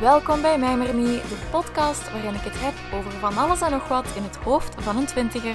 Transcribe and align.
Welkom 0.00 0.42
bij 0.42 0.58
Mij 0.58 0.76
Maar 0.76 0.94
Niet, 0.94 1.22
de 1.28 1.48
podcast 1.50 2.12
waarin 2.12 2.34
ik 2.34 2.40
het 2.40 2.60
heb 2.60 2.98
over 2.98 3.12
van 3.12 3.36
alles 3.36 3.60
en 3.60 3.70
nog 3.70 3.88
wat 3.88 4.16
in 4.16 4.22
het 4.22 4.36
hoofd 4.36 4.82
van 4.82 4.96
een 4.96 5.06
twintiger. 5.06 5.54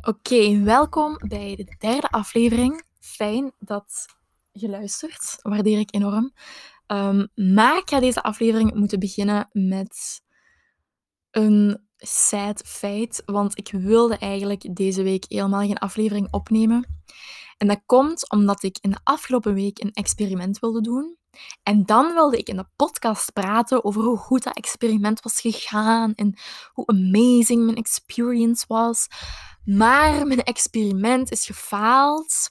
Oké, 0.00 0.62
welkom 0.62 1.18
bij 1.28 1.56
de 1.56 1.76
derde 1.78 2.08
aflevering. 2.08 2.82
Fijn 3.00 3.52
dat 3.58 4.06
je 4.52 4.68
luistert, 4.68 5.38
waardeer 5.42 5.78
ik 5.78 5.94
enorm. 5.94 6.32
Um, 6.86 7.28
maar 7.34 7.76
ik 7.76 7.88
ga 7.88 8.00
deze 8.00 8.22
aflevering 8.22 8.74
moeten 8.74 8.98
beginnen 8.98 9.48
met 9.52 10.22
een 11.30 11.86
sad 12.06 12.62
feit, 12.66 13.22
want 13.26 13.58
ik 13.58 13.68
wilde 13.72 14.16
eigenlijk 14.16 14.76
deze 14.76 15.02
week 15.02 15.24
helemaal 15.28 15.66
geen 15.66 15.78
aflevering 15.78 16.28
opnemen. 16.30 17.02
En 17.56 17.66
dat 17.66 17.80
komt 17.86 18.30
omdat 18.30 18.62
ik 18.62 18.78
in 18.80 18.90
de 18.90 19.00
afgelopen 19.04 19.54
week 19.54 19.78
een 19.82 19.92
experiment 19.92 20.58
wilde 20.58 20.80
doen. 20.80 21.16
En 21.62 21.84
dan 21.84 22.12
wilde 22.12 22.38
ik 22.38 22.48
in 22.48 22.56
de 22.56 22.66
podcast 22.76 23.32
praten 23.32 23.84
over 23.84 24.02
hoe 24.02 24.16
goed 24.16 24.42
dat 24.42 24.56
experiment 24.56 25.22
was 25.22 25.40
gegaan 25.40 26.14
en 26.14 26.34
hoe 26.72 26.86
amazing 26.86 27.64
mijn 27.64 27.76
experience 27.76 28.64
was. 28.68 29.06
Maar 29.64 30.26
mijn 30.26 30.42
experiment 30.42 31.30
is 31.30 31.46
gefaald. 31.46 32.48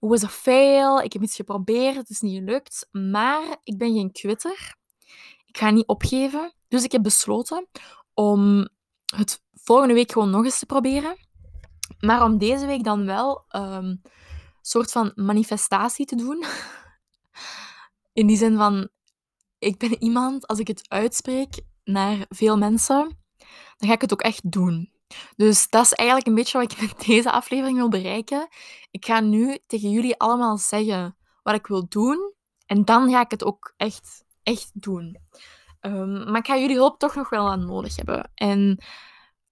It 0.00 0.08
was 0.08 0.24
a 0.24 0.28
fail. 0.28 1.00
Ik 1.00 1.12
heb 1.12 1.22
iets 1.22 1.36
geprobeerd, 1.36 1.96
het 1.96 2.10
is 2.10 2.20
niet 2.20 2.38
gelukt. 2.38 2.88
Maar 2.90 3.56
ik 3.64 3.78
ben 3.78 3.92
geen 3.92 4.12
quitter. 4.12 4.76
Ik 5.46 5.58
ga 5.58 5.70
niet 5.70 5.86
opgeven. 5.86 6.54
Dus 6.68 6.84
ik 6.84 6.92
heb 6.92 7.02
besloten 7.02 7.68
om 8.20 8.68
het 9.16 9.42
volgende 9.52 9.94
week 9.94 10.12
gewoon 10.12 10.30
nog 10.30 10.44
eens 10.44 10.58
te 10.58 10.66
proberen. 10.66 11.16
Maar 11.98 12.24
om 12.24 12.38
deze 12.38 12.66
week 12.66 12.84
dan 12.84 13.06
wel 13.06 13.44
een 13.48 14.02
soort 14.60 14.92
van 14.92 15.12
manifestatie 15.14 16.06
te 16.06 16.16
doen. 16.16 16.44
In 18.20 18.26
die 18.26 18.36
zin 18.36 18.56
van, 18.56 18.88
ik 19.58 19.78
ben 19.78 20.02
iemand, 20.02 20.46
als 20.46 20.58
ik 20.58 20.66
het 20.68 20.88
uitspreek 20.88 21.60
naar 21.84 22.26
veel 22.28 22.58
mensen, 22.58 23.18
dan 23.76 23.88
ga 23.88 23.94
ik 23.94 24.00
het 24.00 24.12
ook 24.12 24.22
echt 24.22 24.50
doen. 24.50 24.92
Dus 25.36 25.68
dat 25.68 25.84
is 25.84 25.92
eigenlijk 25.92 26.28
een 26.28 26.34
beetje 26.34 26.58
wat 26.58 26.72
ik 26.72 26.80
met 26.80 27.06
deze 27.06 27.30
aflevering 27.32 27.76
wil 27.76 27.88
bereiken. 27.88 28.48
Ik 28.90 29.04
ga 29.04 29.20
nu 29.20 29.58
tegen 29.66 29.90
jullie 29.90 30.18
allemaal 30.18 30.58
zeggen 30.58 31.16
wat 31.42 31.54
ik 31.54 31.66
wil 31.66 31.88
doen. 31.88 32.34
En 32.66 32.84
dan 32.84 33.10
ga 33.10 33.20
ik 33.20 33.30
het 33.30 33.44
ook 33.44 33.74
echt, 33.76 34.24
echt 34.42 34.70
doen. 34.72 35.18
Um, 35.80 36.30
maar 36.30 36.38
ik 36.38 36.46
ga 36.46 36.56
jullie 36.56 36.76
hulp 36.76 36.98
toch 36.98 37.14
nog 37.14 37.28
wel 37.28 37.50
aan 37.50 37.66
nodig 37.66 37.96
hebben. 37.96 38.30
En 38.34 38.84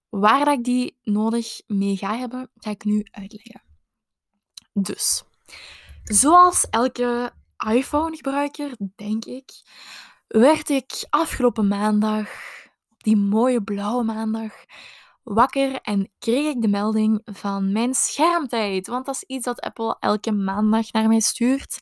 waar 0.09 0.45
dat 0.45 0.57
ik 0.57 0.63
die 0.63 0.97
nodig 1.03 1.61
mee 1.67 1.97
ga 1.97 2.17
hebben, 2.17 2.49
ga 2.55 2.69
ik 2.69 2.83
nu 2.83 3.05
uitleggen. 3.11 3.63
Dus, 4.73 5.23
zoals 6.03 6.67
elke 6.69 7.31
iPhone-gebruiker, 7.67 8.71
denk 8.95 9.25
ik, 9.25 9.51
werd 10.27 10.69
ik 10.69 11.05
afgelopen 11.09 11.67
maandag, 11.67 12.29
op 12.89 13.03
die 13.03 13.17
mooie 13.17 13.63
blauwe 13.63 14.03
maandag, 14.03 14.53
wakker 15.23 15.81
en 15.81 16.11
kreeg 16.19 16.55
ik 16.55 16.61
de 16.61 16.67
melding 16.67 17.21
van 17.25 17.71
mijn 17.71 17.93
schermtijd. 17.93 18.87
Want 18.87 19.05
dat 19.05 19.15
is 19.15 19.23
iets 19.23 19.45
dat 19.45 19.59
Apple 19.59 19.97
elke 19.99 20.31
maandag 20.31 20.91
naar 20.91 21.07
mij 21.07 21.19
stuurt. 21.19 21.79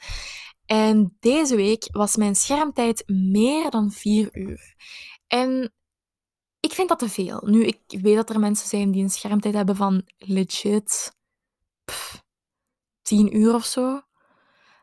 En 0.67 1.17
deze 1.19 1.55
week 1.55 1.87
was 1.91 2.15
mijn 2.15 2.35
schermtijd 2.35 3.03
meer 3.05 3.69
dan 3.69 3.91
vier 3.91 4.29
uur. 4.31 4.75
En 5.27 5.73
ik 6.59 6.71
vind 6.71 6.89
dat 6.89 6.99
te 6.99 7.09
veel. 7.09 7.41
Nu, 7.45 7.65
ik 7.65 7.81
weet 8.01 8.15
dat 8.15 8.29
er 8.29 8.39
mensen 8.39 8.67
zijn 8.67 8.91
die 8.91 9.03
een 9.03 9.09
schermtijd 9.09 9.53
hebben 9.53 9.75
van 9.75 10.03
legit 10.17 11.15
pff, 11.85 12.23
tien 13.01 13.37
uur 13.37 13.53
of 13.53 13.65
zo. 13.65 14.01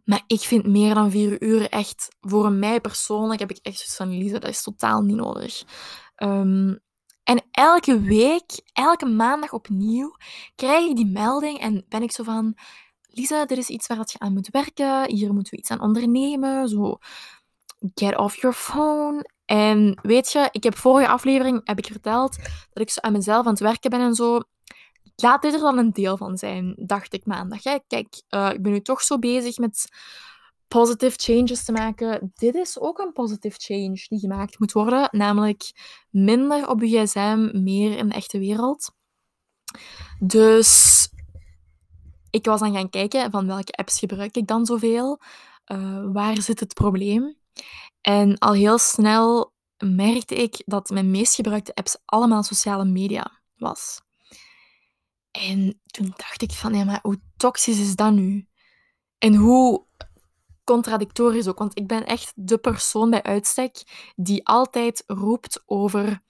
Maar 0.05 0.23
ik 0.27 0.41
vind 0.41 0.67
meer 0.67 0.95
dan 0.95 1.11
vier 1.11 1.43
uur 1.43 1.69
echt, 1.69 2.17
voor 2.21 2.53
mij 2.53 2.81
persoonlijk, 2.81 3.41
heb 3.41 3.51
ik 3.51 3.59
echt 3.63 3.77
zoiets 3.77 3.97
van, 3.97 4.19
Lisa, 4.19 4.39
dat 4.39 4.51
is 4.51 4.63
totaal 4.63 5.03
niet 5.03 5.17
nodig. 5.17 5.65
Um, 6.17 6.79
en 7.23 7.43
elke 7.51 8.01
week, 8.01 8.61
elke 8.73 9.07
maandag 9.07 9.53
opnieuw, 9.53 10.17
krijg 10.55 10.89
ik 10.89 10.97
die 10.97 11.07
melding 11.07 11.59
en 11.59 11.85
ben 11.89 12.03
ik 12.03 12.13
zo 12.13 12.23
van, 12.23 12.57
Lisa, 13.15 13.45
dit 13.45 13.59
is 13.59 13.69
iets 13.69 13.87
waar 13.87 13.99
je 13.99 14.19
aan 14.19 14.33
moet 14.33 14.49
werken. 14.51 15.11
Hier 15.11 15.33
moeten 15.33 15.53
we 15.53 15.59
iets 15.59 15.71
aan 15.71 15.81
ondernemen. 15.81 16.69
Zo, 16.69 16.99
get 17.95 18.17
off 18.17 18.37
your 18.41 18.57
phone. 18.57 19.31
En 19.45 19.99
weet 20.03 20.33
je, 20.33 20.49
ik 20.51 20.63
heb 20.63 20.77
vorige 20.77 21.09
aflevering 21.09 21.61
heb 21.65 21.79
ik 21.79 21.87
verteld 21.87 22.37
dat 22.71 22.83
ik 22.83 22.91
zo 22.91 23.01
aan 23.01 23.13
mezelf 23.13 23.47
aan 23.47 23.53
het 23.53 23.61
werken 23.61 23.91
ben 23.91 24.01
en 24.01 24.15
zo. 24.15 24.41
Laat 25.17 25.43
dit 25.43 25.55
er 25.55 25.61
dan 25.61 25.79
een 25.79 25.93
deel 25.93 26.17
van 26.17 26.37
zijn, 26.37 26.75
dacht 26.77 27.13
ik 27.13 27.27
maandag. 27.27 27.63
Hè. 27.63 27.79
Kijk, 27.87 28.23
uh, 28.31 28.51
ik 28.53 28.63
ben 28.63 28.73
nu 28.73 28.81
toch 28.81 29.03
zo 29.03 29.19
bezig 29.19 29.57
met 29.57 29.89
positive 30.69 31.17
changes 31.19 31.65
te 31.65 31.73
maken. 31.73 32.33
Dit 32.35 32.55
is 32.55 32.81
ook 32.81 32.99
een 32.99 33.13
positive 33.13 33.57
change 33.59 34.05
die 34.09 34.19
gemaakt 34.19 34.59
moet 34.59 34.73
worden. 34.73 35.09
Namelijk 35.11 35.73
minder 36.11 36.69
op 36.69 36.83
je 36.83 37.07
gsm, 37.07 37.51
meer 37.53 37.97
in 37.99 38.09
de 38.09 38.15
echte 38.15 38.39
wereld. 38.39 38.93
Dus 40.19 41.09
ik 42.35 42.45
was 42.45 42.61
dan 42.61 42.75
gaan 42.75 42.91
kijken 42.91 43.31
van 43.31 43.47
welke 43.47 43.73
apps 43.73 43.99
gebruik 43.99 44.37
ik 44.37 44.47
dan 44.47 44.67
zoveel. 44.67 45.21
Uh, 45.73 46.13
waar 46.13 46.43
zit 46.43 46.61
het 46.61 46.75
probleem? 46.75 47.37
En 48.01 48.39
al 48.39 48.53
heel 48.53 48.79
snel 48.79 49.53
merkte 49.85 50.35
ik 50.35 50.63
dat 50.67 50.89
mijn 50.89 51.11
meest 51.11 51.35
gebruikte 51.35 51.75
apps 51.75 51.97
allemaal 52.05 52.43
sociale 52.43 52.85
media 52.85 53.41
was. 53.57 54.01
En 55.31 55.81
toen 55.87 56.13
dacht 56.17 56.43
ik 56.43 56.53
van, 56.53 56.75
ja, 56.75 56.85
maar 56.85 56.99
hoe 57.03 57.21
toxisch 57.37 57.79
is 57.79 57.97
dat 57.97 58.13
nu? 58.13 58.49
En 59.19 59.35
hoe 59.35 59.87
contradictorisch 60.65 61.49
ook, 61.49 61.59
want 61.59 61.79
ik 61.79 61.87
ben 61.87 62.07
echt 62.07 62.33
de 62.35 62.59
persoon 62.59 63.11
bij 63.11 63.23
uitstek 63.23 63.83
die 64.17 64.47
altijd 64.47 65.05
roept 65.07 65.63
over 65.67 66.23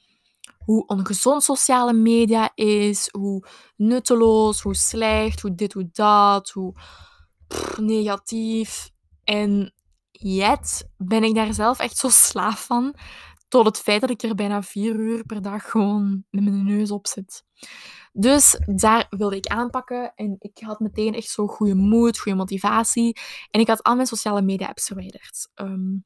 hoe 0.65 0.87
ongezond 0.87 1.43
sociale 1.43 1.93
media 1.93 2.51
is, 2.55 3.09
hoe 3.11 3.47
nutteloos, 3.77 4.61
hoe 4.61 4.75
slecht, 4.75 5.41
hoe 5.41 5.55
dit, 5.55 5.73
hoe 5.73 5.89
dat, 5.93 6.51
hoe 6.51 6.75
negatief. 7.81 8.91
En 9.25 9.75
yet 10.11 10.89
ben 10.97 11.25
ik 11.25 11.35
daar 11.35 11.55
zelf 11.55 11.79
echt 11.79 11.97
zo 11.97 12.09
slaaf 12.09 12.65
van, 12.67 12.95
tot 13.49 13.67
het 13.67 13.79
feit 13.79 14.01
dat 14.01 14.11
ik 14.11 14.23
er 14.23 14.35
bijna 14.35 14.63
vier 14.63 14.95
uur 14.95 15.25
per 15.25 15.43
dag 15.43 15.71
gewoon 15.71 16.25
met 16.31 16.45
mijn 16.45 16.65
neus 16.65 16.91
op 16.91 17.07
zit. 17.07 17.45
Dus 18.13 18.59
daar 18.75 19.07
wilde 19.11 19.37
ik 19.37 19.47
aanpakken 19.47 20.13
en 20.15 20.37
ik 20.39 20.59
had 20.59 20.81
meteen 20.81 21.15
echt 21.15 21.29
zo 21.29 21.47
goede 21.47 21.75
moed, 21.75 22.19
goede 22.19 22.39
motivatie. 22.39 23.17
En 23.51 23.61
ik 23.61 23.69
had 23.69 23.83
al 23.83 23.95
mijn 23.95 24.07
sociale 24.07 24.43
media 24.43 24.67
apps 24.67 24.87
verwijderd. 24.87 25.51
Um, 25.55 26.05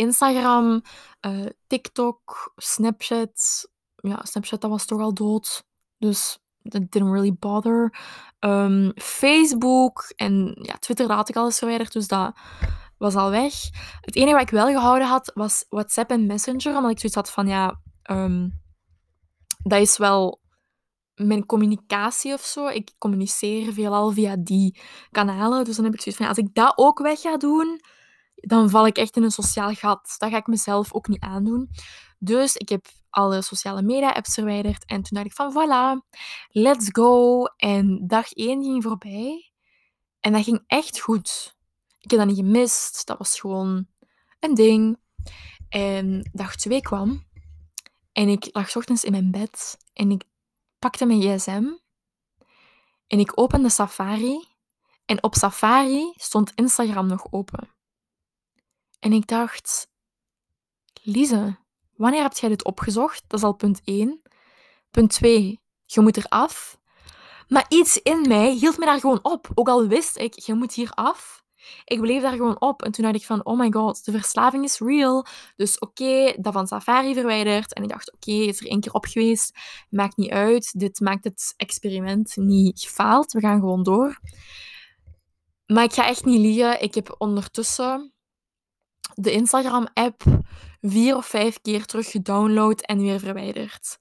Instagram, 0.00 0.82
uh, 1.26 1.46
TikTok, 1.66 2.52
Snapchat. 2.56 3.68
Ja, 3.96 4.20
Snapchat 4.22 4.60
dat 4.60 4.70
was 4.70 4.84
toch 4.86 5.00
al 5.00 5.14
dood. 5.14 5.64
Dus 5.98 6.38
that 6.62 6.90
didn't 6.90 7.12
really 7.12 7.34
bother. 7.34 7.94
Um, 8.40 8.92
Facebook 8.96 10.12
en 10.16 10.58
ja, 10.62 10.74
Twitter 10.74 11.06
dat 11.06 11.16
had 11.16 11.28
ik 11.28 11.36
al 11.36 11.44
eens 11.44 11.58
verwijderd, 11.58 11.92
dus 11.92 12.08
dat 12.08 12.32
was 12.98 13.14
al 13.14 13.30
weg. 13.30 13.54
Het 14.00 14.16
enige 14.16 14.32
wat 14.32 14.42
ik 14.42 14.50
wel 14.50 14.66
gehouden 14.66 15.08
had, 15.08 15.30
was 15.34 15.64
WhatsApp 15.68 16.10
en 16.10 16.26
Messenger, 16.26 16.76
omdat 16.76 16.90
ik 16.90 16.98
zoiets 16.98 17.14
had 17.14 17.30
van, 17.30 17.46
ja, 17.46 17.80
um, 18.10 18.60
dat 19.62 19.80
is 19.80 19.96
wel 19.96 20.40
mijn 21.14 21.46
communicatie 21.46 22.32
of 22.32 22.40
zo. 22.40 22.66
Ik 22.66 22.90
communiceer 22.98 23.72
veelal 23.72 24.10
via 24.10 24.36
die 24.38 24.80
kanalen, 25.10 25.64
dus 25.64 25.76
dan 25.76 25.84
heb 25.84 25.94
ik 25.94 26.00
zoiets 26.00 26.20
van, 26.20 26.30
als 26.30 26.38
ik 26.38 26.54
dat 26.54 26.72
ook 26.76 26.98
weg 26.98 27.20
ga 27.20 27.36
doen, 27.36 27.80
dan 28.40 28.70
val 28.70 28.86
ik 28.86 28.96
echt 28.96 29.16
in 29.16 29.22
een 29.22 29.30
sociaal 29.30 29.72
gat. 29.74 30.14
Dat 30.18 30.30
ga 30.30 30.36
ik 30.36 30.46
mezelf 30.46 30.92
ook 30.92 31.08
niet 31.08 31.20
aandoen. 31.20 31.70
Dus 32.18 32.56
ik 32.56 32.68
heb 32.68 32.86
alle 33.10 33.42
sociale 33.42 33.82
media-apps 33.82 34.34
verwijderd. 34.34 34.84
En 34.84 35.02
toen 35.02 35.16
dacht 35.16 35.26
ik 35.26 35.32
van, 35.32 35.52
voilà, 35.52 36.06
let's 36.48 36.88
go. 36.92 37.44
En 37.44 38.06
dag 38.06 38.32
1 38.32 38.62
ging 38.62 38.82
voorbij. 38.82 39.52
En 40.20 40.32
dat 40.32 40.44
ging 40.44 40.64
echt 40.66 41.00
goed. 41.00 41.56
Ik 42.00 42.10
heb 42.10 42.18
dat 42.18 42.28
niet 42.28 42.38
gemist. 42.38 43.06
Dat 43.06 43.18
was 43.18 43.40
gewoon 43.40 43.86
een 44.40 44.54
ding. 44.54 44.98
En 45.68 46.30
dag 46.32 46.56
2 46.56 46.80
kwam. 46.80 47.28
En 48.12 48.28
ik 48.28 48.48
lag 48.52 48.76
ochtends 48.76 49.04
in 49.04 49.12
mijn 49.12 49.30
bed. 49.30 49.78
En 49.92 50.10
ik 50.10 50.24
pakte 50.78 51.06
mijn 51.06 51.20
gsm. 51.20 51.64
En 53.06 53.18
ik 53.18 53.32
opende 53.34 53.68
Safari. 53.68 54.48
En 55.04 55.22
op 55.22 55.34
Safari 55.34 56.12
stond 56.16 56.52
Instagram 56.54 57.06
nog 57.06 57.26
open. 57.30 57.68
En 59.00 59.12
ik 59.12 59.26
dacht, 59.26 59.88
Lise, 61.02 61.56
wanneer 61.96 62.22
heb 62.22 62.32
jij 62.32 62.48
dit 62.48 62.64
opgezocht? 62.64 63.24
Dat 63.26 63.38
is 63.38 63.44
al 63.44 63.54
punt 63.54 63.80
1. 63.84 64.22
Punt 64.90 65.10
2, 65.10 65.60
je 65.86 66.00
moet 66.00 66.16
eraf. 66.16 66.78
Maar 67.48 67.66
iets 67.68 68.02
in 68.02 68.28
mij 68.28 68.52
hield 68.52 68.78
me 68.78 68.84
daar 68.84 69.00
gewoon 69.00 69.18
op. 69.22 69.48
Ook 69.54 69.68
al 69.68 69.86
wist 69.86 70.16
ik, 70.16 70.38
je 70.38 70.54
moet 70.54 70.74
hier 70.74 70.90
af. 70.90 71.44
Ik 71.84 72.00
bleef 72.00 72.22
daar 72.22 72.36
gewoon 72.36 72.60
op. 72.60 72.82
En 72.82 72.92
toen 72.92 73.04
dacht 73.04 73.16
ik 73.16 73.24
van, 73.24 73.44
oh 73.44 73.58
my 73.58 73.70
god, 73.70 74.04
de 74.04 74.12
verslaving 74.12 74.64
is 74.64 74.78
real. 74.78 75.26
Dus 75.56 75.78
oké, 75.78 76.34
dat 76.40 76.52
van 76.52 76.66
Safari 76.66 77.14
verwijderd. 77.14 77.74
En 77.74 77.82
ik 77.82 77.88
dacht, 77.88 78.12
oké, 78.12 78.30
is 78.30 78.60
er 78.60 78.66
één 78.66 78.80
keer 78.80 78.92
op 78.92 79.04
geweest. 79.04 79.58
Maakt 79.90 80.16
niet 80.16 80.30
uit. 80.30 80.72
Dit 80.78 81.00
maakt 81.00 81.24
het 81.24 81.54
experiment 81.56 82.36
niet 82.36 82.80
gefaald. 82.80 83.32
We 83.32 83.40
gaan 83.40 83.60
gewoon 83.60 83.82
door. 83.82 84.20
Maar 85.66 85.84
ik 85.84 85.92
ga 85.92 86.06
echt 86.06 86.24
niet 86.24 86.40
liegen. 86.40 86.82
Ik 86.82 86.94
heb 86.94 87.14
ondertussen 87.18 88.12
de 89.20 89.32
Instagram-app 89.32 90.22
vier 90.80 91.16
of 91.16 91.26
vijf 91.26 91.60
keer 91.60 91.84
terug 91.84 92.10
gedownload 92.10 92.80
en 92.80 92.98
weer 92.98 93.18
verwijderd. 93.18 93.98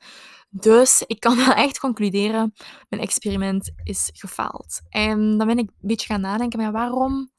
Dus 0.50 1.04
ik 1.07 1.19
kan 1.19 1.38
wel 1.45 1.54
echt 1.54 1.80
concluderen, 1.80 2.54
mijn 2.89 3.01
experiment 3.01 3.71
is 3.83 4.10
gefaald. 4.13 4.81
En 4.89 5.38
dan 5.38 5.48
ben 5.48 5.57
ik 5.57 5.69
een 5.69 5.88
beetje 5.88 6.07
gaan 6.07 6.21
nadenken, 6.21 6.60
maar 6.60 6.71
waarom 6.71 7.31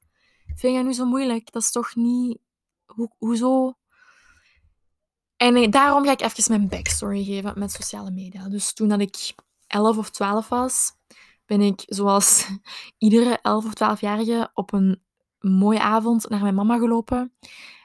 vind 0.55 0.77
je 0.77 0.83
nu 0.83 0.93
zo 0.93 1.05
moeilijk? 1.05 1.53
Dat 1.53 1.63
is 1.63 1.71
toch 1.71 1.95
niet... 1.95 2.39
Ho 2.87 3.09
hoezo? 3.19 3.75
En 5.37 5.71
daarom 5.71 6.05
ga 6.05 6.11
ik 6.11 6.21
even 6.21 6.45
mijn 6.49 6.69
backstory 6.69 7.25
geven 7.25 7.59
met 7.59 7.73
sociale 7.73 8.11
media. 8.11 8.49
Dus 8.49 8.73
toen 8.73 8.89
dat 8.89 9.01
ik 9.01 9.35
11 9.67 9.99
of 9.99 10.11
12 10.11 10.49
was, 10.49 10.93
ben 11.47 11.61
ik 11.61 11.83
zoals 11.87 12.47
iedere 12.99 13.39
11 13.43 13.65
of 13.65 13.99
12-jarige 13.99 14.51
op 14.55 14.73
een 14.73 15.03
mooie 15.41 15.81
avond 15.81 16.29
naar 16.29 16.43
mijn 16.43 16.55
mama 16.55 16.79
gelopen. 16.79 17.33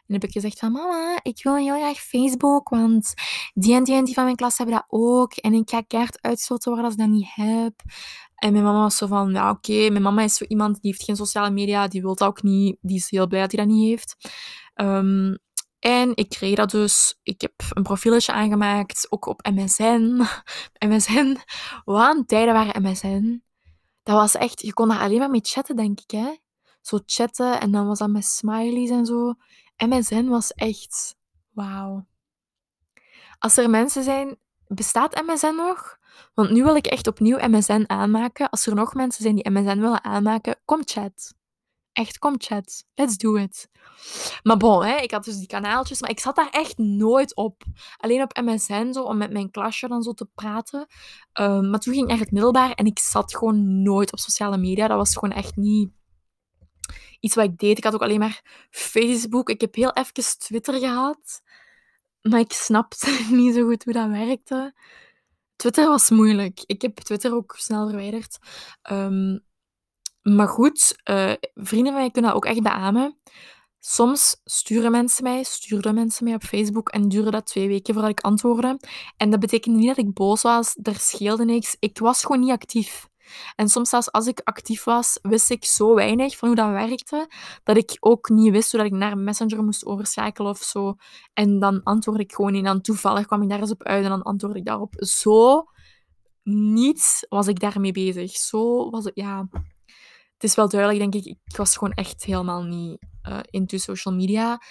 En 0.08 0.14
heb 0.14 0.24
ik 0.24 0.32
gezegd 0.32 0.60
van, 0.60 0.72
mama, 0.72 1.20
ik 1.22 1.44
wil 1.44 1.56
heel 1.56 1.76
graag 1.76 1.98
Facebook, 1.98 2.70
want 2.70 3.14
die 3.54 3.76
en 3.76 3.84
die 3.84 3.96
en 3.96 4.04
die 4.04 4.14
van 4.14 4.24
mijn 4.24 4.36
klas 4.36 4.58
hebben 4.58 4.76
dat 4.76 4.86
ook. 4.88 5.34
En 5.34 5.54
ik 5.54 5.70
ga 5.70 5.84
uitgesloten 6.22 6.72
worden 6.72 6.86
als 6.86 6.94
ik 6.94 7.00
dat 7.00 7.10
niet 7.10 7.30
heb. 7.34 7.74
En 8.36 8.52
mijn 8.52 8.64
mama 8.64 8.82
was 8.82 8.98
zo 8.98 9.08
van, 9.08 9.32
ja 9.32 9.50
oké, 9.50 9.90
mijn 9.90 10.02
mama 10.02 10.22
is 10.22 10.36
zo 10.36 10.46
iemand 10.48 10.82
die 10.82 10.92
heeft 10.92 11.04
geen 11.04 11.16
sociale 11.16 11.50
media, 11.50 11.88
die 11.88 12.02
wil 12.02 12.16
dat 12.16 12.28
ook 12.28 12.44
niet, 12.44 12.78
die 12.82 12.98
is 12.98 13.10
heel 13.10 13.28
blij 13.28 13.42
dat 13.42 13.52
hij 13.52 13.66
dat 13.66 13.76
niet 13.76 13.88
heeft. 13.88 14.16
Um, 14.76 15.38
en 15.80 16.12
ik 16.16 16.30
kreeg 16.30 16.56
dat 16.56 16.72
dus. 16.72 17.20
Ik 17.24 17.42
heb 17.42 17.54
een 17.70 17.84
profieletje 17.84 18.32
aangemaakt, 18.32 19.08
ook 19.10 19.26
op 19.26 19.48
MSN. 19.52 20.22
MSN. 20.88 21.38
Wat 21.84 22.16
een 22.16 22.26
tijden 22.26 22.54
waren 22.54 22.82
MSN. 22.82 23.44
Dat 24.04 24.16
was 24.16 24.36
echt, 24.36 24.62
je 24.62 24.74
kon 24.74 24.88
daar 24.88 25.00
alleen 25.00 25.20
maar 25.20 25.30
mee 25.30 25.42
chatten, 25.44 25.76
denk 25.76 26.00
ik, 26.00 26.12
hè. 26.12 26.36
Zo 26.86 27.00
chatten 27.06 27.60
en 27.60 27.72
dan 27.72 27.88
was 27.88 28.00
dat 28.00 28.10
met 28.10 28.26
smileys 28.26 28.90
en 28.90 29.06
zo. 29.06 29.34
MSN 29.78 30.26
was 30.26 30.54
echt, 30.54 31.16
wauw. 31.52 32.06
Als 33.40 33.58
er 33.58 33.70
mensen 33.70 34.04
zijn, 34.04 34.38
bestaat 34.68 35.22
MSN 35.26 35.56
nog? 35.56 35.98
Want 36.34 36.50
nu 36.50 36.64
wil 36.64 36.76
ik 36.76 36.86
echt 36.86 37.08
opnieuw 37.08 37.38
MSN 37.48 37.84
aanmaken. 37.88 38.50
Als 38.50 38.68
er 38.68 38.76
nog 38.76 38.94
mensen 38.94 39.24
zijn 39.24 39.36
die 39.36 39.50
MSN 39.50 39.80
willen 39.80 40.04
aanmaken, 40.04 40.56
kom 40.66 40.82
chat. 40.86 41.34
Echt, 41.92 42.20
kom 42.20 42.36
chat. 42.38 42.86
Let's 42.96 43.18
do 43.18 43.36
it. 43.36 43.70
Maar 44.44 44.58
bon, 44.58 44.84
hè, 44.86 44.96
ik 44.96 45.12
had 45.12 45.24
dus 45.24 45.38
die 45.38 45.48
kanaaltjes, 45.48 46.02
maar 46.02 46.10
ik 46.10 46.20
zat 46.20 46.36
daar 46.36 46.50
echt 46.50 46.78
nooit 46.78 47.36
op. 47.36 47.64
Alleen 47.98 48.22
op 48.22 48.38
MSN, 48.42 48.92
zo, 48.92 49.04
om 49.04 49.18
met 49.18 49.32
mijn 49.32 49.52
klasje 49.52 49.88
dan 49.88 50.04
zo 50.04 50.14
te 50.14 50.30
praten. 50.36 50.88
Um, 51.40 51.70
maar 51.70 51.80
toen 51.80 51.94
ging 51.94 52.06
ik 52.06 52.12
naar 52.12 52.20
het 52.20 52.32
middelbaar 52.32 52.72
en 52.72 52.86
ik 52.86 53.00
zat 53.00 53.36
gewoon 53.36 53.82
nooit 53.84 54.12
op 54.12 54.20
sociale 54.20 54.58
media. 54.58 54.88
Dat 54.88 54.98
was 54.98 55.14
gewoon 55.14 55.36
echt 55.36 55.56
niet 55.56 55.90
iets 57.26 57.36
wat 57.36 57.46
ik 57.46 57.58
deed. 57.58 57.78
Ik 57.78 57.84
had 57.84 57.94
ook 57.94 58.02
alleen 58.02 58.20
maar 58.20 58.68
Facebook. 58.70 59.50
Ik 59.50 59.62
heb 59.62 59.76
heel 59.76 59.94
even 59.94 60.38
Twitter 60.38 60.80
gehad. 60.80 61.42
Maar 62.22 62.40
ik 62.40 62.54
snapte 62.54 63.20
niet 63.32 63.56
zo 63.56 63.66
goed 63.66 63.84
hoe 63.84 63.94
dat 63.94 64.10
werkte. 64.10 64.74
Twitter 65.56 65.88
was 65.88 66.10
moeilijk. 66.10 66.64
Ik 66.66 66.82
heb 66.82 66.96
Twitter 66.96 67.34
ook 67.34 67.56
snel 67.58 67.88
verwijderd. 67.88 68.38
Um, 68.92 69.44
maar 70.22 70.48
goed, 70.48 70.96
uh, 71.10 71.34
vrienden 71.54 71.92
van 71.92 72.02
mij 72.02 72.12
kunnen 72.12 72.32
dat 72.32 72.40
ook 72.40 72.46
echt 72.46 72.62
beamen. 72.62 73.18
Soms 73.80 74.42
sturen 74.44 74.92
mensen 74.92 75.24
mij, 75.24 75.44
stuurden 75.44 75.94
mensen 75.94 76.24
mij 76.24 76.34
op 76.34 76.44
Facebook 76.44 76.90
en 76.90 77.10
duurde 77.10 77.32
dat 77.32 77.46
twee 77.46 77.68
weken 77.68 77.94
voordat 77.94 78.12
ik 78.12 78.20
antwoordde. 78.20 78.80
En 79.18 79.30
dat 79.30 79.40
betekende 79.40 79.78
niet 79.78 79.88
dat 79.88 79.98
ik 79.98 80.14
boos 80.14 80.42
was, 80.42 80.78
er 80.84 81.00
scheelde 81.00 81.46
niks. 81.46 81.76
Ik 81.80 82.00
was 82.00 82.22
gewoon 82.22 82.40
niet 82.40 82.52
actief. 82.52 83.08
En 83.56 83.70
soms 83.70 83.90
zelfs 83.90 84.12
als 84.12 84.28
ik 84.28 84.42
actief 84.44 84.84
was, 84.84 85.20
wist 85.22 85.50
ik 85.50 85.66
zo 85.66 85.96
weinig 85.96 86.38
van 86.38 86.48
hoe 86.48 86.58
dat 86.58 86.70
werkte, 86.70 87.30
dat 87.64 87.78
ik 87.78 87.98
ook 88.00 88.30
niet 88.30 88.52
wist 88.52 88.72
hoe 88.72 88.82
dat 88.82 88.92
ik 88.92 88.98
naar 88.98 89.18
Messenger 89.18 89.64
moest 89.64 89.86
overschakelen 89.86 90.52
of 90.52 90.62
zo. 90.62 90.96
En 91.34 91.60
dan 91.60 91.84
antwoordde 91.84 92.24
ik 92.24 92.34
gewoon 92.34 92.52
niet. 92.52 92.66
En 92.66 92.82
toevallig 92.82 93.26
kwam 93.26 93.42
ik 93.42 93.50
daar 93.50 93.60
eens 93.60 93.72
op 93.72 93.84
uit 93.84 94.04
en 94.04 94.10
dan 94.10 94.24
antwoordde 94.24 94.60
ik 94.60 94.66
daarop. 94.66 94.94
Zo 94.98 95.66
niet 96.44 97.26
was 97.30 97.48
ik 97.48 97.60
daarmee 97.60 97.92
bezig. 97.92 98.32
Zo 98.32 98.90
was 98.90 99.04
het, 99.04 99.16
ja... 99.16 99.48
Het 100.34 100.44
is 100.44 100.56
wel 100.56 100.70
duidelijk, 100.70 101.00
denk 101.00 101.26
ik, 101.26 101.38
ik 101.46 101.58
was 101.58 101.78
gewoon 101.78 101.94
echt 101.94 102.24
helemaal 102.24 102.64
niet 102.64 102.98
uh, 103.30 103.40
into 103.50 103.78
social 103.78 104.14
media. 104.14 104.62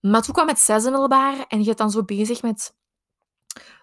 Maar 0.00 0.22
toen 0.22 0.34
kwam 0.34 0.48
het 0.48 0.68
middelbaar 0.68 1.44
en 1.48 1.58
je 1.58 1.64
bent 1.64 1.78
dan 1.78 1.90
zo 1.90 2.04
bezig 2.04 2.42
met 2.42 2.74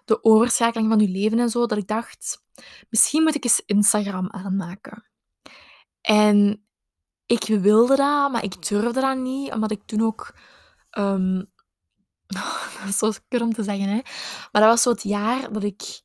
de 0.04 0.24
overschakeling 0.24 0.88
van 0.88 0.98
je 0.98 1.08
leven 1.08 1.38
en 1.38 1.50
zo, 1.50 1.66
dat 1.66 1.78
ik 1.78 1.86
dacht, 1.86 2.43
misschien 2.88 3.22
moet 3.22 3.34
ik 3.34 3.44
eens 3.44 3.62
Instagram 3.66 4.30
aanmaken. 4.30 5.08
En 6.00 6.66
ik 7.26 7.44
wilde 7.44 7.96
dat, 7.96 8.32
maar 8.32 8.44
ik 8.44 8.68
durfde 8.68 9.00
dat 9.00 9.16
niet, 9.16 9.52
omdat 9.52 9.70
ik 9.70 9.82
toen 9.86 10.02
ook... 10.02 10.36
Um, 10.98 11.52
dat 12.78 12.88
is 12.88 12.98
zo 12.98 13.12
kut 13.28 13.40
om 13.40 13.52
te 13.52 13.62
zeggen, 13.62 13.88
hè. 13.88 14.00
Maar 14.52 14.62
dat 14.62 14.70
was 14.70 14.82
zo 14.82 14.90
het 14.90 15.02
jaar 15.02 15.52
dat 15.52 15.62
ik 15.62 16.02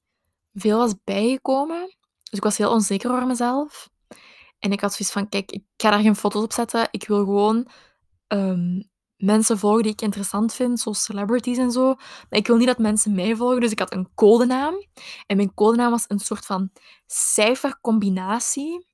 veel 0.53 0.77
was 0.77 0.93
bijgekomen. 1.03 1.95
Dus 2.23 2.37
ik 2.37 2.43
was 2.43 2.57
heel 2.57 2.71
onzeker 2.71 3.11
over 3.11 3.27
mezelf. 3.27 3.89
En 4.59 4.71
ik 4.71 4.81
had 4.81 4.93
zoiets 4.93 5.11
van, 5.11 5.29
kijk, 5.29 5.51
ik 5.51 5.63
ga 5.77 5.89
daar 5.89 6.01
geen 6.01 6.15
foto's 6.15 6.43
op 6.43 6.53
zetten. 6.53 6.87
Ik 6.91 7.07
wil 7.07 7.17
gewoon 7.17 7.67
um, 8.27 8.89
mensen 9.19 9.57
volgen 9.57 9.83
die 9.83 9.91
ik 9.91 10.01
interessant 10.01 10.53
vind, 10.53 10.79
zoals 10.79 11.03
celebrities 11.03 11.57
en 11.57 11.71
zo. 11.71 11.85
Maar 12.29 12.39
ik 12.39 12.47
wil 12.47 12.57
niet 12.57 12.67
dat 12.67 12.77
mensen 12.77 13.15
mij 13.15 13.35
volgen, 13.35 13.61
dus 13.61 13.71
ik 13.71 13.79
had 13.79 13.93
een 13.93 14.09
codenaam. 14.15 14.85
En 15.25 15.37
mijn 15.37 15.53
codenaam 15.53 15.91
was 15.91 16.05
een 16.07 16.19
soort 16.19 16.45
van 16.45 16.71
cijfercombinatie. 17.05 18.87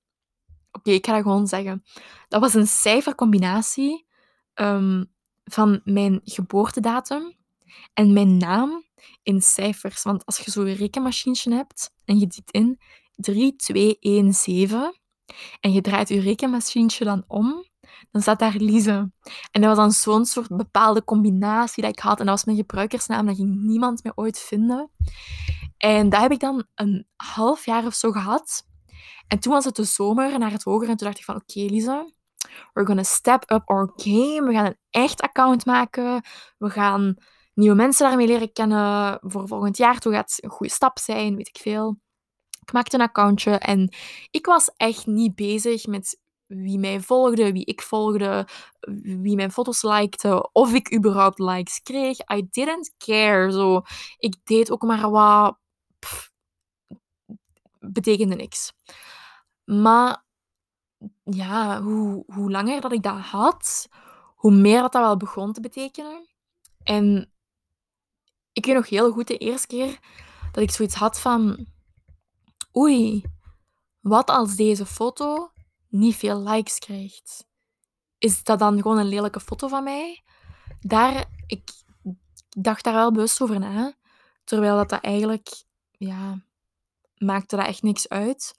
Oké, 0.71 0.91
ik 0.91 1.05
ga 1.05 1.13
dat 1.13 1.21
gewoon 1.21 1.47
zeggen. 1.47 1.83
Dat 2.27 2.41
was 2.41 2.53
een 2.53 2.67
cijfercombinatie 2.67 4.05
um, 4.53 5.11
van 5.43 5.81
mijn 5.83 6.21
geboortedatum 6.23 7.35
en 7.93 8.13
mijn 8.13 8.37
naam 8.37 8.83
in 9.23 9.41
cijfers. 9.41 10.03
Want 10.03 10.25
als 10.25 10.37
je 10.39 10.51
zo'n 10.51 10.73
rekenmachientje 10.73 11.53
hebt 11.53 11.93
en 12.05 12.19
je 12.19 12.27
dit 12.27 12.51
in 12.51 12.79
3217 13.15 14.99
en 15.59 15.71
je 15.71 15.81
draait 15.81 16.09
je 16.09 16.19
rekenmachientje 16.19 17.05
dan 17.05 17.23
om, 17.27 17.65
dan 18.11 18.21
staat 18.21 18.39
daar 18.39 18.55
Lise. 18.55 19.11
En 19.51 19.61
dat 19.61 19.63
was 19.63 19.77
dan 19.77 19.91
zo'n 19.91 20.25
soort 20.25 20.47
bepaalde 20.47 21.03
combinatie 21.03 21.83
dat 21.83 21.91
ik 21.91 21.99
had. 21.99 22.19
En 22.19 22.25
dat 22.25 22.35
was 22.35 22.45
mijn 22.45 22.57
gebruikersnaam, 22.57 23.25
dat 23.25 23.35
ging 23.35 23.55
niemand 23.61 24.03
meer 24.03 24.13
ooit 24.15 24.39
vinden. 24.39 24.91
En 25.77 26.09
dat 26.09 26.21
heb 26.21 26.31
ik 26.31 26.39
dan 26.39 26.65
een 26.75 27.07
half 27.15 27.65
jaar 27.65 27.85
of 27.85 27.93
zo 27.93 28.11
gehad. 28.11 28.67
En 29.27 29.39
toen 29.39 29.53
was 29.53 29.65
het 29.65 29.75
de 29.75 29.83
zomer 29.83 30.39
naar 30.39 30.51
het 30.51 30.63
hoger 30.63 30.89
en 30.89 30.97
toen 30.97 31.07
dacht 31.07 31.19
ik 31.19 31.25
van, 31.25 31.35
oké 31.35 31.59
okay, 31.59 31.69
Lise, 31.69 32.13
we're 32.73 32.87
gonna 32.87 33.03
step 33.03 33.51
up 33.51 33.69
our 33.69 33.91
game. 33.95 34.43
We 34.47 34.53
gaan 34.53 34.65
een 34.65 34.77
echt 34.89 35.21
account 35.21 35.65
maken. 35.65 36.21
We 36.57 36.69
gaan 36.69 37.17
nieuwe 37.53 37.75
mensen 37.75 38.07
daarmee 38.07 38.27
leren 38.27 38.51
kennen. 38.51 39.19
Voor 39.21 39.47
volgend 39.47 39.77
jaar 39.77 39.99
toe 39.99 40.13
gaat 40.13 40.31
het 40.35 40.43
een 40.43 40.49
goede 40.49 40.73
stap 40.73 40.99
zijn, 40.99 41.35
weet 41.35 41.47
ik 41.47 41.57
veel. 41.57 41.99
Ik 42.61 42.73
maakte 42.73 42.95
een 42.95 43.01
accountje 43.01 43.51
en 43.51 43.93
ik 44.31 44.45
was 44.45 44.71
echt 44.77 45.05
niet 45.05 45.35
bezig 45.35 45.85
met 45.85 46.19
wie 46.47 46.79
mij 46.79 46.99
volgde, 47.01 47.51
wie 47.51 47.65
ik 47.65 47.81
volgde, 47.81 48.47
wie 49.01 49.35
mijn 49.35 49.51
foto's 49.51 49.81
likte, 49.81 50.49
of 50.51 50.73
ik 50.73 50.93
überhaupt 50.93 51.39
likes 51.39 51.81
kreeg. 51.81 52.17
I 52.33 52.47
didn't 52.49 52.93
care. 52.97 53.51
Zo. 53.51 53.81
Ik 54.17 54.35
deed 54.43 54.71
ook 54.71 54.81
maar 54.81 55.09
wat. 55.09 55.57
Betekende 57.79 58.35
niks. 58.35 58.73
Maar 59.63 60.25
ja, 61.23 61.81
hoe, 61.81 62.23
hoe 62.27 62.51
langer 62.51 62.81
dat 62.81 62.91
ik 62.91 63.03
dat 63.03 63.17
had, 63.17 63.87
hoe 64.35 64.51
meer 64.51 64.81
dat, 64.81 64.91
dat 64.91 65.01
wel 65.01 65.17
begon 65.17 65.53
te 65.53 65.61
betekenen. 65.61 66.27
En 66.83 67.31
ik 68.51 68.65
weet 68.65 68.75
nog 68.75 68.89
heel 68.89 69.11
goed 69.11 69.27
de 69.27 69.37
eerste 69.37 69.67
keer 69.67 69.99
dat 70.51 70.63
ik 70.63 70.71
zoiets 70.71 70.95
had 70.95 71.19
van 71.19 71.67
oei, 72.77 73.23
wat 73.99 74.29
als 74.29 74.55
deze 74.55 74.85
foto 74.85 75.51
niet 75.95 76.15
veel 76.15 76.41
likes 76.41 76.79
krijgt? 76.79 77.47
Is 78.17 78.43
dat 78.43 78.59
dan 78.59 78.81
gewoon 78.81 78.97
een 78.97 79.07
lelijke 79.07 79.39
foto 79.39 79.67
van 79.67 79.83
mij? 79.83 80.23
Daar, 80.79 81.25
ik 81.47 81.71
dacht 82.49 82.83
daar 82.83 82.93
wel 82.93 83.11
bewust 83.11 83.41
over 83.41 83.59
na. 83.59 83.93
Terwijl 84.43 84.75
dat, 84.75 84.89
dat 84.89 85.01
eigenlijk, 85.01 85.49
ja, 85.91 86.43
maakte 87.17 87.55
dat 87.55 87.65
echt 87.65 87.81
niks 87.81 88.09
uit. 88.09 88.55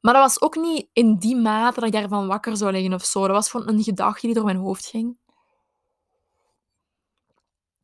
Maar 0.00 0.12
dat 0.12 0.22
was 0.22 0.40
ook 0.40 0.56
niet 0.56 0.88
in 0.92 1.16
die 1.16 1.36
mate 1.36 1.80
dat 1.80 1.88
ik 1.88 2.00
daarvan 2.00 2.26
wakker 2.26 2.56
zou 2.56 2.72
liggen 2.72 2.94
of 2.94 3.04
zo. 3.04 3.20
Dat 3.20 3.30
was 3.30 3.50
gewoon 3.50 3.68
een 3.68 3.82
gedachte 3.82 4.26
die 4.26 4.34
door 4.34 4.44
mijn 4.44 4.56
hoofd 4.56 4.86
ging. 4.86 5.18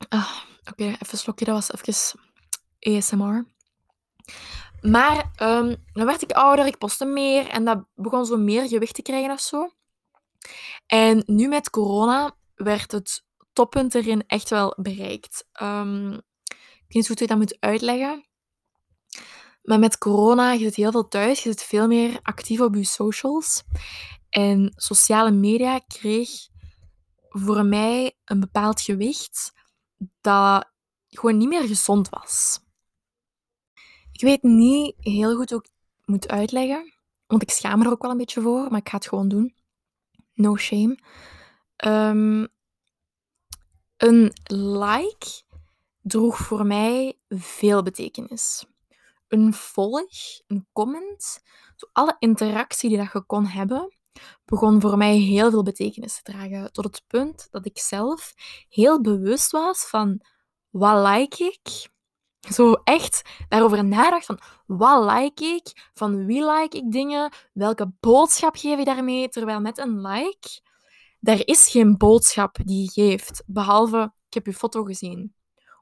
Ah, 0.09 0.45
Oké, 0.71 0.85
even 0.85 1.07
een 1.11 1.19
slokje. 1.19 1.45
Dat 1.45 1.55
was 1.55 1.73
even 1.73 2.21
ASMR. 2.81 3.47
Maar 4.91 5.31
um, 5.43 5.77
dan 5.93 6.07
werd 6.07 6.23
ik 6.23 6.33
ouder, 6.33 6.67
ik 6.67 6.79
postte 6.79 7.05
meer 7.05 7.49
en 7.49 7.65
dat 7.65 7.85
begon 7.95 8.27
zo 8.27 8.37
meer 8.37 8.69
gewicht 8.69 8.95
te 8.95 9.03
krijgen 9.03 9.31
of 9.31 9.41
zo. 9.41 9.71
En 10.87 11.23
nu 11.27 11.49
met 11.49 11.71
corona 11.71 12.37
werd 12.55 12.93
het 12.93 13.25
toppunt 13.53 13.95
erin 13.95 14.27
echt 14.27 14.51
wel 14.51 14.75
bereikt. 14.77 15.47
Um, 15.63 16.13
ik 16.13 16.93
weet 16.93 16.95
niet 16.95 17.09
hoe 17.09 17.17
ik 17.17 17.29
dat 17.29 17.39
moet 17.39 17.61
uitleggen. 17.61 18.27
Maar 19.63 19.79
met 19.79 19.99
corona, 19.99 20.53
je 20.53 20.59
zit 20.59 20.75
heel 20.75 20.91
veel 20.91 21.09
thuis, 21.09 21.43
je 21.43 21.49
zit 21.49 21.63
veel 21.63 21.87
meer 21.87 22.19
actief 22.23 22.61
op 22.61 22.75
je 22.75 22.85
socials. 22.85 23.63
En 24.29 24.73
sociale 24.77 25.31
media 25.31 25.79
kreeg 25.79 26.29
voor 27.29 27.65
mij 27.65 28.17
een 28.25 28.41
bepaald 28.41 28.81
gewicht 28.81 29.53
dat 30.21 30.71
gewoon 31.09 31.37
niet 31.37 31.49
meer 31.49 31.67
gezond 31.67 32.09
was. 32.09 32.65
Ik 34.17 34.23
weet 34.23 34.43
niet 34.43 34.95
heel 34.99 35.37
goed 35.37 35.51
hoe 35.51 35.59
ik 35.59 35.71
het 35.97 36.07
moet 36.07 36.29
uitleggen, 36.29 36.93
want 37.27 37.43
ik 37.43 37.51
schaam 37.51 37.79
me 37.79 37.85
er 37.85 37.91
ook 37.91 38.03
wel 38.03 38.11
een 38.11 38.17
beetje 38.17 38.41
voor, 38.41 38.71
maar 38.71 38.81
ik 38.81 38.89
ga 38.89 38.97
het 38.97 39.09
gewoon 39.09 39.29
doen. 39.29 39.55
No 40.35 40.57
shame. 40.57 40.99
Um, 41.87 42.49
een 43.97 44.33
like 44.47 45.43
droeg 46.03 46.37
voor 46.37 46.67
mij 46.67 47.19
veel 47.29 47.83
betekenis. 47.83 48.67
Een 49.29 49.55
volg, 49.55 50.41
een 50.47 50.67
comment, 50.73 51.41
alle 51.93 52.17
interactie 52.19 52.89
die 52.89 52.99
dat 52.99 53.13
je 53.13 53.25
kon 53.27 53.47
hebben, 53.47 53.97
begon 54.45 54.81
voor 54.81 54.97
mij 54.97 55.17
heel 55.17 55.51
veel 55.51 55.63
betekenis 55.63 56.17
te 56.17 56.33
dragen. 56.33 56.73
Tot 56.73 56.85
het 56.85 57.03
punt 57.07 57.49
dat 57.51 57.67
ik 57.67 57.79
zelf 57.79 58.35
heel 58.69 59.01
bewust 59.01 59.51
was 59.51 59.89
van 59.89 60.21
wat 60.71 61.07
like 61.07 61.45
ik. 61.45 61.95
Zo 62.53 62.73
echt 62.73 63.23
daarover 63.49 63.85
nadacht 63.85 64.27
van 64.27 64.41
wat 64.67 65.13
like 65.13 65.45
ik, 65.45 65.91
van 65.95 66.27
wie 66.27 66.51
like 66.51 66.77
ik 66.77 66.93
dingen, 66.93 67.33
welke 67.53 67.93
boodschap 68.01 68.57
geef 68.57 68.79
je 68.79 68.85
daarmee. 68.85 69.29
Terwijl 69.29 69.61
met 69.61 69.79
een 69.79 70.01
like, 70.01 70.61
er 71.21 71.49
is 71.49 71.69
geen 71.69 71.97
boodschap 71.97 72.57
die 72.65 72.83
je 72.83 72.91
geeft, 72.91 73.43
behalve 73.47 74.15
ik 74.29 74.35
heb 74.35 74.47
je 74.47 74.55
foto 74.55 74.85
gezien. 74.85 75.35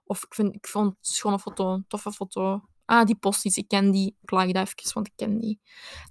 Of 0.05 0.25
ik, 0.25 0.35
vind, 0.35 0.55
ik 0.55 0.67
vond 0.67 0.97
een 1.23 1.39
foto, 1.39 1.73
een 1.73 1.85
toffe 1.89 2.13
foto. 2.13 2.61
Ah, 2.85 3.07
die 3.07 3.17
post 3.17 3.45
iets, 3.45 3.57
ik 3.57 3.69
ken 3.69 3.91
die. 3.91 4.17
Ik 4.21 4.31
laag 4.31 4.53
dat 4.53 4.69
even, 4.69 4.93
want 4.95 5.07
ik 5.07 5.13
ken 5.17 5.39
die. 5.39 5.61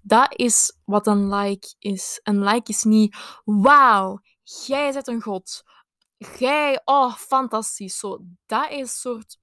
Dat 0.02 0.34
is 0.36 0.78
wat 0.86 1.08
een 1.08 1.36
like 1.36 1.76
is. 1.80 2.20
Een 2.24 2.44
like 2.44 2.72
is 2.72 2.84
niet, 2.84 3.16
wauw, 3.46 4.20
jij 4.44 4.94
bent 4.94 5.08
een 5.08 5.22
god. 5.22 5.64
Jij, 6.38 6.82
oh, 6.86 7.14
fantastisch. 7.16 7.98
Zo, 7.98 8.20
dat 8.46 8.70
is 8.70 8.80
een 8.80 8.88
soort 8.88 9.38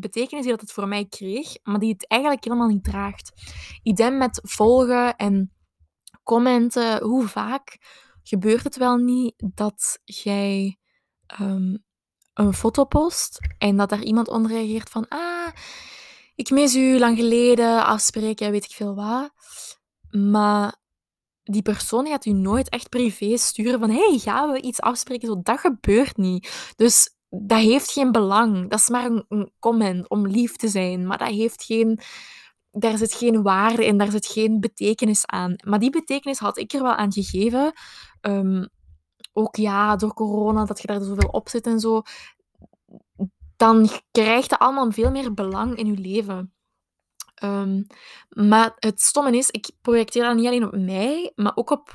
betekenis 0.00 0.42
die 0.42 0.52
dat 0.52 0.60
het 0.60 0.72
voor 0.72 0.88
mij 0.88 1.06
kreeg, 1.06 1.56
maar 1.62 1.78
die 1.78 1.92
het 1.92 2.06
eigenlijk 2.08 2.44
helemaal 2.44 2.68
niet 2.68 2.84
draagt. 2.84 3.32
Idem 3.82 4.18
met 4.18 4.40
volgen 4.42 5.16
en 5.16 5.52
commenten. 6.22 7.02
Hoe 7.02 7.28
vaak 7.28 7.78
gebeurt 8.22 8.64
het 8.64 8.76
wel 8.76 8.96
niet 8.96 9.34
dat 9.54 9.98
jij 10.04 10.78
um, 11.40 11.84
een 12.34 12.54
foto 12.54 12.84
post 12.84 13.38
en 13.58 13.76
dat 13.76 13.88
daar 13.88 14.02
iemand 14.02 14.28
onder 14.28 14.50
reageert 14.50 14.90
van 14.90 15.08
ah, 15.08 15.48
ik 16.34 16.50
mis 16.50 16.74
u 16.74 16.98
lang 16.98 17.16
geleden, 17.16 17.84
afspreken, 17.84 18.50
weet 18.50 18.64
ik 18.64 18.70
veel 18.70 18.94
wat. 18.94 19.30
Maar 20.10 20.82
die 21.42 21.62
persoon 21.62 22.06
gaat 22.06 22.24
u 22.24 22.32
nooit 22.32 22.68
echt 22.68 22.88
privé 22.88 23.36
sturen 23.36 23.80
van 23.80 23.90
hey, 23.90 24.18
gaan 24.18 24.50
we 24.50 24.60
iets 24.60 24.80
afspreken? 24.80 25.28
Zo, 25.28 25.40
dat 25.42 25.60
gebeurt 25.60 26.16
niet. 26.16 26.72
Dus 26.76 27.14
dat 27.42 27.58
heeft 27.58 27.92
geen 27.92 28.12
belang. 28.12 28.70
Dat 28.70 28.78
is 28.78 28.88
maar 28.88 29.10
een, 29.28 29.50
comment 29.58 30.08
om 30.08 30.26
lief 30.26 30.56
te 30.56 30.68
zijn, 30.68 31.06
maar 31.06 31.18
dat 31.18 31.28
heeft 31.28 31.64
geen 31.64 32.00
daar 32.70 32.98
zit 32.98 33.14
geen 33.14 33.42
waarde 33.42 33.86
in, 33.86 33.98
daar 33.98 34.10
zit 34.10 34.26
geen 34.26 34.60
betekenis 34.60 35.26
aan. 35.26 35.54
Maar 35.64 35.78
die 35.78 35.90
betekenis 35.90 36.38
had 36.38 36.58
ik 36.58 36.72
er 36.72 36.82
wel 36.82 36.94
aan 36.94 37.12
gegeven. 37.12 37.72
Um, 38.20 38.68
ook 39.32 39.56
ja, 39.56 39.96
door 39.96 40.14
corona, 40.14 40.64
dat 40.64 40.80
je 40.80 40.86
daar 40.86 41.02
zoveel 41.02 41.28
op 41.28 41.48
zit 41.48 41.66
en 41.66 41.80
zo, 41.80 42.02
dan 43.56 43.88
krijgt 44.10 44.50
het 44.50 44.60
allemaal 44.60 44.92
veel 44.92 45.10
meer 45.10 45.34
belang 45.34 45.76
in 45.76 45.86
je 45.86 45.98
leven. 45.98 46.52
Ehm, 47.34 47.82
maar 48.28 48.72
het 48.78 49.00
stomme 49.00 49.36
is, 49.36 49.50
ik 49.50 49.70
projecteer 49.82 50.24
dat 50.24 50.36
niet 50.36 50.46
alleen 50.46 50.64
op 50.64 50.76
mij, 50.76 51.32
maar 51.34 51.52
ook 51.54 51.70
op, 51.70 51.92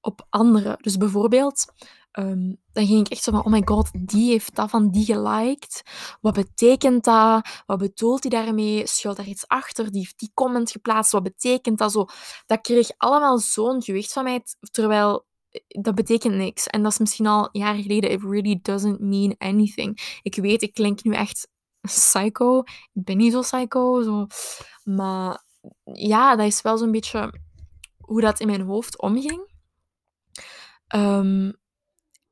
op 0.00 0.26
anderen. 0.30 0.76
Dus 0.80 0.96
bijvoorbeeld, 0.96 1.72
ehm, 2.16 2.54
dan 2.72 2.86
ging 2.86 3.00
ik 3.00 3.12
echt 3.12 3.22
zo 3.22 3.30
van, 3.30 3.44
oh 3.44 3.52
my 3.52 3.62
god, 3.64 3.90
die 4.08 4.30
heeft 4.30 4.54
dat 4.54 4.70
van 4.70 4.90
die 4.90 5.04
geliked. 5.04 5.82
Wat 6.20 6.34
betekent 6.34 7.04
dat? 7.04 7.48
Wat 7.66 7.78
bedoelt 7.78 8.22
hij 8.22 8.30
daarmee? 8.30 8.86
Schuilt 8.86 9.16
daar 9.16 9.26
iets 9.26 9.48
achter? 9.48 9.90
Die 9.90 10.00
heeft 10.00 10.18
die 10.18 10.30
comment 10.34 10.70
geplaatst. 10.70 11.12
Wat 11.12 11.22
betekent 11.22 11.78
dat? 11.78 11.92
Zo, 11.92 12.06
dat 12.46 12.60
kreeg 12.60 12.90
allemaal 12.96 13.38
zo'n 13.38 13.82
gewicht 13.82 14.12
van 14.12 14.24
mij, 14.24 14.42
terwijl 14.70 15.26
dat 15.66 15.94
betekent 15.94 16.34
niks. 16.34 16.66
En 16.66 16.82
dat 16.82 16.92
is 16.92 16.98
misschien 16.98 17.26
al 17.26 17.48
jaren 17.52 17.82
geleden. 17.82 18.10
It 18.10 18.22
really 18.22 18.58
doesn't 18.62 19.00
mean 19.00 19.34
anything. 19.38 20.20
Ik 20.22 20.34
weet, 20.34 20.62
ik 20.62 20.74
klink 20.74 21.04
nu 21.04 21.14
echt 21.14 21.48
psycho. 21.80 22.58
Ik 22.92 23.04
ben 23.04 23.16
niet 23.16 23.32
zo 23.32 23.40
psycho. 23.40 24.02
Zo. 24.02 24.26
Maar 24.84 25.44
ja, 25.92 26.36
dat 26.36 26.46
is 26.46 26.62
wel 26.62 26.78
zo'n 26.78 26.92
beetje 26.92 27.32
hoe 27.98 28.20
dat 28.20 28.40
in 28.40 28.46
mijn 28.46 28.60
hoofd 28.60 29.00
omging. 29.00 29.54
Ehm, 30.86 31.52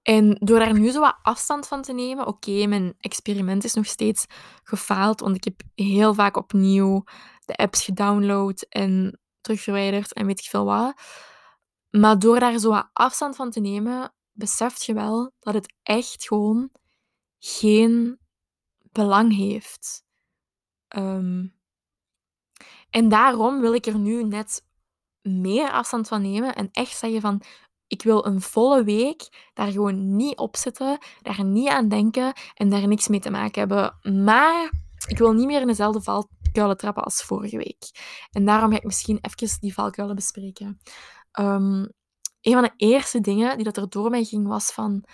en 0.04 0.36
door 0.40 0.58
daar 0.58 0.78
nu 0.78 0.90
zo 0.90 1.00
wat 1.00 1.18
afstand 1.22 1.66
van 1.66 1.82
te 1.82 1.92
nemen, 1.92 2.26
oké, 2.26 2.66
mijn 2.66 2.94
experiment 2.98 3.64
is 3.64 3.74
nog 3.74 3.86
steeds 3.86 4.26
gefaald, 4.62 5.20
want 5.20 5.36
ik 5.36 5.44
heb 5.44 5.62
heel 5.74 6.14
vaak 6.14 6.36
opnieuw 6.36 7.04
de 7.44 7.54
apps 7.54 7.84
gedownload 7.84 8.66
en 8.68 9.20
terugverwijderd 9.40 10.12
en 10.12 10.26
weet 10.26 10.38
ik 10.38 10.50
veel 10.50 10.64
wat. 10.64 11.00
Maar 11.90 12.18
door 12.18 12.40
daar 12.40 12.58
zo 12.58 12.70
wat 12.70 12.90
afstand 12.92 13.36
van 13.36 13.50
te 13.50 13.60
nemen, 13.60 14.14
beseft 14.32 14.84
je 14.84 14.94
wel 14.94 15.32
dat 15.40 15.54
het 15.54 15.74
echt 15.82 16.26
gewoon 16.26 16.70
geen 17.38 18.18
belang 18.92 19.36
heeft. 19.36 20.04
Um, 20.96 21.54
en 22.90 23.08
daarom 23.08 23.60
wil 23.60 23.74
ik 23.74 23.86
er 23.86 23.98
nu 23.98 24.24
net 24.24 24.64
meer 25.22 25.70
afstand 25.70 26.08
van 26.08 26.22
nemen 26.22 26.54
en 26.54 26.68
echt 26.72 26.98
zeggen 26.98 27.20
van 27.20 27.42
ik 27.86 28.02
wil 28.02 28.26
een 28.26 28.40
volle 28.40 28.84
week 28.84 29.50
daar 29.54 29.72
gewoon 29.72 30.16
niet 30.16 30.38
op 30.38 30.56
zitten, 30.56 30.98
daar 31.22 31.44
niet 31.44 31.68
aan 31.68 31.88
denken 31.88 32.32
en 32.54 32.68
daar 32.68 32.88
niks 32.88 33.08
mee 33.08 33.20
te 33.20 33.30
maken 33.30 33.60
hebben. 33.60 33.98
Maar 34.24 34.72
ik 35.06 35.18
wil 35.18 35.32
niet 35.32 35.46
meer 35.46 35.60
in 35.60 35.66
dezelfde 35.66 36.00
valkuilen 36.00 36.76
trappen 36.76 37.04
als 37.04 37.22
vorige 37.22 37.56
week. 37.56 37.90
En 38.30 38.44
daarom 38.44 38.70
ga 38.70 38.76
ik 38.76 38.84
misschien 38.84 39.18
even 39.20 39.60
die 39.60 39.74
valkuilen 39.74 40.16
bespreken. 40.16 40.80
Um, 41.38 41.88
een 42.40 42.52
van 42.52 42.62
de 42.62 42.72
eerste 42.76 43.20
dingen 43.20 43.56
die 43.56 43.64
dat 43.64 43.76
er 43.76 43.88
door 43.88 44.10
mij 44.10 44.24
ging 44.24 44.46
was 44.46 44.72
van... 44.72 45.04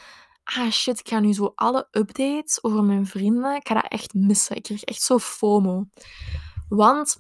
Ah 0.43 0.71
shit, 0.71 0.99
ik 0.99 1.09
ga 1.09 1.21
nu 1.21 1.33
zo 1.33 1.53
alle 1.55 1.89
updates 1.91 2.63
over 2.63 2.85
mijn 2.85 3.07
vrienden, 3.07 3.55
ik 3.55 3.69
ga 3.69 3.75
dat 3.75 3.89
echt 3.89 4.15
missen. 4.15 4.57
Ik 4.57 4.63
kreeg 4.63 4.83
echt 4.83 5.03
zo 5.03 5.19
FOMO. 5.19 5.85
Want 6.69 7.17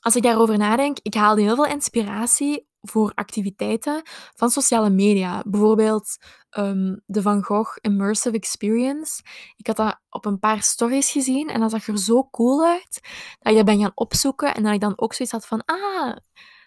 als 0.00 0.16
ik 0.16 0.22
daarover 0.22 0.58
nadenk, 0.58 0.98
ik 1.02 1.14
haalde 1.14 1.42
heel 1.42 1.54
veel 1.54 1.66
inspiratie 1.66 2.68
voor 2.82 3.12
activiteiten 3.14 4.02
van 4.34 4.50
sociale 4.50 4.90
media. 4.90 5.42
Bijvoorbeeld 5.46 6.16
um, 6.58 7.02
de 7.06 7.22
Van 7.22 7.42
Gogh 7.44 7.78
Immersive 7.80 8.36
Experience. 8.36 9.22
Ik 9.56 9.66
had 9.66 9.76
dat 9.76 10.00
op 10.08 10.24
een 10.24 10.38
paar 10.38 10.62
stories 10.62 11.10
gezien 11.10 11.48
en 11.48 11.60
dat 11.60 11.70
zag 11.70 11.86
er 11.86 11.98
zo 11.98 12.28
cool 12.30 12.66
uit 12.66 13.00
dat 13.38 13.52
ik 13.52 13.56
dat 13.56 13.64
ben 13.64 13.80
gaan 13.80 13.92
opzoeken 13.94 14.54
en 14.54 14.62
dat 14.62 14.74
ik 14.74 14.80
dan 14.80 14.98
ook 14.98 15.14
zoiets 15.14 15.34
had 15.34 15.46
van 15.46 15.62
ah, 15.64 16.16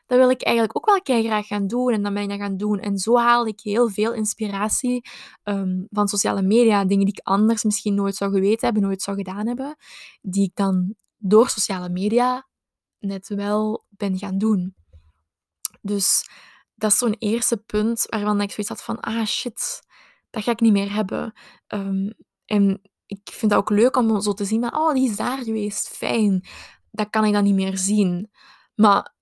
dat 0.06 0.18
wil 0.18 0.30
ik 0.30 0.42
eigenlijk 0.42 0.78
ook 0.78 0.86
wel 0.86 1.24
graag 1.24 1.48
gaan 1.48 1.68
doen 1.68 1.94
en 1.94 2.04
dan 2.04 2.14
ben 2.14 2.24
ik 2.24 2.30
dat 2.30 2.40
gaan 2.40 2.58
doen. 2.58 2.80
En 2.80 2.98
zo 2.98 3.18
haal 3.18 3.48
ik 3.48 3.60
heel 3.60 3.90
veel 3.90 4.14
inspiratie 4.14 5.10
ehm, 5.44 5.84
van 5.90 6.08
sociale 6.08 6.42
media, 6.42 6.86
dingen 6.86 7.06
die 7.06 7.14
ik 7.14 7.28
anders 7.28 7.64
misschien 7.64 7.96
nooit 7.96 8.16
zou 8.16 8.32
geweten 8.32 8.66
hebben, 8.66 8.84
nooit 8.84 9.02
zou 9.02 9.18
gedaan 9.18 9.48
hebben, 9.48 9.76
die 10.22 10.44
ik 10.44 10.56
dan 10.56 10.96
door 11.18 11.50
sociale 11.50 11.90
media 11.90 12.48
net 13.00 13.28
wel 13.28 13.86
ben 13.90 14.18
gaan 14.18 14.38
doen. 14.38 14.76
Dus 15.86 16.30
dat 16.76 16.92
is 16.92 16.98
zo'n 16.98 17.16
eerste 17.20 17.58
punt 17.58 18.06
waarvan 18.10 18.42
ik 18.42 18.52
zoiets 18.52 18.70
had 18.70 18.84
van, 18.84 19.00
ah 19.00 19.26
shit, 19.26 19.82
dat 20.30 20.44
ga 20.44 20.52
ik 20.52 20.60
niet 20.60 20.72
meer 20.72 20.94
hebben. 20.94 21.34
Ehm, 21.68 22.10
en 22.46 22.82
ik 23.06 23.20
vind 23.32 23.52
dat 23.52 23.60
ook 23.60 23.70
leuk 23.70 23.98
om 23.98 24.22
zo 24.22 24.34
te 24.34 24.46
zien, 24.46 24.60
maar 24.60 24.74
oh, 24.74 24.94
die 24.94 25.10
is 25.10 25.16
daar 25.16 25.38
geweest, 25.38 25.88
fijn. 25.88 26.46
Dat 26.92 27.10
kan 27.10 27.26
ik 27.26 27.34
dan 27.34 27.44
niet 27.44 27.56
meer 27.56 27.78
zien. 27.78 28.32
Maar 28.76 29.14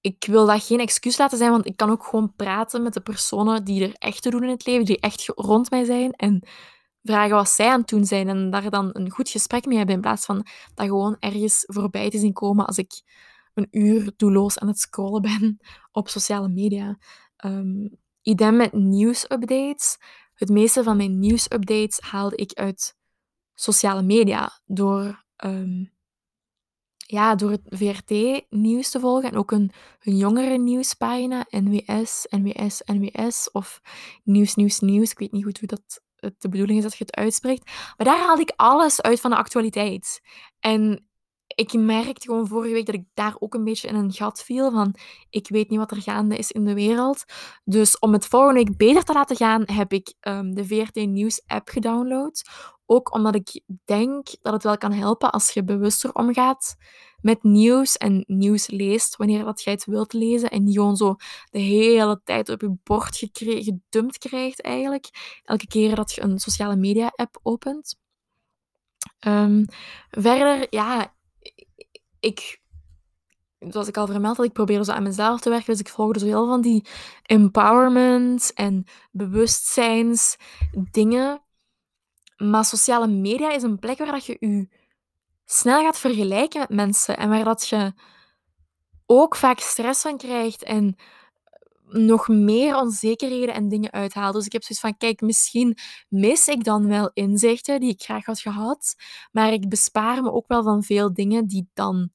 ik 0.00 0.24
wil 0.26 0.46
dat 0.46 0.64
geen 0.64 0.80
excuus 0.80 1.18
laten 1.18 1.38
zijn, 1.38 1.50
want 1.50 1.66
ik 1.66 1.76
kan 1.76 1.90
ook 1.90 2.04
gewoon 2.04 2.34
praten 2.36 2.82
met 2.82 2.94
de 2.94 3.00
personen 3.00 3.64
die 3.64 3.84
er 3.84 3.94
echt 3.94 4.22
te 4.22 4.30
doen 4.30 4.42
in 4.42 4.48
het 4.48 4.66
leven, 4.66 4.84
die 4.84 5.00
echt 5.00 5.26
rond 5.34 5.70
mij 5.70 5.84
zijn. 5.84 6.12
En 6.12 6.42
vragen 7.02 7.36
wat 7.36 7.48
zij 7.48 7.68
aan 7.68 7.80
het 7.80 7.88
doen 7.88 8.04
zijn 8.04 8.28
en 8.28 8.50
daar 8.50 8.70
dan 8.70 8.90
een 8.92 9.10
goed 9.10 9.28
gesprek 9.28 9.66
mee 9.66 9.76
hebben, 9.76 9.94
in 9.94 10.00
plaats 10.00 10.24
van 10.24 10.46
dat 10.74 10.86
gewoon 10.86 11.16
ergens 11.18 11.64
voorbij 11.66 12.10
te 12.10 12.18
zien 12.18 12.32
komen 12.32 12.66
als 12.66 12.78
ik 12.78 13.02
een 13.54 13.68
uur 13.70 14.12
doelloos 14.16 14.58
aan 14.58 14.68
het 14.68 14.78
scrollen 14.78 15.22
ben 15.22 15.58
op 15.92 16.08
sociale 16.08 16.48
media. 16.48 16.98
Um, 17.44 17.98
idem 18.22 18.56
met 18.56 18.72
nieuwsupdates. 18.72 19.98
Het 20.34 20.48
meeste 20.48 20.82
van 20.82 20.96
mijn 20.96 21.18
nieuwsupdates 21.18 22.00
haalde 22.00 22.36
ik 22.36 22.52
uit 22.52 22.96
sociale 23.54 24.02
media 24.02 24.60
door 24.64 25.24
um, 25.44 25.92
ja, 27.12 27.34
door 27.34 27.50
het 27.50 27.62
VRT-nieuws 27.64 28.90
te 28.90 29.00
volgen 29.00 29.30
en 29.30 29.36
ook 29.36 29.50
een, 29.50 29.72
een 30.00 30.16
jongere 30.16 30.58
nieuwspagina, 30.58 31.46
NWS, 31.48 32.26
NWS, 32.28 32.82
NWS 32.84 33.50
of 33.50 33.80
Nieuws, 34.24 34.54
Nieuws, 34.54 34.80
Nieuws. 34.80 35.10
Ik 35.10 35.18
weet 35.18 35.32
niet 35.32 35.44
goed 35.44 35.58
hoe 35.58 35.68
dat 35.68 36.00
de 36.38 36.48
bedoeling 36.48 36.78
is 36.78 36.84
dat 36.84 36.96
je 36.96 37.04
het 37.04 37.16
uitspreekt. 37.16 37.66
Maar 37.96 38.06
daar 38.06 38.18
haalde 38.18 38.42
ik 38.42 38.52
alles 38.56 39.02
uit 39.02 39.20
van 39.20 39.30
de 39.30 39.36
actualiteit. 39.36 40.20
En 40.60 41.06
ik 41.54 41.72
merkte 41.72 42.26
gewoon 42.26 42.46
vorige 42.46 42.72
week 42.72 42.86
dat 42.86 42.94
ik 42.94 43.04
daar 43.14 43.36
ook 43.38 43.54
een 43.54 43.64
beetje 43.64 43.88
in 43.88 43.94
een 43.94 44.12
gat 44.12 44.42
viel 44.42 44.70
van 44.70 44.94
ik 45.30 45.48
weet 45.48 45.70
niet 45.70 45.78
wat 45.78 45.90
er 45.90 46.02
gaande 46.02 46.36
is 46.36 46.50
in 46.50 46.64
de 46.64 46.74
wereld. 46.74 47.24
Dus 47.64 47.98
om 47.98 48.12
het 48.12 48.26
volgende 48.26 48.64
week 48.64 48.76
beter 48.76 49.02
te 49.02 49.12
laten 49.12 49.36
gaan, 49.36 49.62
heb 49.66 49.92
ik 49.92 50.14
um, 50.20 50.54
de 50.54 50.64
VRT 50.64 50.94
Nieuws 50.94 51.42
app 51.46 51.68
gedownload. 51.68 52.42
Ook 52.86 53.14
omdat 53.14 53.34
ik 53.34 53.62
denk 53.84 54.28
dat 54.42 54.52
het 54.52 54.62
wel 54.62 54.78
kan 54.78 54.92
helpen 54.92 55.32
als 55.32 55.50
je 55.50 55.64
bewuster 55.64 56.14
omgaat 56.14 56.76
met 57.20 57.42
nieuws 57.42 57.96
en 57.96 58.24
nieuws 58.26 58.66
leest 58.66 59.16
wanneer 59.16 59.44
dat 59.44 59.62
jij 59.62 59.72
het 59.72 59.84
wilt 59.84 60.12
lezen 60.12 60.50
en 60.50 60.64
niet 60.64 60.76
gewoon 60.76 60.96
zo 60.96 61.16
de 61.50 61.58
hele 61.58 62.20
tijd 62.24 62.48
op 62.48 62.60
je 62.60 62.76
bord 62.82 63.28
gedumpt 63.32 64.18
krijgt 64.18 64.62
eigenlijk. 64.62 65.40
Elke 65.44 65.66
keer 65.66 65.94
dat 65.94 66.12
je 66.12 66.22
een 66.22 66.38
sociale 66.38 66.76
media 66.76 67.12
app 67.14 67.38
opent. 67.42 68.00
Um, 69.26 69.64
verder, 70.10 70.66
ja, 70.70 71.14
ik, 72.22 72.60
zoals 73.58 73.88
ik 73.88 73.96
al 73.96 74.06
vermeld 74.06 74.36
had, 74.36 74.46
ik 74.46 74.52
probeerde 74.52 74.84
zo 74.84 74.92
aan 74.92 75.02
mezelf 75.02 75.40
te 75.40 75.50
werken. 75.50 75.72
Dus 75.72 75.80
ik 75.80 75.88
volgde 75.88 76.18
zo 76.18 76.26
heel 76.26 76.46
van 76.46 76.60
die 76.60 76.86
empowerment 77.22 78.52
en 78.54 78.84
bewustzijnsdingen. 79.10 81.42
Maar 82.36 82.64
sociale 82.64 83.06
media 83.06 83.52
is 83.52 83.62
een 83.62 83.78
plek 83.78 83.98
waar 83.98 84.12
dat 84.12 84.26
je 84.26 84.36
je 84.40 84.68
snel 85.44 85.82
gaat 85.82 85.98
vergelijken 85.98 86.60
met 86.60 86.68
mensen 86.68 87.16
en 87.16 87.28
waar 87.28 87.44
dat 87.44 87.68
je 87.68 87.92
ook 89.06 89.36
vaak 89.36 89.58
stress 89.58 90.02
van 90.02 90.16
krijgt 90.16 90.62
en 90.62 90.96
nog 91.92 92.28
meer 92.28 92.76
onzekerheden 92.76 93.54
en 93.54 93.68
dingen 93.68 93.90
uithaalt. 93.90 94.34
Dus 94.34 94.46
ik 94.46 94.52
heb 94.52 94.62
zoiets 94.62 94.80
van, 94.80 94.96
kijk, 94.96 95.20
misschien 95.20 95.76
mis 96.08 96.48
ik 96.48 96.64
dan 96.64 96.86
wel 96.86 97.10
inzichten 97.12 97.80
die 97.80 97.90
ik 97.90 98.02
graag 98.02 98.24
had 98.24 98.40
gehad, 98.40 98.94
maar 99.32 99.52
ik 99.52 99.68
bespaar 99.68 100.22
me 100.22 100.32
ook 100.32 100.48
wel 100.48 100.62
van 100.62 100.82
veel 100.82 101.14
dingen 101.14 101.46
die 101.46 101.68
dan 101.74 102.10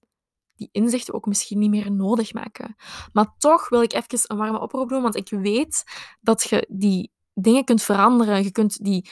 die 0.56 0.70
inzichten 0.72 1.14
ook 1.14 1.26
misschien 1.26 1.60
niet 1.60 1.70
meer 1.70 1.92
nodig 1.92 2.34
maken. 2.34 2.76
Maar 3.14 3.36
toch 3.38 3.70
wil 3.70 3.82
ik 3.82 3.94
even 3.94 4.20
een 4.24 4.38
warme 4.38 4.60
oproep 4.62 4.90
doen, 4.90 5.02
want 5.02 5.16
ik 5.16 5.30
weet 5.30 5.84
dat 6.22 6.44
je 6.44 6.68
die 6.70 7.12
dingen 7.34 7.64
kunt 7.64 7.84
veranderen. 7.84 8.44
Je 8.44 8.52
kunt 8.52 8.84
die 8.84 9.10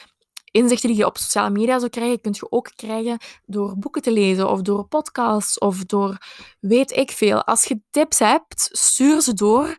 inzichten 0.50 0.88
die 0.88 0.98
je 0.98 1.06
op 1.06 1.18
sociale 1.18 1.50
media 1.50 1.78
zou 1.78 1.90
krijgen, 1.90 2.20
kun 2.20 2.32
je 2.34 2.50
ook 2.50 2.70
krijgen 2.74 3.18
door 3.44 3.78
boeken 3.78 4.02
te 4.02 4.12
lezen 4.12 4.50
of 4.50 4.62
door 4.62 4.86
podcasts 4.88 5.58
of 5.58 5.84
door 5.84 6.18
weet 6.60 6.90
ik 6.90 7.10
veel. 7.10 7.44
Als 7.44 7.64
je 7.64 7.80
tips 7.90 8.18
hebt, 8.18 8.68
stuur 8.72 9.20
ze 9.20 9.34
door. 9.34 9.76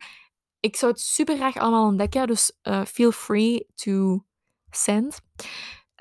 Ik 0.60 0.76
zou 0.76 0.92
het 0.92 1.02
super 1.02 1.36
graag 1.36 1.58
allemaal 1.58 1.86
ontdekken, 1.86 2.28
dus 2.28 2.52
uh, 2.64 2.86
feel 2.86 3.12
free 3.12 3.68
to 3.76 4.26
send. 4.70 5.20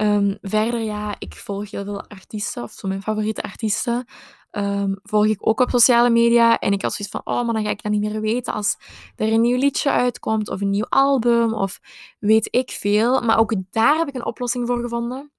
Um, 0.01 0.39
verder, 0.41 0.81
ja, 0.81 1.15
ik 1.19 1.35
volg 1.35 1.71
heel 1.71 1.85
veel 1.85 2.09
artiesten, 2.09 2.63
of 2.63 2.73
zo 2.73 2.89
mijn 2.89 3.03
favoriete 3.03 3.43
artiesten. 3.43 4.05
Um, 4.51 4.99
volg 5.03 5.27
ik 5.27 5.47
ook 5.47 5.61
op 5.61 5.71
sociale 5.71 6.11
media. 6.11 6.59
En 6.59 6.73
ik 6.73 6.83
had 6.83 6.93
zoiets 6.93 7.15
van, 7.15 7.35
oh, 7.35 7.45
maar 7.45 7.55
dan 7.55 7.65
ga 7.65 7.71
ik 7.71 7.83
dat 7.83 7.93
niet 7.93 8.01
meer 8.01 8.21
weten 8.21 8.53
als 8.53 8.77
er 9.17 9.33
een 9.33 9.41
nieuw 9.41 9.59
liedje 9.59 9.91
uitkomt 9.91 10.49
of 10.49 10.61
een 10.61 10.71
nieuw 10.71 10.87
album 10.89 11.55
of 11.55 11.81
weet 12.19 12.49
ik 12.51 12.71
veel. 12.71 13.21
Maar 13.21 13.39
ook 13.39 13.55
daar 13.71 13.97
heb 13.97 14.09
ik 14.09 14.15
een 14.15 14.25
oplossing 14.25 14.67
voor 14.67 14.81
gevonden. 14.81 15.33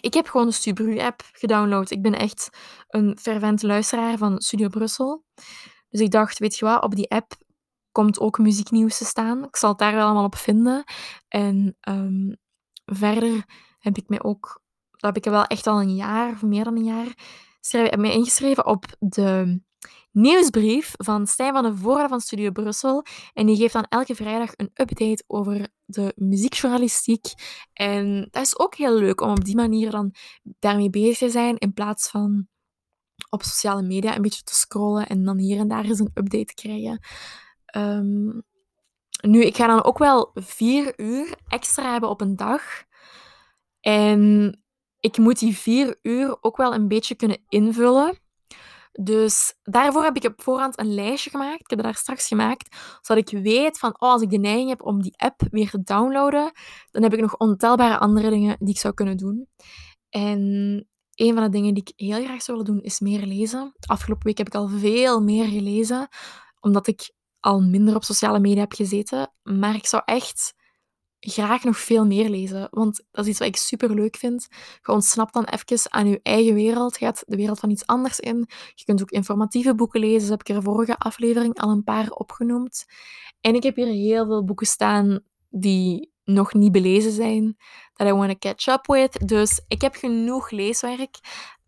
Ik 0.00 0.14
heb 0.14 0.28
gewoon 0.28 0.46
de 0.46 0.52
Stubru-app 0.52 1.22
gedownload. 1.32 1.90
Ik 1.90 2.02
ben 2.02 2.14
echt 2.14 2.48
een 2.88 3.18
fervent 3.20 3.62
luisteraar 3.62 4.18
van 4.18 4.40
Studio 4.40 4.68
Brussel. 4.68 5.24
Dus 5.88 6.00
ik 6.00 6.10
dacht, 6.10 6.38
weet 6.38 6.56
je 6.56 6.64
wat, 6.64 6.82
op 6.82 6.94
die 6.94 7.10
app 7.10 7.32
komt 7.96 8.20
ook 8.20 8.38
muzieknieuws 8.38 8.98
te 8.98 9.04
staan. 9.04 9.44
Ik 9.44 9.56
zal 9.56 9.68
het 9.70 9.78
daar 9.78 9.94
wel 9.94 10.04
allemaal 10.04 10.24
op 10.24 10.36
vinden. 10.36 10.84
En 11.28 11.76
um, 11.88 12.36
verder 12.84 13.44
heb 13.78 13.96
ik 13.96 14.08
mij 14.08 14.22
ook, 14.22 14.62
dat 14.90 15.14
heb 15.14 15.24
ik 15.24 15.30
wel 15.32 15.44
echt 15.44 15.66
al 15.66 15.80
een 15.80 15.94
jaar, 15.94 16.32
of 16.32 16.42
meer 16.42 16.64
dan 16.64 16.76
een 16.76 16.84
jaar, 16.84 17.14
schrijf, 17.60 17.96
mij 17.96 18.12
ingeschreven 18.12 18.66
op 18.66 18.84
de 18.98 19.60
nieuwsbrief 20.10 20.94
van 20.96 21.26
Stijn 21.26 21.52
van 21.52 21.62
de 21.62 21.76
Voorde 21.76 22.08
van 22.08 22.20
Studio 22.20 22.50
Brussel. 22.50 23.04
En 23.32 23.46
die 23.46 23.56
geeft 23.56 23.72
dan 23.72 23.86
elke 23.88 24.14
vrijdag 24.14 24.50
een 24.56 24.70
update 24.74 25.24
over 25.26 25.68
de 25.84 26.12
muziekjournalistiek. 26.16 27.26
En 27.72 28.28
dat 28.30 28.42
is 28.42 28.58
ook 28.58 28.74
heel 28.74 28.94
leuk 28.94 29.20
om 29.20 29.30
op 29.30 29.44
die 29.44 29.56
manier 29.56 29.90
dan 29.90 30.14
daarmee 30.58 30.90
bezig 30.90 31.18
te 31.18 31.30
zijn, 31.30 31.58
in 31.58 31.72
plaats 31.72 32.08
van 32.08 32.48
op 33.30 33.42
sociale 33.42 33.82
media 33.82 34.16
een 34.16 34.22
beetje 34.22 34.42
te 34.42 34.54
scrollen 34.54 35.06
en 35.06 35.24
dan 35.24 35.38
hier 35.38 35.58
en 35.58 35.68
daar 35.68 35.84
eens 35.84 35.98
een 35.98 36.10
update 36.14 36.44
te 36.44 36.54
krijgen. 36.54 37.00
Um, 37.76 38.42
nu, 39.20 39.42
ik 39.42 39.56
ga 39.56 39.66
dan 39.66 39.84
ook 39.84 39.98
wel 39.98 40.30
vier 40.34 41.00
uur 41.00 41.34
extra 41.48 41.92
hebben 41.92 42.08
op 42.08 42.20
een 42.20 42.36
dag. 42.36 42.62
En 43.80 44.52
ik 45.00 45.18
moet 45.18 45.38
die 45.38 45.56
vier 45.56 45.98
uur 46.02 46.36
ook 46.40 46.56
wel 46.56 46.74
een 46.74 46.88
beetje 46.88 47.14
kunnen 47.14 47.44
invullen. 47.48 48.18
Dus 48.92 49.54
daarvoor 49.62 50.02
heb 50.02 50.16
ik 50.16 50.24
op 50.24 50.42
voorhand 50.42 50.78
een 50.78 50.94
lijstje 50.94 51.30
gemaakt. 51.30 51.60
Ik 51.60 51.70
heb 51.70 51.78
het 51.78 51.86
daar 51.86 51.96
straks 51.96 52.26
gemaakt, 52.26 52.76
zodat 53.00 53.30
ik 53.30 53.42
weet 53.42 53.78
van, 53.78 53.90
oh, 53.90 54.10
als 54.10 54.22
ik 54.22 54.30
de 54.30 54.38
neiging 54.38 54.68
heb 54.68 54.82
om 54.82 55.02
die 55.02 55.14
app 55.16 55.42
weer 55.50 55.70
te 55.70 55.82
downloaden, 55.82 56.52
dan 56.90 57.02
heb 57.02 57.12
ik 57.12 57.20
nog 57.20 57.36
ontelbare 57.36 57.98
andere 57.98 58.30
dingen 58.30 58.56
die 58.58 58.74
ik 58.74 58.80
zou 58.80 58.94
kunnen 58.94 59.16
doen. 59.16 59.48
En 60.08 60.40
een 61.14 61.34
van 61.34 61.42
de 61.42 61.48
dingen 61.48 61.74
die 61.74 61.82
ik 61.82 61.92
heel 61.96 62.24
graag 62.24 62.42
zou 62.42 62.58
willen 62.58 62.74
doen, 62.74 62.82
is 62.82 63.00
meer 63.00 63.26
lezen. 63.26 63.72
Afgelopen 63.80 64.26
week 64.26 64.38
heb 64.38 64.46
ik 64.46 64.54
al 64.54 64.68
veel 64.68 65.20
meer 65.22 65.46
gelezen, 65.46 66.08
omdat 66.60 66.86
ik 66.86 67.12
al 67.40 67.60
minder 67.60 67.94
op 67.94 68.04
sociale 68.04 68.40
media 68.40 68.60
heb 68.60 68.72
gezeten. 68.72 69.32
Maar 69.42 69.74
ik 69.74 69.86
zou 69.86 70.02
echt 70.04 70.54
graag 71.20 71.64
nog 71.64 71.78
veel 71.78 72.06
meer 72.06 72.28
lezen. 72.28 72.68
Want 72.70 73.04
dat 73.10 73.24
is 73.24 73.30
iets 73.30 73.38
wat 73.38 73.48
ik 73.48 73.56
super 73.56 73.94
leuk 73.94 74.16
vind. 74.16 74.48
Je 74.82 74.92
ontsnapt 74.92 75.34
dan 75.34 75.44
even 75.44 75.92
aan 75.92 76.08
je 76.08 76.20
eigen 76.22 76.54
wereld. 76.54 76.98
Je 76.98 77.04
gaat 77.04 77.22
de 77.26 77.36
wereld 77.36 77.58
van 77.58 77.70
iets 77.70 77.86
anders 77.86 78.20
in. 78.20 78.48
Je 78.74 78.84
kunt 78.84 79.02
ook 79.02 79.10
informatieve 79.10 79.74
boeken 79.74 80.00
lezen. 80.00 80.20
Dat 80.28 80.38
heb 80.38 80.48
ik 80.48 80.56
er 80.56 80.62
vorige 80.62 80.98
aflevering 80.98 81.58
al 81.58 81.70
een 81.70 81.84
paar 81.84 82.10
opgenoemd. 82.10 82.84
En 83.40 83.54
ik 83.54 83.62
heb 83.62 83.76
hier 83.76 83.86
heel 83.86 84.26
veel 84.26 84.44
boeken 84.44 84.66
staan 84.66 85.20
die 85.50 86.14
nog 86.24 86.54
niet 86.54 86.72
belezen 86.72 87.12
zijn. 87.12 87.56
Dat 87.94 88.08
I 88.08 88.12
want 88.12 88.30
to 88.30 88.36
catch 88.38 88.66
up 88.66 88.86
with. 88.86 89.28
Dus 89.28 89.60
ik 89.68 89.80
heb 89.80 89.94
genoeg 89.94 90.50
leeswerk. 90.50 91.18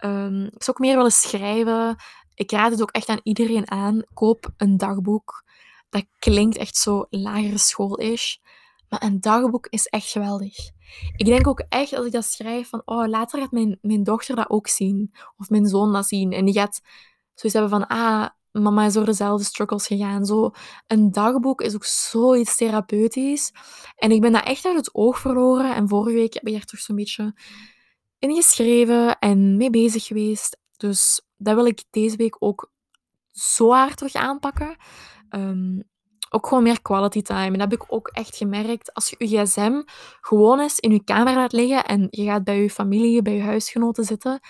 Um, 0.04 0.44
ik 0.44 0.62
zou 0.62 0.76
ook 0.76 0.78
meer 0.78 0.96
willen 0.96 1.12
schrijven. 1.12 1.96
Ik 2.34 2.50
raad 2.50 2.70
het 2.70 2.82
ook 2.82 2.90
echt 2.90 3.08
aan 3.08 3.20
iedereen 3.22 3.70
aan. 3.70 4.02
Koop 4.14 4.50
een 4.56 4.76
dagboek. 4.76 5.46
Dat 5.90 6.04
klinkt 6.18 6.56
echt 6.56 6.76
zo 6.76 7.06
lagere 7.10 7.58
school 7.58 7.96
is. 7.96 8.40
Maar 8.88 9.02
een 9.02 9.20
dagboek 9.20 9.66
is 9.66 9.86
echt 9.86 10.10
geweldig. 10.10 10.56
Ik 11.16 11.26
denk 11.26 11.46
ook 11.46 11.64
echt, 11.68 11.92
als 11.92 12.06
ik 12.06 12.12
dat 12.12 12.24
schrijf, 12.24 12.68
van 12.68 12.82
oh, 12.84 13.08
later 13.08 13.40
gaat 13.40 13.52
mijn, 13.52 13.78
mijn 13.82 14.02
dochter 14.02 14.36
dat 14.36 14.50
ook 14.50 14.68
zien. 14.68 15.14
Of 15.36 15.48
mijn 15.48 15.66
zoon 15.66 15.92
dat 15.92 16.06
zien. 16.06 16.32
En 16.32 16.44
die 16.44 16.54
gaat 16.54 16.80
zoiets 17.34 17.58
hebben 17.58 17.78
van, 17.78 17.86
ah, 17.86 18.28
mama 18.52 18.84
is 18.84 18.92
door 18.92 19.04
dezelfde 19.04 19.44
struggles 19.44 19.86
gegaan. 19.86 20.24
Zo, 20.24 20.50
een 20.86 21.12
dagboek 21.12 21.60
is 21.60 21.74
ook 21.74 21.84
zoiets 21.84 22.56
therapeutisch. 22.56 23.52
En 23.96 24.10
ik 24.10 24.20
ben 24.20 24.32
dat 24.32 24.44
echt 24.44 24.64
uit 24.64 24.76
het 24.76 24.94
oog 24.94 25.18
verloren. 25.18 25.74
En 25.74 25.88
vorige 25.88 26.16
week 26.16 26.34
heb 26.34 26.46
ik 26.46 26.52
daar 26.52 26.64
toch 26.64 26.80
zo'n 26.80 26.96
beetje 26.96 27.34
ingeschreven 28.18 29.18
en 29.18 29.56
mee 29.56 29.70
bezig 29.70 30.04
geweest. 30.04 30.58
Dus 30.76 31.20
dat 31.36 31.54
wil 31.54 31.66
ik 31.66 31.84
deze 31.90 32.16
week 32.16 32.36
ook 32.38 32.72
zo 33.30 33.70
hard 33.70 33.96
terug 33.96 34.14
aanpakken. 34.14 34.76
Um, 35.30 35.82
ook 36.30 36.46
gewoon 36.46 36.62
meer 36.62 36.82
quality 36.82 37.22
time. 37.22 37.44
En 37.44 37.52
dat 37.52 37.70
heb 37.70 37.72
ik 37.72 37.84
ook 37.88 38.08
echt 38.08 38.36
gemerkt. 38.36 38.94
Als 38.94 39.08
je 39.08 39.28
je 39.28 39.46
gsm 39.46 39.82
gewoon 40.20 40.60
eens 40.60 40.78
in 40.78 40.92
je 40.92 41.04
kamer 41.04 41.34
laat 41.34 41.52
liggen 41.52 41.84
en 41.84 42.06
je 42.10 42.24
gaat 42.24 42.44
bij 42.44 42.62
je 42.62 42.70
familie, 42.70 43.22
bij 43.22 43.34
je 43.34 43.42
huisgenoten 43.42 44.04
zitten, 44.04 44.40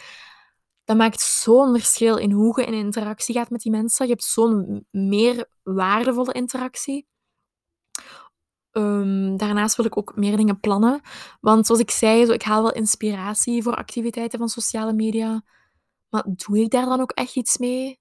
dat 0.85 0.97
maakt 0.97 1.21
zo'n 1.21 1.73
verschil 1.73 2.17
in 2.17 2.31
hoe 2.31 2.61
je 2.61 2.67
in 2.67 2.75
interactie 2.75 3.35
gaat 3.35 3.51
met 3.51 3.61
die 3.61 3.73
mensen. 3.73 4.07
Je 4.07 4.13
hebt 4.13 4.25
zo'n 4.25 4.87
meer 4.91 5.49
waardevolle 5.63 6.33
interactie. 6.33 7.07
Um, 8.73 9.37
daarnaast 9.37 9.77
wil 9.77 9.85
ik 9.85 9.97
ook 9.97 10.17
meer 10.17 10.37
dingen 10.37 10.61
plannen. 10.61 11.01
Want 11.41 11.67
zoals 11.67 11.81
ik 11.81 11.91
zei, 11.91 12.27
zo, 12.27 12.33
ik 12.33 12.43
haal 12.43 12.63
wel 12.63 12.73
inspiratie 12.73 13.63
voor 13.63 13.75
activiteiten 13.77 14.39
van 14.39 14.49
sociale 14.49 14.93
media. 14.93 15.43
Maar 16.09 16.25
doe 16.27 16.59
ik 16.59 16.71
daar 16.71 16.85
dan 16.85 17.01
ook 17.01 17.13
echt 17.13 17.37
iets 17.37 17.59
mee? 17.59 18.01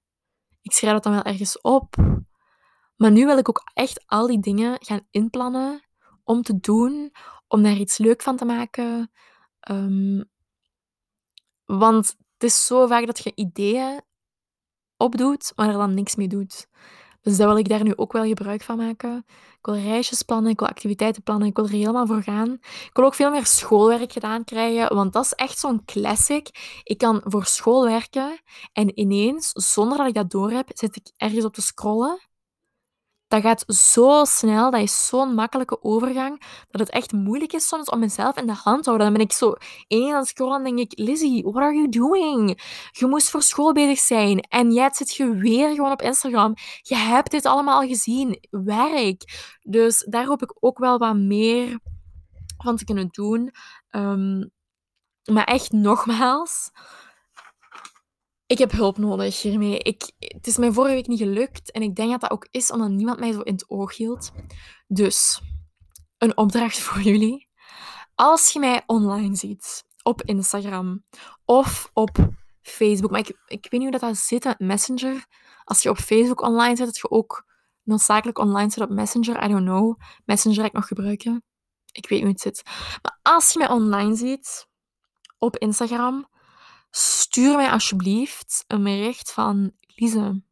Ik 0.62 0.72
schrijf 0.72 0.92
dat 0.92 1.02
dan 1.02 1.12
wel 1.12 1.22
ergens 1.22 1.60
op. 1.60 1.96
Maar 2.98 3.10
nu 3.10 3.26
wil 3.26 3.38
ik 3.38 3.48
ook 3.48 3.62
echt 3.74 4.02
al 4.06 4.26
die 4.26 4.40
dingen 4.40 4.76
gaan 4.80 5.06
inplannen 5.10 5.88
om 6.24 6.42
te 6.42 6.60
doen, 6.60 7.12
om 7.46 7.62
daar 7.62 7.76
iets 7.76 7.98
leuk 7.98 8.22
van 8.22 8.36
te 8.36 8.44
maken. 8.44 9.10
Um, 9.70 10.30
want 11.64 12.06
het 12.06 12.42
is 12.42 12.66
zo 12.66 12.86
vaak 12.86 13.06
dat 13.06 13.18
je 13.18 13.32
ideeën 13.34 14.02
opdoet, 14.96 15.52
maar 15.56 15.68
er 15.68 15.72
dan 15.72 15.94
niks 15.94 16.16
mee 16.16 16.28
doet. 16.28 16.66
Dus 17.20 17.36
dat 17.36 17.46
wil 17.46 17.56
ik 17.56 17.68
daar 17.68 17.82
nu 17.82 17.96
ook 17.96 18.12
wel 18.12 18.24
gebruik 18.24 18.62
van 18.62 18.76
maken. 18.76 19.24
Ik 19.28 19.66
wil 19.66 19.74
reisjes 19.74 20.22
plannen, 20.22 20.50
ik 20.50 20.58
wil 20.58 20.68
activiteiten 20.68 21.22
plannen, 21.22 21.48
ik 21.48 21.56
wil 21.56 21.64
er 21.64 21.70
helemaal 21.70 22.06
voor 22.06 22.22
gaan. 22.22 22.52
Ik 22.62 22.90
wil 22.92 23.04
ook 23.04 23.14
veel 23.14 23.30
meer 23.30 23.46
schoolwerk 23.46 24.12
gedaan 24.12 24.44
krijgen, 24.44 24.94
want 24.94 25.12
dat 25.12 25.24
is 25.24 25.32
echt 25.32 25.58
zo'n 25.58 25.84
classic. 25.84 26.80
Ik 26.82 26.98
kan 26.98 27.20
voor 27.24 27.44
school 27.44 27.84
werken 27.84 28.40
en 28.72 29.00
ineens, 29.00 29.50
zonder 29.52 29.98
dat 29.98 30.06
ik 30.06 30.14
dat 30.14 30.30
doorheb, 30.30 30.68
zit 30.74 30.96
ik 30.96 31.12
ergens 31.16 31.44
op 31.44 31.54
te 31.54 31.62
scrollen 31.62 32.27
dat 33.28 33.42
gaat 33.42 33.64
zo 33.66 34.24
snel, 34.24 34.70
dat 34.70 34.80
is 34.80 35.06
zo'n 35.06 35.34
makkelijke 35.34 35.82
overgang, 35.82 36.42
dat 36.70 36.80
het 36.80 36.90
echt 36.90 37.12
moeilijk 37.12 37.52
is 37.52 37.68
soms 37.68 37.88
om 37.88 37.98
mezelf 37.98 38.36
in 38.36 38.46
de 38.46 38.52
hand 38.52 38.82
te 38.82 38.88
houden. 38.90 39.06
Dan 39.06 39.16
ben 39.16 39.26
ik 39.26 39.32
zo 39.32 39.54
één 39.86 40.12
aan 40.12 40.18
het 40.18 40.28
scrollen 40.28 40.56
en 40.56 40.64
denk 40.64 40.78
ik, 40.78 40.98
Lizzie, 40.98 41.42
what 41.42 41.62
are 41.62 41.74
you 41.74 41.88
doing? 41.88 42.60
Je 42.90 43.06
moest 43.06 43.30
voor 43.30 43.42
school 43.42 43.72
bezig 43.72 43.98
zijn 43.98 44.40
en 44.40 44.72
jij 44.72 44.88
zit 44.92 45.14
je 45.14 45.34
weer 45.34 45.74
gewoon 45.74 45.92
op 45.92 46.02
Instagram. 46.02 46.54
Je 46.82 46.96
hebt 46.96 47.30
dit 47.30 47.46
allemaal 47.46 47.86
gezien. 47.86 48.46
Werk. 48.50 49.56
Dus 49.60 50.06
daar 50.08 50.26
hoop 50.26 50.42
ik 50.42 50.56
ook 50.60 50.78
wel 50.78 50.98
wat 50.98 51.16
meer 51.16 51.78
van 52.58 52.76
te 52.76 52.84
kunnen 52.84 53.08
doen. 53.10 53.50
Ehm, 53.88 54.44
maar 55.24 55.44
echt 55.44 55.72
nogmaals, 55.72 56.70
ik 58.48 58.58
heb 58.58 58.72
hulp 58.72 58.98
nodig 58.98 59.42
hiermee. 59.42 59.78
Ik, 59.78 60.10
het 60.18 60.46
is 60.46 60.56
mij 60.56 60.72
vorige 60.72 60.94
week 60.94 61.06
niet 61.06 61.18
gelukt. 61.18 61.70
En 61.70 61.82
ik 61.82 61.94
denk 61.94 62.10
dat 62.10 62.20
dat 62.20 62.30
ook 62.30 62.48
is 62.50 62.70
omdat 62.70 62.90
niemand 62.90 63.18
mij 63.18 63.32
zo 63.32 63.40
in 63.40 63.52
het 63.52 63.70
oog 63.70 63.96
hield. 63.96 64.32
Dus, 64.86 65.42
een 66.18 66.36
opdracht 66.36 66.78
voor 66.86 67.00
jullie. 67.00 67.48
Als 68.14 68.52
je 68.52 68.58
mij 68.58 68.82
online 68.86 69.36
ziet, 69.36 69.84
op 70.02 70.22
Instagram 70.22 71.04
of 71.44 71.90
op 71.92 72.16
Facebook, 72.62 73.10
maar 73.10 73.20
ik, 73.20 73.28
ik 73.46 73.66
weet 73.70 73.80
niet 73.80 73.82
hoe 73.82 73.90
dat, 73.90 74.00
dat 74.00 74.16
zit 74.16 74.44
met 74.44 74.58
Messenger. 74.58 75.26
Als 75.64 75.82
je 75.82 75.90
op 75.90 75.98
Facebook 75.98 76.40
online 76.40 76.76
zit, 76.76 76.86
dat 76.86 76.96
je 76.96 77.10
ook 77.10 77.44
noodzakelijk 77.82 78.38
online 78.38 78.70
zit 78.70 78.82
op 78.82 78.90
Messenger. 78.90 79.44
I 79.44 79.48
don't 79.48 79.64
know. 79.64 80.00
Messenger 80.24 80.60
ga 80.60 80.66
ik 80.66 80.72
nog 80.72 80.86
gebruiken. 80.86 81.44
Ik 81.92 82.08
weet 82.08 82.22
niet 82.22 82.22
hoe 82.22 82.30
het 82.30 82.40
zit. 82.40 82.62
Maar 83.02 83.18
als 83.22 83.52
je 83.52 83.58
mij 83.58 83.68
online 83.68 84.14
ziet, 84.14 84.66
op 85.38 85.56
Instagram, 85.56 86.28
stuur 86.90 87.56
mij 87.56 87.70
alsjeblieft 87.70 88.64
een 88.66 88.82
bericht 88.82 89.32
van 89.32 89.72
Lise. 89.80 90.42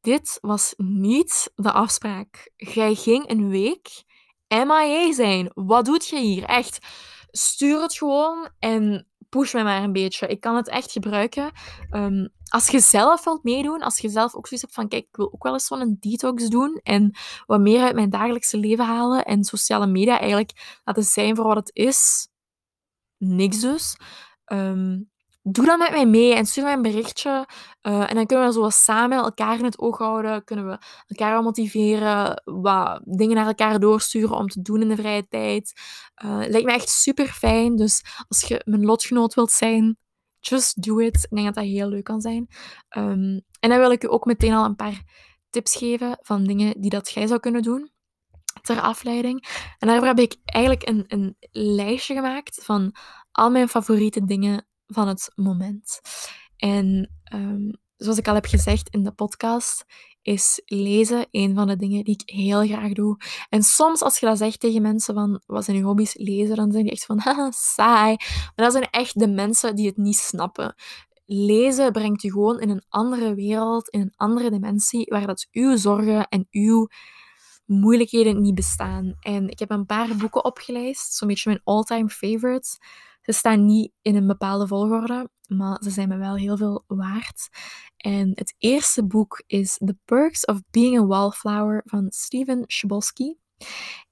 Dit 0.00 0.38
was 0.40 0.74
niet 0.76 1.52
de 1.54 1.72
afspraak. 1.72 2.52
Jij 2.56 2.94
ging 2.94 3.30
een 3.30 3.48
week 3.48 4.04
MIA 4.48 5.12
zijn. 5.12 5.50
Wat 5.54 5.84
doet 5.84 6.06
je 6.06 6.18
hier? 6.18 6.44
Echt, 6.44 6.86
stuur 7.30 7.80
het 7.80 7.94
gewoon 7.94 8.50
en 8.58 9.06
push 9.28 9.52
mij 9.52 9.64
maar 9.64 9.82
een 9.82 9.92
beetje. 9.92 10.26
Ik 10.26 10.40
kan 10.40 10.56
het 10.56 10.68
echt 10.68 10.92
gebruiken. 10.92 11.52
Um, 11.90 12.34
als 12.48 12.68
je 12.68 12.80
zelf 12.80 13.24
wilt 13.24 13.44
meedoen, 13.44 13.82
als 13.82 13.98
je 13.98 14.08
zelf 14.08 14.34
ook 14.34 14.46
zoiets 14.46 14.62
hebt 14.62 14.74
van, 14.74 14.88
kijk, 14.88 15.04
ik 15.04 15.16
wil 15.16 15.32
ook 15.32 15.42
wel 15.42 15.52
eens 15.52 15.66
zo'n 15.66 15.96
detox 16.00 16.48
doen 16.48 16.80
en 16.82 17.16
wat 17.46 17.60
meer 17.60 17.82
uit 17.82 17.94
mijn 17.94 18.10
dagelijkse 18.10 18.56
leven 18.56 18.84
halen 18.84 19.24
en 19.24 19.44
sociale 19.44 19.86
media 19.86 20.18
eigenlijk 20.18 20.80
laten 20.84 21.02
zijn 21.02 21.36
voor 21.36 21.46
wat 21.46 21.56
het 21.56 21.70
is. 21.72 22.28
Niks 23.18 23.60
dus. 23.60 23.96
Um, 24.52 25.10
doe 25.48 25.66
dan 25.66 25.78
met 25.78 25.90
mij 25.90 26.06
mee 26.06 26.34
en 26.34 26.46
stuur 26.46 26.64
mij 26.64 26.72
een 26.72 26.82
berichtje. 26.82 27.48
Uh, 27.82 28.10
en 28.10 28.14
dan 28.14 28.26
kunnen 28.26 28.46
we 28.46 28.52
zo 28.52 28.70
samen 28.70 29.18
elkaar 29.18 29.58
in 29.58 29.64
het 29.64 29.78
oog 29.78 29.98
houden. 29.98 30.44
Kunnen 30.44 30.68
we 30.68 30.78
elkaar 31.06 31.32
wel 31.32 31.42
motiveren. 31.42 32.42
Wat 32.44 33.00
dingen 33.04 33.36
naar 33.36 33.46
elkaar 33.46 33.80
doorsturen 33.80 34.36
om 34.36 34.48
te 34.48 34.62
doen 34.62 34.80
in 34.80 34.88
de 34.88 34.96
vrije 34.96 35.28
tijd. 35.28 35.72
Uh, 36.24 36.36
lijkt 36.36 36.64
me 36.64 36.72
echt 36.72 36.88
super 36.88 37.26
fijn. 37.26 37.76
Dus 37.76 38.04
als 38.28 38.40
je 38.42 38.62
mijn 38.64 38.84
lotgenoot 38.84 39.34
wilt 39.34 39.50
zijn, 39.50 39.98
just 40.40 40.82
do 40.82 40.98
it. 40.98 41.16
Ik 41.16 41.30
denk 41.30 41.46
dat 41.46 41.54
dat 41.54 41.64
heel 41.64 41.88
leuk 41.88 42.04
kan 42.04 42.20
zijn. 42.20 42.46
Um, 42.96 43.42
en 43.60 43.70
dan 43.70 43.78
wil 43.78 43.90
ik 43.90 44.02
je 44.02 44.10
ook 44.10 44.24
meteen 44.24 44.52
al 44.52 44.64
een 44.64 44.76
paar 44.76 45.02
tips 45.50 45.76
geven 45.76 46.18
van 46.20 46.44
dingen 46.44 46.80
die 46.80 46.90
dat 46.90 47.10
jij 47.10 47.26
zou 47.26 47.40
kunnen 47.40 47.62
doen 47.62 47.90
ter 48.62 48.80
afleiding. 48.80 49.46
En 49.78 49.88
daarvoor 49.88 50.06
heb 50.06 50.18
ik 50.18 50.36
eigenlijk 50.44 50.88
een, 50.88 51.04
een 51.08 51.36
lijstje 51.50 52.14
gemaakt 52.14 52.64
van 52.64 52.94
al 53.32 53.50
mijn 53.50 53.68
favoriete 53.68 54.24
dingen 54.24 54.66
van 54.86 55.08
het 55.08 55.32
moment. 55.34 56.00
En 56.56 57.10
um, 57.34 57.70
zoals 57.96 58.18
ik 58.18 58.28
al 58.28 58.34
heb 58.34 58.46
gezegd 58.46 58.88
in 58.88 59.04
de 59.04 59.12
podcast, 59.12 59.84
is 60.22 60.62
lezen 60.64 61.26
een 61.30 61.54
van 61.54 61.66
de 61.66 61.76
dingen 61.76 62.04
die 62.04 62.14
ik 62.14 62.30
heel 62.34 62.66
graag 62.66 62.92
doe. 62.92 63.16
En 63.48 63.62
soms 63.62 64.02
als 64.02 64.18
je 64.18 64.26
dat 64.26 64.38
zegt 64.38 64.60
tegen 64.60 64.82
mensen 64.82 65.14
van, 65.14 65.42
wat 65.46 65.64
zijn 65.64 65.76
je 65.76 65.82
hobby's? 65.82 66.14
Lezen, 66.14 66.56
dan 66.56 66.72
zijn 66.72 66.84
die 66.84 66.92
echt 66.92 67.04
van, 67.04 67.20
saai. 67.52 68.16
Maar 68.54 68.64
dat 68.66 68.72
zijn 68.72 68.90
echt 68.90 69.18
de 69.18 69.28
mensen 69.28 69.76
die 69.76 69.86
het 69.86 69.96
niet 69.96 70.16
snappen. 70.16 70.74
Lezen 71.24 71.92
brengt 71.92 72.22
je 72.22 72.30
gewoon 72.30 72.60
in 72.60 72.70
een 72.70 72.84
andere 72.88 73.34
wereld, 73.34 73.88
in 73.88 74.00
een 74.00 74.12
andere 74.16 74.50
dimensie, 74.50 75.06
waar 75.08 75.26
dat 75.26 75.48
uw 75.52 75.76
zorgen 75.76 76.28
en 76.28 76.46
uw 76.50 76.88
moeilijkheden 77.66 78.40
niet 78.40 78.54
bestaan. 78.54 79.16
En 79.20 79.48
ik 79.48 79.58
heb 79.58 79.70
een 79.70 79.86
paar 79.86 80.16
boeken 80.16 80.44
opgeleist, 80.44 81.14
zo'n 81.14 81.28
beetje 81.28 81.50
mijn 81.50 81.62
all-time 81.64 82.08
favorites. 82.08 82.78
Ze 83.26 83.32
staan 83.32 83.64
niet 83.64 83.92
in 84.02 84.16
een 84.16 84.26
bepaalde 84.26 84.66
volgorde, 84.66 85.30
maar 85.48 85.82
ze 85.82 85.90
zijn 85.90 86.08
me 86.08 86.16
wel 86.16 86.36
heel 86.36 86.56
veel 86.56 86.84
waard. 86.86 87.48
En 87.96 88.30
het 88.34 88.54
eerste 88.58 89.06
boek 89.06 89.42
is 89.46 89.76
The 89.76 89.96
Perks 90.04 90.44
of 90.44 90.60
Being 90.70 90.98
a 90.98 91.04
Wallflower 91.04 91.82
van 91.84 92.06
Steven 92.08 92.64
Chbosky. 92.66 93.34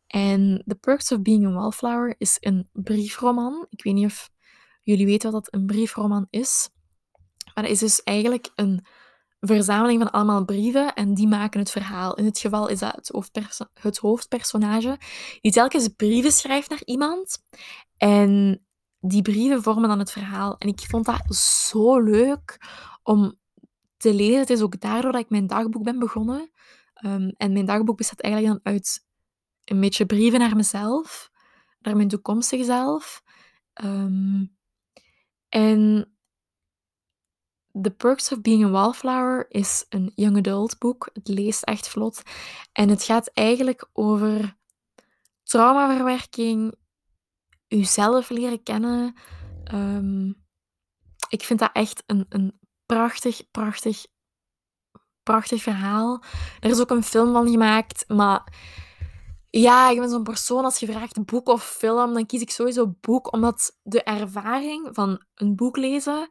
En 0.06 0.62
The 0.66 0.74
Perks 0.74 1.12
of 1.12 1.22
Being 1.22 1.46
a 1.46 1.50
Wallflower 1.50 2.14
is 2.18 2.36
een 2.40 2.68
briefroman. 2.72 3.66
Ik 3.70 3.82
weet 3.82 3.94
niet 3.94 4.06
of 4.06 4.30
jullie 4.82 5.06
weten 5.06 5.32
wat 5.32 5.44
dat 5.44 5.54
een 5.54 5.66
briefroman 5.66 6.26
is. 6.30 6.70
Maar 7.54 7.64
dat 7.64 7.72
is 7.72 7.78
dus 7.78 8.02
eigenlijk 8.02 8.50
een 8.54 8.86
verzameling 9.40 10.02
van 10.02 10.10
allemaal 10.10 10.44
brieven 10.44 10.94
en 10.94 11.14
die 11.14 11.28
maken 11.28 11.60
het 11.60 11.70
verhaal. 11.70 12.14
In 12.14 12.24
dit 12.24 12.38
geval 12.38 12.68
is 12.68 12.78
dat 12.78 13.10
het, 13.32 13.68
het 13.80 13.98
hoofdpersonage 13.98 14.98
die 15.40 15.52
telkens 15.52 15.88
brieven 15.88 16.32
schrijft 16.32 16.70
naar 16.70 16.82
iemand. 16.84 17.38
En 17.96 18.64
die 19.06 19.22
brieven 19.22 19.62
vormen 19.62 19.88
dan 19.88 19.98
het 19.98 20.10
verhaal. 20.10 20.58
En 20.58 20.68
ik 20.68 20.80
vond 20.80 21.04
dat 21.04 21.36
zo 21.36 22.00
leuk 22.00 22.58
om 23.02 23.38
te 23.96 24.14
lezen. 24.14 24.38
Het 24.38 24.50
is 24.50 24.60
ook 24.60 24.80
daardoor 24.80 25.12
dat 25.12 25.20
ik 25.20 25.30
mijn 25.30 25.46
dagboek 25.46 25.82
ben 25.82 25.98
begonnen. 25.98 26.50
Um, 27.04 27.34
en 27.36 27.52
mijn 27.52 27.64
dagboek 27.64 27.96
bestaat 27.96 28.20
eigenlijk 28.20 28.54
dan 28.54 28.72
uit 28.72 29.06
een 29.64 29.80
beetje 29.80 30.06
brieven 30.06 30.38
naar 30.38 30.56
mezelf, 30.56 31.30
naar 31.78 31.96
mijn 31.96 32.08
toekomstige 32.08 32.64
zelf. 32.64 33.22
Um, 33.84 34.56
en 35.48 36.08
The 37.82 37.90
Perks 37.90 38.32
of 38.32 38.40
Being 38.40 38.64
a 38.64 38.68
Wallflower 38.68 39.46
is 39.48 39.86
een 39.88 40.12
young 40.14 40.36
adult 40.36 40.78
boek. 40.78 41.10
Het 41.12 41.28
leest 41.28 41.62
echt 41.62 41.88
vlot. 41.88 42.22
En 42.72 42.88
het 42.88 43.02
gaat 43.02 43.30
eigenlijk 43.32 43.88
over 43.92 44.56
traumaverwerking, 45.42 46.74
uzelf 47.68 48.30
leren 48.30 48.62
kennen. 48.62 49.14
Um, 49.74 50.42
ik 51.28 51.42
vind 51.42 51.58
dat 51.58 51.70
echt 51.72 52.02
een, 52.06 52.26
een 52.28 52.58
prachtig, 52.86 53.50
prachtig, 53.50 54.06
prachtig 55.22 55.62
verhaal. 55.62 56.24
Er 56.60 56.70
is 56.70 56.80
ook 56.80 56.90
een 56.90 57.02
film 57.02 57.32
van 57.32 57.48
gemaakt, 57.50 58.04
maar 58.08 58.52
ja, 59.50 59.90
ik 59.90 59.98
ben 59.98 60.08
zo'n 60.08 60.22
persoon, 60.22 60.64
als 60.64 60.78
je 60.78 60.86
vraagt 60.86 61.24
boek 61.24 61.48
of 61.48 61.64
film, 61.64 62.14
dan 62.14 62.26
kies 62.26 62.40
ik 62.40 62.50
sowieso 62.50 62.94
boek, 63.00 63.32
omdat 63.32 63.78
de 63.82 64.02
ervaring 64.02 64.88
van 64.92 65.24
een 65.34 65.56
boek 65.56 65.76
lezen 65.76 66.28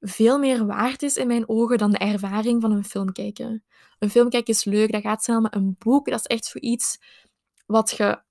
veel 0.00 0.38
meer 0.38 0.66
waard 0.66 1.02
is 1.02 1.16
in 1.16 1.26
mijn 1.26 1.48
ogen 1.48 1.78
dan 1.78 1.90
de 1.90 1.98
ervaring 1.98 2.60
van 2.60 2.72
een 2.72 2.84
film 2.84 3.12
kijken. 3.12 3.64
Een 3.98 4.10
film 4.10 4.28
kijken 4.28 4.54
is 4.54 4.64
leuk, 4.64 4.92
dat 4.92 5.02
gaat 5.02 5.24
snel, 5.24 5.40
maar 5.40 5.54
een 5.54 5.76
boek, 5.78 6.08
dat 6.08 6.18
is 6.18 6.26
echt 6.26 6.44
zoiets 6.44 6.98
wat 7.66 7.90
je 7.90 8.22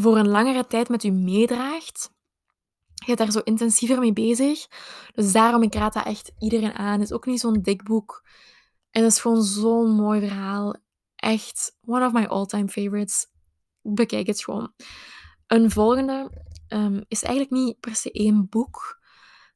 voor 0.00 0.18
een 0.18 0.28
langere 0.28 0.66
tijd 0.66 0.88
met 0.88 1.04
u 1.04 1.10
meedraagt. 1.10 2.10
Je 2.94 3.06
bent 3.06 3.18
daar 3.18 3.30
zo 3.30 3.40
intensiever 3.44 3.98
mee 3.98 4.12
bezig. 4.12 4.66
Dus 5.14 5.32
daarom, 5.32 5.62
ik 5.62 5.74
raad 5.74 5.92
dat 5.92 6.04
echt 6.04 6.32
iedereen 6.38 6.74
aan. 6.74 6.92
Het 6.92 7.02
is 7.02 7.12
ook 7.12 7.26
niet 7.26 7.40
zo'n 7.40 7.62
dik 7.62 7.82
boek. 7.82 8.22
En 8.90 9.02
het 9.02 9.12
is 9.12 9.20
gewoon 9.20 9.42
zo'n 9.42 9.90
mooi 9.90 10.20
verhaal. 10.20 10.76
Echt 11.14 11.76
one 11.84 12.06
of 12.06 12.12
my 12.12 12.24
all-time 12.24 12.68
favorites. 12.68 13.26
Bekijk 13.82 14.26
het 14.26 14.44
gewoon. 14.44 14.72
Een 15.46 15.70
volgende 15.70 16.44
um, 16.68 17.04
is 17.08 17.22
eigenlijk 17.22 17.54
niet 17.62 17.80
per 17.80 17.94
se 17.94 18.12
één 18.12 18.48
boek, 18.48 19.00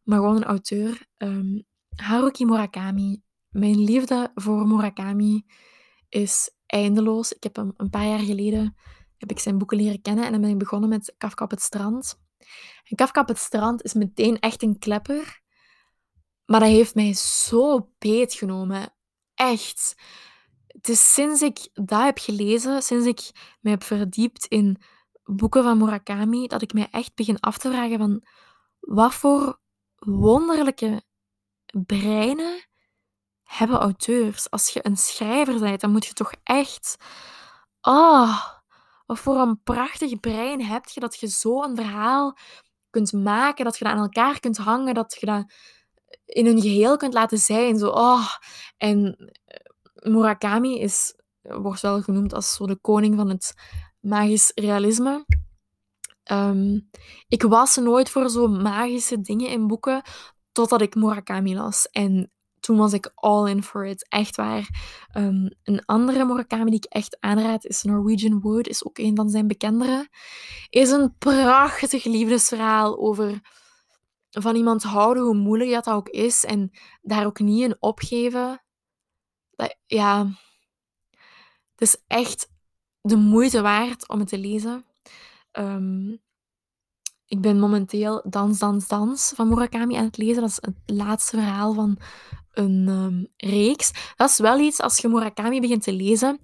maar 0.03 0.19
gewoon 0.19 0.37
een 0.37 0.45
auteur. 0.45 1.07
Um, 1.17 1.65
Haruki 1.89 2.45
Murakami. 2.45 3.23
Mijn 3.49 3.85
liefde 3.85 4.31
voor 4.35 4.67
Murakami 4.67 5.47
is 6.09 6.51
eindeloos. 6.67 7.33
Ik 7.33 7.43
heb 7.43 7.57
hem 7.57 7.73
een 7.77 7.91
paar 7.91 8.07
jaar 8.07 8.19
geleden 8.19 8.77
heb 9.23 9.31
ik 9.31 9.39
zijn 9.39 9.59
boeken 9.59 9.77
leren 9.77 10.03
kennen 10.03 10.25
en 10.25 10.33
dan 10.33 10.41
ben 10.41 10.51
ik 10.51 10.59
begonnen 10.59 10.89
met 10.89 11.15
Kafka 11.19 11.45
op 11.45 11.51
het 11.51 11.63
strand. 11.63 12.21
En 12.85 12.97
Kafka 12.97 13.21
op 13.21 13.29
het 13.29 13.39
strand 13.39 13.83
is 13.83 13.95
meteen 13.95 14.39
echt 14.39 14.63
een 14.63 14.79
klepper, 14.79 15.41
maar 16.45 16.61
dat 16.61 16.69
heeft 16.69 16.95
mij 16.95 17.15
zo 17.15 17.91
beetgenomen. 17.99 18.95
Echt. 19.35 19.95
Het 20.67 20.89
is 20.89 21.15
sinds 21.15 21.43
ik 21.43 21.69
dat 21.73 22.03
heb 22.03 22.19
gelezen, 22.19 22.83
sinds 22.83 23.07
ik 23.07 23.31
me 23.61 23.71
heb 23.71 23.85
verdiept 23.85 24.47
in 24.47 24.83
boeken 25.25 25.63
van 25.63 25.79
Murakami, 25.79 26.47
dat 26.47 26.63
ik 26.63 26.73
mij 26.73 26.89
echt 26.91 27.15
begin 27.15 27.41
af 27.41 27.59
te 27.59 27.71
vragen 27.71 27.99
van 27.99 28.27
wat 28.81 29.15
voor 29.15 29.61
wonderlijke 29.97 31.03
breinen 31.87 32.67
hebben 33.43 33.79
auteurs. 33.79 34.51
Als 34.51 34.69
je 34.69 34.87
een 34.87 34.97
schrijver 34.97 35.61
bent, 35.61 35.81
dan 35.81 35.93
moet 35.93 36.07
je 36.07 36.13
toch 36.13 36.33
echt... 36.43 36.97
Oh, 37.81 38.61
wat 39.13 39.21
voor 39.21 39.37
een 39.37 39.63
prachtig 39.63 40.21
brein 40.21 40.65
heb 40.65 40.89
je 40.89 41.01
dat 41.01 41.21
je 41.21 41.29
zo 41.29 41.63
een 41.63 41.77
verhaal 41.77 42.37
kunt 42.91 43.13
maken, 43.13 43.65
dat 43.65 43.79
je 43.79 43.85
dat 43.85 43.93
aan 43.93 44.03
elkaar 44.03 44.41
kunt 44.41 44.57
hangen, 44.57 44.95
dat 44.95 45.17
je 45.21 45.27
dat 45.27 45.53
in 46.25 46.47
een 46.47 46.61
geheel 46.61 46.97
kunt 46.97 47.15
laten 47.15 47.39
zijn. 47.39 47.79
Zo, 47.79 47.89
oh. 47.89 48.29
En 48.77 49.17
eh, 49.45 50.11
Murakami 50.11 50.81
is, 50.81 51.15
wordt 51.43 51.81
wel 51.81 52.03
genoemd 52.03 52.35
als 52.35 52.55
zo 52.55 52.67
de 52.67 52.77
koning 52.77 53.17
van 53.17 53.29
het 53.29 53.55
magisch 54.01 54.53
realisme. 54.55 55.27
Ehm, 56.23 56.81
ik 57.29 57.43
was 57.43 57.77
nooit 57.77 58.11
voor 58.11 58.29
zo 58.29 58.49
magische 58.49 59.21
dingen 59.21 59.51
in 59.51 59.67
boeken, 59.67 60.03
totdat 60.53 60.83
ik 60.83 60.95
Murakami 60.95 61.55
las. 61.55 61.89
En 61.91 62.31
toen 62.63 62.77
was 62.77 62.93
ik 62.93 63.13
all 63.15 63.51
in 63.51 63.63
for 63.63 63.87
it. 63.87 64.09
Echt 64.09 64.37
waar. 64.37 64.69
Ehm, 65.13 65.49
een 65.63 65.85
andere 65.85 66.25
Murakami 66.25 66.71
die 66.71 66.81
ik 66.81 66.85
echt 66.85 67.17
aanraad 67.21 67.65
is 67.65 67.83
Norwegian 67.83 68.41
Wood. 68.41 68.67
Is 68.69 68.85
ook 68.85 68.99
een 68.99 69.17
van 69.17 69.31
zijn 69.31 69.47
bekendere. 69.47 70.09
Is 70.71 70.91
een 70.91 71.17
prachtig 71.19 72.05
liefdesverhaal 72.05 72.99
over 72.99 73.41
van 74.31 74.57
iemand 74.57 74.83
houden, 74.83 75.23
hoe 75.23 75.35
moeilijk 75.35 75.71
dat, 75.71 75.91
ook 75.91 76.09
is. 76.09 76.45
En 76.45 76.71
daar 77.01 77.27
ook 77.27 77.39
niet 77.39 77.63
in 77.63 77.77
opgeven. 77.81 78.63
Ja, 79.87 80.27
het 81.71 81.81
is 81.81 82.03
echt 82.07 82.51
de 83.01 83.17
moeite 83.17 83.61
waard 83.61 84.09
om 84.09 84.19
het 84.19 84.29
te 84.29 84.39
lezen. 84.39 84.85
Ehm, 85.51 86.17
ik 87.33 87.41
ben 87.41 87.59
momenteel 87.59 88.23
Dans, 88.29 88.59
Dans, 88.59 88.87
Dans 88.89 89.33
van 89.35 89.49
Murakami 89.49 89.97
aan 89.97 90.05
het 90.05 90.17
lezen. 90.17 90.41
Dat 90.41 90.51
is 90.51 90.59
het 90.61 90.77
laatste 90.87 91.37
verhaal 91.37 91.75
van 91.75 91.99
een 92.53 92.89
um, 92.89 93.27
reeks. 93.37 94.13
Dat 94.17 94.31
is 94.31 94.39
wel 94.39 94.59
iets, 94.59 94.81
als 94.81 94.99
je 94.99 95.09
Murakami 95.09 95.61
begint 95.61 95.83
te 95.83 95.93
lezen, 95.93 96.41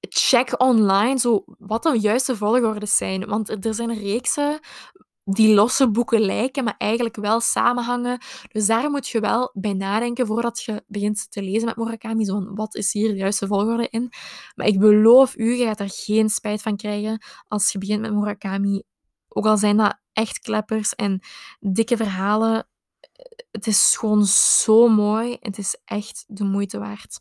check 0.00 0.60
online 0.60 1.18
zo 1.18 1.44
wat 1.58 1.82
de 1.82 1.98
juiste 1.98 2.36
volgordes 2.36 2.96
zijn. 2.96 3.26
Want 3.26 3.64
er 3.66 3.74
zijn 3.74 3.98
reeksen 3.98 4.60
die 5.24 5.54
losse 5.54 5.90
boeken 5.90 6.20
lijken, 6.20 6.64
maar 6.64 6.74
eigenlijk 6.78 7.16
wel 7.16 7.40
samenhangen. 7.40 8.18
Dus 8.52 8.66
daar 8.66 8.90
moet 8.90 9.08
je 9.08 9.20
wel 9.20 9.50
bij 9.52 9.72
nadenken 9.72 10.26
voordat 10.26 10.62
je 10.62 10.82
begint 10.86 11.30
te 11.30 11.42
lezen 11.42 11.64
met 11.64 11.76
Murakami. 11.76 12.26
Wat 12.54 12.74
is 12.74 12.92
hier 12.92 13.08
de 13.08 13.16
juiste 13.16 13.46
volgorde 13.46 13.88
in? 13.88 14.12
Maar 14.54 14.66
ik 14.66 14.78
beloof 14.78 15.36
u, 15.36 15.54
je 15.54 15.64
gaat 15.64 15.80
er 15.80 15.90
geen 15.90 16.28
spijt 16.28 16.62
van 16.62 16.76
krijgen 16.76 17.22
als 17.48 17.72
je 17.72 17.78
begint 17.78 18.00
met 18.00 18.14
Murakami. 18.14 18.82
Ook 19.32 19.46
al 19.46 19.56
zijn 19.56 19.76
dat 19.76 19.98
echt 20.12 20.38
kleppers 20.38 20.94
en 20.94 21.20
dikke 21.60 21.96
verhalen. 21.96 22.66
Het 23.50 23.66
is 23.66 23.96
gewoon 23.96 24.24
zo 24.24 24.88
mooi. 24.88 25.36
Het 25.40 25.58
is 25.58 25.76
echt 25.84 26.24
de 26.26 26.44
moeite 26.44 26.78
waard. 26.78 27.20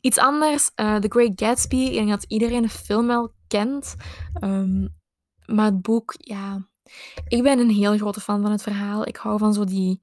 Iets 0.00 0.18
anders, 0.18 0.70
uh, 0.76 0.96
The 0.96 1.08
Great 1.08 1.32
Gatsby. 1.34 1.76
Ik 1.76 1.92
denk 1.92 2.08
dat 2.08 2.24
iedereen 2.28 2.62
de 2.62 2.68
film 2.68 3.06
wel 3.06 3.34
kent. 3.46 3.94
Um, 4.40 4.96
maar 5.46 5.64
het 5.64 5.82
boek, 5.82 6.14
ja, 6.18 6.68
ik 7.28 7.42
ben 7.42 7.58
een 7.58 7.70
heel 7.70 7.96
grote 7.96 8.20
fan 8.20 8.42
van 8.42 8.50
het 8.50 8.62
verhaal. 8.62 9.06
Ik 9.06 9.16
hou 9.16 9.38
van 9.38 9.54
zo 9.54 9.64
die... 9.64 10.00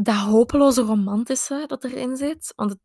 Dat 0.00 0.16
hopeloze 0.16 0.82
romantische 0.82 1.64
dat 1.66 1.84
erin 1.84 2.16
zit. 2.16 2.52
Want 2.56 2.70
het, 2.70 2.80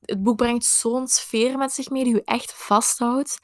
het 0.00 0.22
boek 0.22 0.36
brengt 0.36 0.64
zo'n 0.64 1.08
sfeer 1.08 1.58
met 1.58 1.72
zich 1.72 1.90
mee 1.90 2.04
die 2.04 2.14
je 2.14 2.24
echt 2.24 2.52
vasthoudt. 2.52 3.38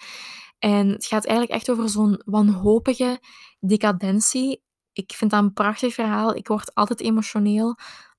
En 0.58 0.88
het 0.88 1.06
gaat 1.06 1.24
eigenlijk 1.24 1.58
echt 1.58 1.70
over 1.70 1.88
zo'n 1.88 2.22
wanhopige 2.24 3.20
decadentie. 3.60 4.62
Ik 4.92 5.12
vind 5.12 5.30
dat 5.30 5.42
een 5.42 5.52
prachtig 5.52 5.94
verhaal. 5.94 6.34
Ik 6.34 6.48
word 6.48 6.74
altijd 6.74 7.00
emotioneel 7.00 7.76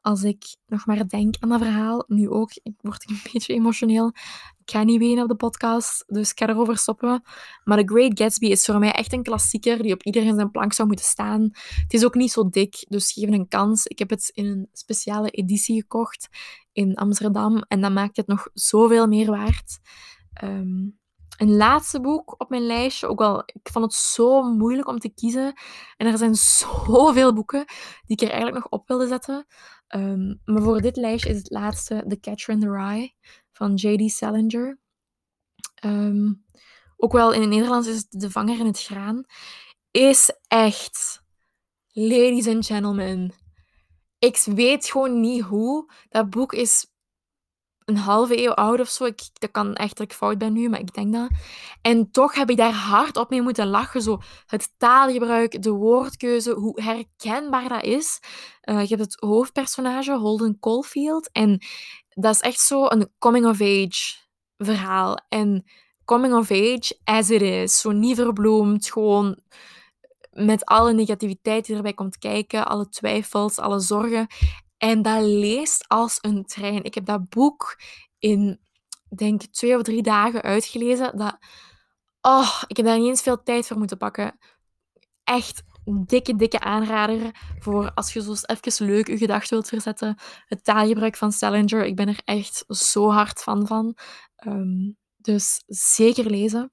als 0.07 0.23
ik 0.23 0.55
nog 0.65 0.85
maar 0.85 1.07
denk 1.07 1.35
aan 1.39 1.49
dat 1.49 1.59
verhaal. 1.61 2.03
Nu 2.07 2.29
ook, 2.29 2.51
ik 2.63 2.73
word 2.81 3.09
een 3.09 3.19
beetje 3.33 3.53
emotioneel. 3.53 4.07
Ik 4.57 4.71
ga 4.71 4.83
niet 4.83 4.99
wenen 4.99 5.23
op 5.23 5.29
de 5.29 5.35
podcast, 5.35 6.03
dus 6.07 6.31
ik 6.31 6.39
ga 6.39 6.49
erover 6.49 6.77
stoppen. 6.77 7.23
Maar 7.63 7.77
The 7.77 7.93
Great 7.93 8.19
Gatsby 8.19 8.45
is 8.45 8.65
voor 8.65 8.79
mij 8.79 8.91
echt 8.91 9.13
een 9.13 9.23
klassieker 9.23 9.81
die 9.81 9.93
op 9.93 10.03
iedereen 10.03 10.35
zijn 10.35 10.51
plank 10.51 10.73
zou 10.73 10.87
moeten 10.87 11.05
staan. 11.05 11.49
Het 11.81 11.93
is 11.93 12.05
ook 12.05 12.15
niet 12.15 12.31
zo 12.31 12.49
dik, 12.49 12.85
dus 12.89 13.11
geef 13.11 13.29
een 13.29 13.47
kans. 13.47 13.85
Ik 13.85 13.99
heb 13.99 14.09
het 14.09 14.29
in 14.33 14.45
een 14.45 14.67
speciale 14.71 15.29
editie 15.29 15.81
gekocht 15.81 16.27
in 16.71 16.95
Amsterdam 16.95 17.63
en 17.67 17.81
dat 17.81 17.91
maakt 17.91 18.17
het 18.17 18.27
nog 18.27 18.49
zoveel 18.53 19.07
meer 19.07 19.31
waard. 19.31 19.79
Um, 20.43 20.96
een 21.37 21.55
laatste 21.55 22.01
boek 22.01 22.35
op 22.37 22.49
mijn 22.49 22.65
lijstje. 22.65 23.07
Ook 23.07 23.21
al, 23.21 23.43
ik 23.45 23.69
vond 23.71 23.85
het 23.85 23.93
zo 23.93 24.41
moeilijk 24.43 24.87
om 24.87 24.99
te 24.99 25.09
kiezen. 25.09 25.53
En 25.97 26.07
er 26.07 26.17
zijn 26.17 26.35
zoveel 26.59 27.33
boeken 27.33 27.65
die 28.05 28.17
ik 28.17 28.21
er 28.21 28.29
eigenlijk 28.29 28.63
nog 28.63 28.71
op 28.71 28.87
wilde 28.87 29.07
zetten. 29.07 29.45
Ehm, 29.87 30.35
maar 30.45 30.61
voor 30.61 30.81
dit 30.81 30.95
lijstje 30.95 31.29
is 31.29 31.37
het 31.37 31.49
laatste 31.49 32.03
The 32.07 32.19
Catcher 32.19 32.53
in 32.53 32.59
the 32.59 32.71
Rye 32.71 33.13
van 33.51 33.73
J.D. 33.73 34.11
Salinger. 34.11 34.79
Ehm, 35.75 36.33
ook 36.97 37.11
wel 37.11 37.33
in 37.33 37.41
het 37.41 37.49
Nederlands 37.49 37.87
is 37.87 37.95
het 37.95 38.07
De 38.09 38.31
Vanger 38.31 38.59
in 38.59 38.65
het 38.65 38.83
Graan. 38.83 39.25
Is 39.91 40.31
echt, 40.47 41.23
ladies 41.91 42.47
and 42.47 42.65
gentlemen, 42.65 43.33
ik 44.19 44.43
weet 44.45 44.85
gewoon 44.85 45.19
niet 45.19 45.41
hoe. 45.41 45.91
Dat 46.09 46.29
boek 46.29 46.53
is 46.53 46.85
een 47.87 47.97
halve 47.97 48.43
eeuw 48.43 48.53
oud 48.53 48.79
of 48.79 48.89
zo. 48.89 49.05
Ik, 49.05 49.21
dat 49.33 49.51
kan 49.51 49.75
echt 49.75 50.13
fout 50.13 50.37
ben 50.37 50.53
nu, 50.53 50.69
maar 50.69 50.79
ik 50.79 50.93
denk 50.93 51.13
dat. 51.13 51.29
En 51.81 52.11
toch 52.11 52.35
heb 52.35 52.49
ik 52.49 52.57
daar 52.57 52.73
hard 52.73 53.17
op 53.17 53.29
mee 53.29 53.41
moeten 53.41 53.67
lachen. 53.67 54.01
Zo 54.01 54.21
het 54.45 54.73
taalgebruik, 54.77 55.61
de 55.61 55.71
woordkeuze, 55.71 56.51
hoe 56.51 56.81
herkenbaar 56.81 57.69
dat 57.69 57.83
is. 57.83 58.19
Uh, 58.63 58.81
je 58.81 58.95
hebt 58.95 59.01
het 59.01 59.15
hoofdpersonage, 59.19 60.17
Holden 60.17 60.59
Caulfield. 60.59 61.29
En 61.31 61.61
dat 62.09 62.33
is 62.33 62.41
echt 62.41 62.59
zo 62.59 62.85
een 62.85 63.11
coming-of-age 63.19 64.15
verhaal. 64.57 65.25
En 65.29 65.65
coming-of-age 66.05 66.99
as 67.03 67.29
it 67.29 67.41
is. 67.41 67.79
Zo 67.79 67.91
niet 67.91 68.15
verbloemd, 68.15 68.89
gewoon 68.91 69.39
met 70.31 70.65
alle 70.65 70.93
negativiteit 70.93 71.65
die 71.65 71.75
erbij 71.75 71.93
komt 71.93 72.17
kijken, 72.17 72.67
alle 72.67 72.89
twijfels, 72.89 73.57
alle 73.57 73.79
zorgen. 73.79 74.27
En 74.77 75.01
dat 75.01 75.21
leest 75.23 75.87
als 75.87 76.17
een 76.21 76.45
trein. 76.45 76.83
Ik 76.83 76.93
heb 76.93 77.05
dat 77.05 77.29
boek 77.29 77.79
in, 78.19 78.59
denk 79.15 79.41
twee 79.41 79.75
of 79.75 79.81
drie 79.81 80.01
dagen 80.01 80.41
uitgelezen. 80.41 81.17
Dat, 81.17 81.37
oh, 82.21 82.63
ik 82.67 82.77
heb 82.77 82.85
daar 82.85 82.97
niet 82.97 83.07
eens 83.07 83.21
veel 83.21 83.43
tijd 83.43 83.67
voor 83.67 83.77
moeten 83.77 83.97
pakken. 83.97 84.37
Echt 85.23 85.63
dikke, 86.05 86.35
dikke 86.35 86.59
aanrader 86.59 87.31
voor 87.59 87.91
als 87.93 88.13
je 88.13 88.21
zo 88.21 88.33
even 88.45 88.85
leuk 88.85 89.07
je 89.07 89.17
gedachten 89.17 89.49
wilt 89.49 89.67
verzetten. 89.67 90.17
Het 90.45 90.63
taalgebruik 90.63 91.17
van 91.17 91.31
Salinger, 91.31 91.85
ik 91.85 91.95
ben 91.95 92.07
er 92.07 92.21
echt 92.23 92.63
zo 92.67 93.11
hard 93.11 93.41
fan 93.41 93.67
van. 93.67 93.97
Um, 94.47 94.97
dus 95.17 95.63
zeker 95.65 96.29
lezen. 96.29 96.71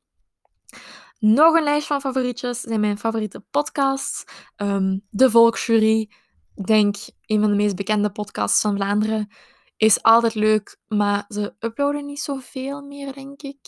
Nog 1.19 1.57
een 1.57 1.63
lijst 1.63 1.87
van 1.87 2.01
favorietjes 2.01 2.61
zijn 2.61 2.81
mijn 2.81 2.99
favoriete 2.99 3.41
podcasts. 3.51 4.25
Um, 4.57 5.07
de 5.11 5.31
Volksjury, 5.31 6.11
ik 6.55 6.67
denk 6.67 6.97
een 7.27 7.41
van 7.41 7.51
de 7.51 7.57
meest 7.57 7.77
bekende 7.77 8.11
podcasts 8.11 8.61
van 8.61 8.75
Vlaanderen. 8.75 9.29
Is 9.77 10.03
altijd 10.03 10.35
leuk, 10.35 10.77
maar 10.87 11.25
ze 11.29 11.55
uploaden 11.59 12.07
niet 12.07 12.21
zoveel 12.21 12.83
meer, 12.83 13.13
denk 13.13 13.43
ik. 13.43 13.59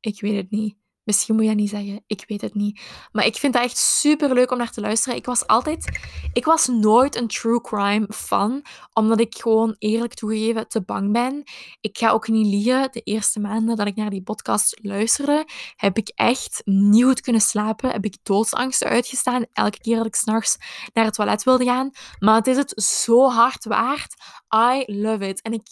Ik 0.00 0.20
weet 0.20 0.36
het 0.36 0.50
niet. 0.50 0.76
Misschien 1.08 1.34
moet 1.34 1.44
je 1.44 1.50
dat 1.50 1.58
niet 1.58 1.70
zeggen. 1.70 2.04
Ik 2.06 2.24
weet 2.26 2.40
het 2.40 2.54
niet. 2.54 2.80
Maar 3.12 3.26
ik 3.26 3.36
vind 3.36 3.52
dat 3.52 3.62
echt 3.62 3.76
super 3.76 4.34
leuk 4.34 4.50
om 4.50 4.58
naar 4.58 4.70
te 4.70 4.80
luisteren. 4.80 5.18
Ik 5.18 5.26
was 5.26 5.46
altijd. 5.46 5.98
Ik 6.32 6.44
was 6.44 6.66
nooit 6.66 7.16
een 7.16 7.28
true 7.28 7.60
crime 7.60 8.06
fan, 8.10 8.62
omdat 8.92 9.20
ik 9.20 9.34
gewoon 9.36 9.74
eerlijk 9.78 10.14
toegegeven 10.14 10.68
te 10.68 10.82
bang 10.82 11.12
ben. 11.12 11.42
Ik 11.80 11.98
ga 11.98 12.10
ook 12.10 12.28
niet 12.28 12.46
liegen. 12.46 12.88
De 12.92 13.00
eerste 13.00 13.40
maanden 13.40 13.76
dat 13.76 13.86
ik 13.86 13.96
naar 13.96 14.10
die 14.10 14.22
podcast 14.22 14.78
luisterde, 14.82 15.46
heb 15.76 15.96
ik 15.96 16.12
echt 16.14 16.62
niet 16.64 17.04
goed 17.04 17.20
kunnen 17.20 17.42
slapen. 17.42 17.90
Heb 17.90 18.04
ik 18.04 18.16
doodsangsten 18.22 18.88
uitgestaan. 18.88 19.46
Elke 19.52 19.78
keer 19.78 19.96
dat 19.96 20.06
ik 20.06 20.14
s'nachts 20.14 20.56
naar 20.92 21.04
het 21.04 21.14
toilet 21.14 21.42
wilde 21.42 21.64
gaan. 21.64 21.90
Maar 22.18 22.34
het 22.34 22.46
is 22.46 22.56
het 22.56 22.82
zo 22.82 23.28
hard 23.28 23.64
waard. 23.64 24.14
I 24.54 24.82
love 24.86 25.28
it. 25.28 25.42
En 25.42 25.52
ik, 25.52 25.66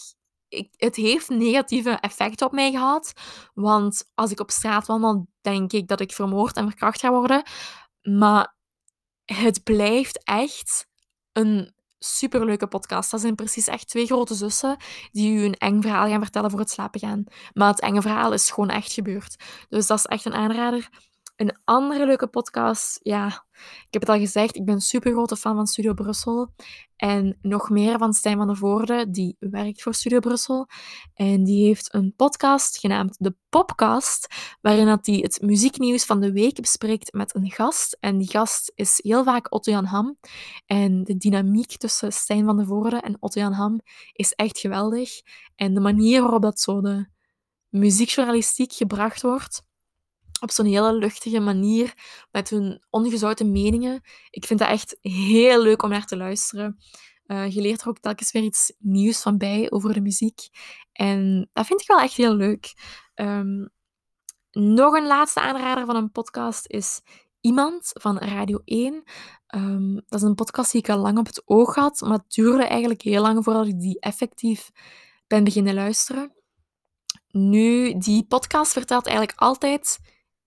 het 0.77 0.97
heeft 0.97 1.29
negatieve 1.29 1.91
effecten 1.91 2.47
op 2.47 2.53
mij 2.53 2.71
gehad. 2.71 3.13
Want 3.55 4.11
als 4.15 4.31
ik 4.31 4.41
op 4.41 4.51
straat 4.51 4.87
wandel, 4.87 5.27
denk 5.41 5.73
ik 5.73 5.89
dat 5.89 6.01
ik 6.01 6.13
vermoord 6.13 6.57
en 6.57 6.69
verkracht 6.69 7.01
ga 7.01 7.11
worden. 7.11 7.43
Maar 8.03 8.57
het 9.25 9.63
blijft 9.63 10.25
echt 10.25 10.87
een 11.33 11.75
superleuke 11.99 12.67
podcast. 12.67 13.11
Dat 13.11 13.21
zijn 13.21 13.35
precies 13.35 13.67
echt 13.67 13.89
twee 13.89 14.07
grote 14.07 14.35
zussen 14.35 14.77
die 15.13 15.37
u 15.37 15.45
een 15.45 15.55
eng 15.55 15.81
verhaal 15.81 16.09
gaan 16.09 16.23
vertellen 16.23 16.51
voor 16.51 16.61
het 16.61 16.71
slapen 16.71 17.01
gaan. 17.01 17.25
Maar 17.53 17.69
het 17.69 17.81
enge 17.81 18.03
verhaal 18.03 18.33
is 18.33 18.51
gewoon 18.51 18.71
echt 18.71 18.93
gebeurd. 18.93 19.37
Dus 19.69 19.87
dat 19.87 19.99
is 19.99 20.07
echt 20.07 20.25
een 20.25 20.35
aanrader. 20.35 20.89
Een 21.37 21.59
andere 21.65 22.07
leuke 22.07 22.27
podcast, 22.27 23.01
ja, 23.03 23.27
ik 23.57 23.87
heb 23.91 24.03
het 24.03 24.11
al 24.11 24.19
gezegd, 24.19 24.57
ik 24.57 24.65
ben 24.65 24.81
super 24.81 25.13
grote 25.13 25.37
fan 25.37 25.55
van 25.55 25.67
Studio 25.67 25.95
Brussel. 25.95 26.55
En 26.97 27.39
nog 27.43 27.71
meer 27.71 27.99
van 27.99 28.13
Stijn 28.13 28.37
van 28.37 28.47
de 28.47 28.55
Voorde, 28.55 29.11
die 29.11 29.37
werkt 29.39 29.83
voor 29.83 29.95
Studio 29.95 30.19
Brussel. 30.19 30.69
En 31.15 31.45
die 31.45 31.67
heeft 31.67 31.95
een 31.95 32.15
podcast 32.17 32.79
genaamd 32.79 33.17
De 33.19 33.37
Popcast, 33.49 34.35
waarin 34.61 34.87
dat 34.87 35.07
hij 35.07 35.17
het 35.17 35.43
muzieknieuws 35.43 36.05
van 36.05 36.21
de 36.21 36.33
week 36.33 36.61
bespreekt 36.61 37.13
met 37.13 37.35
een 37.35 37.51
gast. 37.51 37.97
En 38.01 38.19
die 38.19 38.31
gast 38.31 38.73
is 38.75 39.01
heel 39.03 39.25
vaak 39.25 39.53
Otto-Jan 39.53 39.85
Ham. 39.85 40.17
En 40.67 41.05
de 41.05 41.17
dynamiek 41.17 41.77
tussen 41.77 42.13
Stijn 42.13 42.45
van 42.45 42.57
de 42.57 42.65
Voorde 42.65 42.97
en 42.97 43.17
Otto-Jan 43.21 43.53
Ham 43.53 43.81
is 44.13 44.33
echt 44.33 44.59
geweldig. 44.59 45.11
En 45.55 45.75
de 45.75 45.81
manier 45.81 46.21
waarop 46.23 46.43
dat 46.43 46.61
zo 46.61 46.81
de 46.81 47.09
muziekjournalistiek 47.69 48.73
gebracht 48.73 49.23
wordt, 49.23 49.63
op 50.41 50.51
zo'n 50.51 50.67
hele 50.67 50.93
luchtige 50.93 51.41
manier, 51.41 51.95
met 52.31 52.51
hun 52.51 52.85
ongezouten 52.91 53.53
meningen. 53.53 54.01
Ik 54.31 54.45
vind 54.45 54.59
dat 54.59 54.69
echt 54.69 54.99
heel 55.01 55.63
leuk 55.63 55.83
om 55.83 55.91
naar 55.91 56.07
te 56.07 56.17
luisteren. 56.17 56.79
Uh, 57.27 57.51
je 57.51 57.61
leert 57.61 57.81
er 57.81 57.89
ook 57.89 57.99
telkens 57.99 58.33
weer 58.33 58.43
iets 58.43 58.73
nieuws 58.79 59.23
van 59.23 59.39
bij 59.39 59.71
over 59.71 59.93
de 59.93 60.01
muziek. 60.01 60.41
En 60.93 61.51
dat 61.53 61.67
vind 61.67 61.81
ik 61.81 61.87
wel 61.87 62.01
echt 62.01 62.17
heel 62.17 62.35
leuk. 62.35 62.75
Um, 63.15 63.69
nog 64.51 64.95
een 64.95 65.07
laatste 65.07 65.41
aanrader 65.41 65.87
van 65.87 65.97
een 65.97 66.11
podcast 66.11 66.67
is 66.67 67.01
Iemand 67.41 67.91
van 67.93 68.19
Radio 68.19 68.61
1. 68.65 69.03
Um, 69.55 69.95
dat 69.95 70.21
is 70.21 70.23
een 70.23 70.35
podcast 70.35 70.73
die 70.73 70.81
ik 70.81 70.89
al 70.89 70.99
lang 70.99 71.19
op 71.19 71.27
het 71.27 71.43
oog 71.45 71.75
had, 71.75 72.01
maar 72.01 72.19
het 72.19 72.33
duurde 72.33 72.65
eigenlijk 72.65 73.03
heel 73.03 73.23
lang 73.23 73.45
voordat 73.45 73.67
ik 73.67 73.81
die 73.81 74.01
effectief 74.01 74.71
ben 75.27 75.45
beginnen 75.45 75.75
luisteren. 75.75 76.33
Nu, 77.29 77.99
die 77.99 78.27
podcast 78.27 78.73
vertelt 78.73 79.07
eigenlijk 79.07 79.39
altijd 79.39 79.99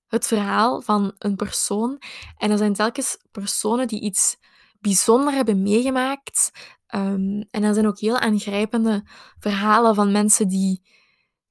het 0.10 0.28
verhaal 0.28 0.82
van 0.82 1.14
een 1.18 1.36
persoon. 1.36 2.02
En 2.38 2.52
er 2.52 2.58
zijn 2.58 2.74
telkens 2.74 3.18
personen 3.32 3.88
die 3.88 4.02
iets 4.02 4.38
bijzonder 4.80 5.34
hebben 5.34 5.62
meegemaakt. 5.62 6.52
Um, 6.96 7.48
en 7.52 7.64
er 7.64 7.74
zijn 7.74 7.88
ook 7.88 8.00
heel 8.00 8.18
aangrijpende 8.18 9.04
verhalen 9.40 9.96
van 9.96 10.12
mensen 10.12 10.48
die 10.48 10.82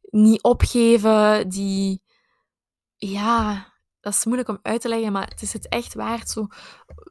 niet 0.00 0.42
opgeven, 0.42 1.48
die... 1.48 2.02
Ja, 2.96 3.72
dat 4.00 4.12
is 4.12 4.24
moeilijk 4.24 4.48
om 4.48 4.58
uit 4.62 4.80
te 4.80 4.88
leggen, 4.88 5.12
maar 5.12 5.28
het 5.28 5.42
is 5.42 5.52
het 5.52 5.68
echt 5.68 5.94
waard. 5.94 6.30
Zo, 6.30 6.46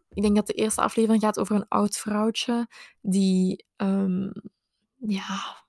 ik 0.10 0.22
denk 0.22 0.36
dat 0.36 0.48
de 0.48 0.54
eerste 0.54 0.82
aflevering 0.82 1.24
gaat 1.24 1.40
over 1.40 1.56
een 1.56 1.68
oud 1.68 1.98
vrouwtje 1.98 2.68
die... 3.02 3.66
Um, 3.78 4.32
ja, 4.98 5.66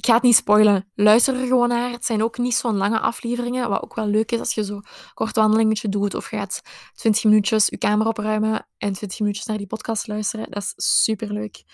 ik 0.00 0.06
ga 0.06 0.14
het 0.14 0.22
niet 0.22 0.36
spoilen. 0.36 0.90
Luister 0.94 1.34
er 1.34 1.46
gewoon 1.46 1.68
naar. 1.68 1.90
Het 1.90 2.04
zijn 2.04 2.22
ook 2.22 2.38
niet 2.38 2.54
zo'n 2.54 2.76
lange 2.76 3.00
afleveringen. 3.00 3.68
Wat 3.68 3.82
ook 3.82 3.94
wel 3.94 4.06
leuk 4.06 4.32
is 4.32 4.38
als 4.38 4.54
je 4.54 4.64
zo 4.64 4.80
kort 5.14 5.36
wandelingetje 5.36 5.88
doet. 5.88 6.14
Of 6.14 6.24
gaat 6.24 6.62
20 6.94 7.24
minuutjes 7.24 7.66
je 7.66 7.78
kamer 7.78 8.06
opruimen 8.06 8.66
en 8.78 8.92
20 8.92 9.20
minuutjes 9.20 9.46
naar 9.46 9.56
die 9.56 9.66
podcast 9.66 10.06
luisteren. 10.06 10.50
Dat 10.50 10.62
is 10.62 11.02
super 11.02 11.32
leuk. 11.32 11.64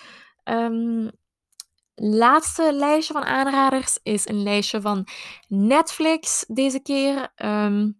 Um, 0.44 1.10
laatste 1.94 2.72
lijstje 2.72 3.12
van 3.12 3.24
aanraders 3.24 3.98
is 4.02 4.28
een 4.28 4.42
lijstje 4.42 4.80
van 4.80 5.06
Netflix 5.48 6.44
deze 6.48 6.80
keer. 6.80 7.32
Um, 7.36 7.98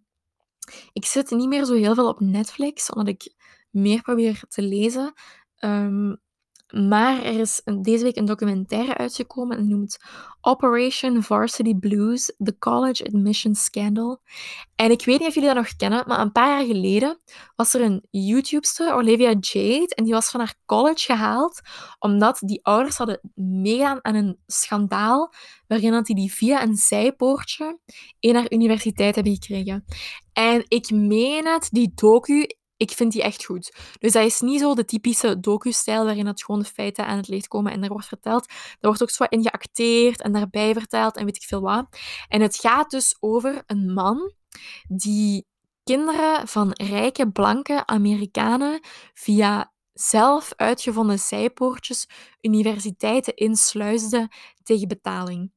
ik 0.93 1.05
zit 1.05 1.29
niet 1.29 1.47
meer 1.47 1.65
zo 1.65 1.73
heel 1.73 1.95
veel 1.95 2.07
op 2.07 2.19
Netflix, 2.19 2.91
omdat 2.91 3.07
ik 3.07 3.33
meer 3.69 4.01
probeer 4.01 4.43
te 4.47 4.61
lezen. 4.61 5.13
Um, 5.59 6.21
maar 6.73 7.23
er 7.23 7.39
is 7.39 7.61
deze 7.81 8.03
week 8.03 8.15
een 8.15 8.25
documentaire 8.25 8.97
uitgekomen 8.97 9.57
en 9.57 9.67
noemt 9.67 9.97
Operation 10.41 11.23
Varsity 11.23 11.75
Blues: 11.75 12.33
The 12.37 12.57
College 12.57 13.05
Admission 13.05 13.55
Scandal. 13.55 14.21
En 14.75 14.91
ik 14.91 15.05
weet 15.05 15.19
niet 15.19 15.27
of 15.27 15.33
jullie 15.33 15.49
dat 15.49 15.57
nog 15.57 15.75
kennen, 15.75 16.03
maar 16.07 16.19
een 16.19 16.31
paar 16.31 16.49
jaar 16.49 16.65
geleden 16.65 17.19
was 17.55 17.73
er 17.73 17.81
een 17.81 18.03
YouTubester, 18.09 18.93
Olivia 18.93 19.35
Jade, 19.39 19.95
en 19.95 20.03
die 20.03 20.13
was 20.13 20.29
van 20.29 20.39
haar 20.39 20.55
college 20.65 21.05
gehaald 21.05 21.61
omdat 21.99 22.39
die 22.39 22.65
ouders 22.65 22.97
hadden 22.97 23.19
meegedaan 23.35 23.99
aan 24.01 24.15
een 24.15 24.37
schandaal 24.45 25.33
waarin 25.67 25.91
dat 25.91 26.05
die, 26.05 26.15
die 26.15 26.33
via 26.33 26.63
een 26.63 26.75
zijpoortje 26.75 27.79
in 28.19 28.35
haar 28.35 28.51
universiteit 28.51 29.15
hebben 29.15 29.33
gekregen. 29.33 29.85
En 30.33 30.63
ik 30.67 30.91
meen 30.91 31.47
het, 31.47 31.67
die 31.71 31.91
docu 31.95 32.45
ik 32.77 32.91
vind 32.91 33.11
die 33.11 33.23
echt 33.23 33.45
goed. 33.45 33.75
Dus 33.99 34.11
dat 34.11 34.25
is 34.25 34.41
niet 34.41 34.59
zo 34.59 34.75
de 34.75 34.85
typische 34.85 35.39
docu-stijl 35.39 36.03
waarin 36.03 36.25
het 36.25 36.43
gewoon 36.43 36.61
de 36.61 36.67
feiten 36.67 37.05
aan 37.05 37.17
het 37.17 37.27
licht 37.27 37.47
komen 37.47 37.71
en 37.71 37.83
er 37.83 37.89
wordt 37.89 38.07
verteld. 38.07 38.49
Er 38.49 38.77
wordt 38.87 39.01
ook 39.01 39.09
zo 39.09 39.23
in 39.23 39.41
geacteerd 39.41 40.21
en 40.21 40.31
daarbij 40.31 40.73
verteld 40.73 41.15
en 41.15 41.25
weet 41.25 41.35
ik 41.35 41.43
veel 41.43 41.61
wat. 41.61 41.99
En 42.27 42.41
het 42.41 42.55
gaat 42.55 42.89
dus 42.89 43.17
over 43.19 43.63
een 43.65 43.93
man 43.93 44.33
die 44.87 45.45
kinderen 45.83 46.47
van 46.47 46.71
rijke, 46.71 47.31
blanke 47.31 47.85
Amerikanen 47.85 48.79
via 49.13 49.71
zelf 49.93 50.53
uitgevonden 50.55 51.19
zijpoortjes 51.19 52.07
universiteiten 52.41 53.35
insluisde 53.35 54.31
tegen 54.63 54.87
betaling. 54.87 55.51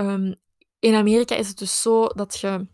Um, 0.00 0.34
in 0.78 0.94
Amerika 0.94 1.34
is 1.34 1.48
het 1.48 1.58
dus 1.58 1.82
zo 1.82 2.06
dat 2.06 2.38
je 2.38 2.66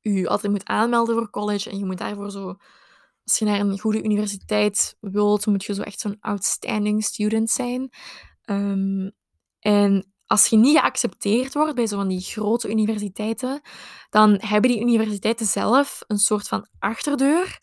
je 0.00 0.28
altijd 0.28 0.52
moet 0.52 0.66
aanmelden 0.66 1.14
voor 1.14 1.30
college 1.30 1.70
en 1.70 1.78
je 1.78 1.84
moet 1.84 1.98
daarvoor 1.98 2.30
zo 2.30 2.56
als 3.28 3.38
je 3.38 3.44
naar 3.44 3.60
een 3.60 3.78
goede 3.78 4.02
universiteit 4.02 4.96
wilt, 5.00 5.46
moet 5.46 5.64
je 5.64 5.74
zo 5.74 5.82
echt 5.82 6.00
zo'n 6.00 6.16
outstanding 6.20 7.04
student 7.04 7.50
zijn. 7.50 7.90
Um, 8.44 9.12
en 9.60 10.12
als 10.26 10.46
je 10.46 10.56
niet 10.56 10.78
geaccepteerd 10.78 11.54
wordt 11.54 11.74
bij 11.74 11.86
zo'n 11.86 12.08
die 12.08 12.20
grote 12.20 12.70
universiteiten, 12.70 13.60
dan 14.10 14.36
hebben 14.40 14.70
die 14.70 14.80
universiteiten 14.80 15.46
zelf 15.46 16.00
een 16.06 16.18
soort 16.18 16.48
van 16.48 16.68
achterdeur, 16.78 17.58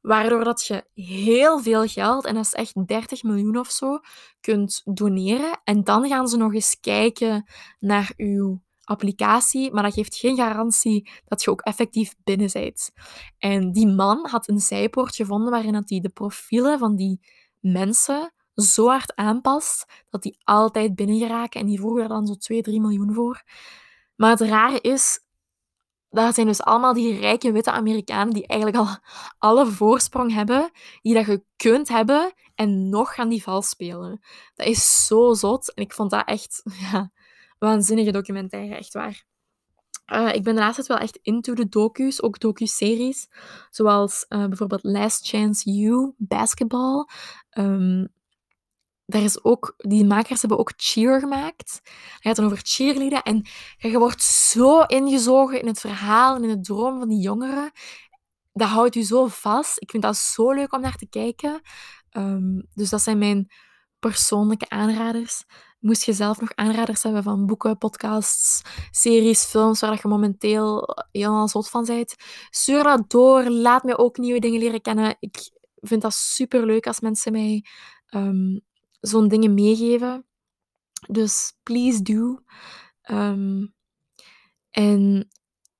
waardoor 0.00 0.44
dat 0.44 0.66
je 0.66 0.84
heel 0.94 1.60
veel 1.62 1.86
geld, 1.86 2.24
en 2.24 2.34
dat 2.34 2.44
is 2.44 2.52
echt 2.52 2.86
30 2.86 3.22
miljoen 3.22 3.58
of 3.58 3.70
zo, 3.70 3.98
kunt 4.40 4.80
doneren. 4.84 5.60
En 5.64 5.84
dan 5.84 6.08
gaan 6.08 6.28
ze 6.28 6.36
nog 6.36 6.54
eens 6.54 6.76
kijken 6.80 7.50
naar 7.78 8.12
uw 8.16 8.62
applicatie, 8.90 9.72
maar 9.72 9.82
dat 9.82 9.94
geeft 9.94 10.16
geen 10.16 10.36
garantie 10.36 11.10
dat 11.24 11.42
je 11.42 11.50
ook 11.50 11.60
effectief 11.60 12.14
binnen 12.24 12.50
bent. 12.52 12.90
En 13.38 13.72
die 13.72 13.86
man 13.86 14.26
had 14.28 14.48
een 14.48 14.60
zijpoort 14.60 15.14
gevonden 15.16 15.50
waarin 15.50 15.74
hij 15.74 16.00
de 16.00 16.08
profielen 16.08 16.78
van 16.78 16.96
die 16.96 17.20
mensen 17.60 18.32
zo 18.54 18.86
hard 18.86 19.16
aanpast 19.16 20.04
dat 20.10 20.22
die 20.22 20.38
altijd 20.44 20.94
binnen 20.94 21.18
geraken 21.18 21.60
en 21.60 21.66
die 21.66 21.78
vroegen 21.78 22.02
er 22.02 22.08
dan 22.08 22.26
zo 22.26 22.34
2, 22.34 22.62
3 22.62 22.80
miljoen 22.80 23.14
voor. 23.14 23.42
Maar 24.16 24.30
het 24.30 24.40
rare 24.40 24.80
is, 24.80 25.24
dat 26.10 26.34
zijn 26.34 26.46
dus 26.46 26.62
allemaal 26.62 26.94
die 26.94 27.18
rijke 27.18 27.52
witte 27.52 27.70
Amerikanen 27.70 28.34
die 28.34 28.46
eigenlijk 28.46 28.86
al 28.86 28.96
alle 29.50 29.66
voorsprong 29.66 30.32
hebben 30.32 30.70
die 31.02 31.14
dat 31.14 31.26
je 31.26 31.44
kunt 31.56 31.88
hebben 31.88 32.32
en 32.54 32.88
nog 32.88 33.14
gaan 33.14 33.28
die 33.28 33.42
vals 33.42 33.68
spelen. 33.68 34.20
Dat 34.54 34.66
is 34.66 35.06
zo 35.06 35.34
zot 35.34 35.74
en 35.74 35.82
ik 35.82 35.92
vond 35.92 36.10
dat 36.10 36.26
echt 36.26 36.62
ja, 36.90 37.10
waanzinnige 37.60 38.10
documentaire, 38.10 38.74
echt 38.74 38.92
waar. 38.92 39.24
Uh, 40.12 40.34
ik 40.34 40.42
ben 40.42 40.54
de 40.54 40.60
laatste 40.60 40.82
tijd 40.82 40.98
wel 40.98 41.08
echt 41.08 41.18
into 41.22 41.54
de 41.54 41.68
docu's, 41.68 42.22
ook 42.22 42.40
docu-series. 42.40 43.28
Zoals 43.70 44.26
uh, 44.28 44.46
bijvoorbeeld 44.46 44.84
Last 44.84 45.28
Chance 45.28 45.70
You, 45.70 46.14
Basketball. 46.16 47.06
Um, 47.58 48.08
daar 49.06 49.22
is 49.22 49.44
ook, 49.44 49.74
die 49.76 50.04
makers 50.04 50.40
hebben 50.40 50.58
ook 50.58 50.72
Cheer 50.76 51.20
gemaakt. 51.20 51.80
Het 51.82 52.18
gaat 52.20 52.36
dan 52.36 52.44
over 52.44 52.60
cheerleaden. 52.62 53.22
En 53.22 53.46
je 53.76 53.98
wordt 53.98 54.22
zo 54.22 54.80
ingezogen 54.80 55.60
in 55.60 55.66
het 55.66 55.80
verhaal 55.80 56.36
en 56.36 56.42
in 56.42 56.50
het 56.50 56.64
droom 56.64 56.98
van 56.98 57.08
die 57.08 57.20
jongeren. 57.20 57.70
Dat 58.52 58.68
houdt 58.68 58.94
je 58.94 59.02
zo 59.02 59.26
vast. 59.26 59.80
Ik 59.80 59.90
vind 59.90 60.02
dat 60.02 60.16
zo 60.16 60.52
leuk 60.52 60.72
om 60.72 60.80
naar 60.80 60.96
te 60.96 61.08
kijken. 61.08 61.60
Um, 62.10 62.66
dus 62.74 62.90
dat 62.90 63.02
zijn 63.02 63.18
mijn 63.18 63.52
persoonlijke 63.98 64.68
aanraders. 64.68 65.44
Moest 65.80 66.04
je 66.04 66.12
zelf 66.12 66.40
nog 66.40 66.54
aanraders 66.54 67.02
hebben 67.02 67.22
van 67.22 67.46
boeken, 67.46 67.78
podcasts, 67.78 68.62
series, 68.90 69.44
films 69.44 69.80
waar 69.80 69.98
je 70.02 70.08
momenteel 70.08 70.88
helemaal 71.12 71.48
zot 71.48 71.68
van 71.68 71.84
bent? 71.84 72.14
Stuur 72.50 72.82
dat 72.82 73.10
door. 73.10 73.50
Laat 73.50 73.82
mij 73.82 73.96
ook 73.96 74.18
nieuwe 74.18 74.40
dingen 74.40 74.60
leren 74.60 74.80
kennen. 74.80 75.16
Ik 75.20 75.50
vind 75.74 76.02
dat 76.02 76.14
super 76.14 76.66
leuk 76.66 76.86
als 76.86 77.00
mensen 77.00 77.32
mij 77.32 77.64
um, 78.10 78.60
zo'n 79.00 79.28
dingen 79.28 79.54
meegeven. 79.54 80.26
Dus 81.08 81.52
please 81.62 82.02
do. 82.02 82.38
Um, 83.10 83.74
en 84.70 85.28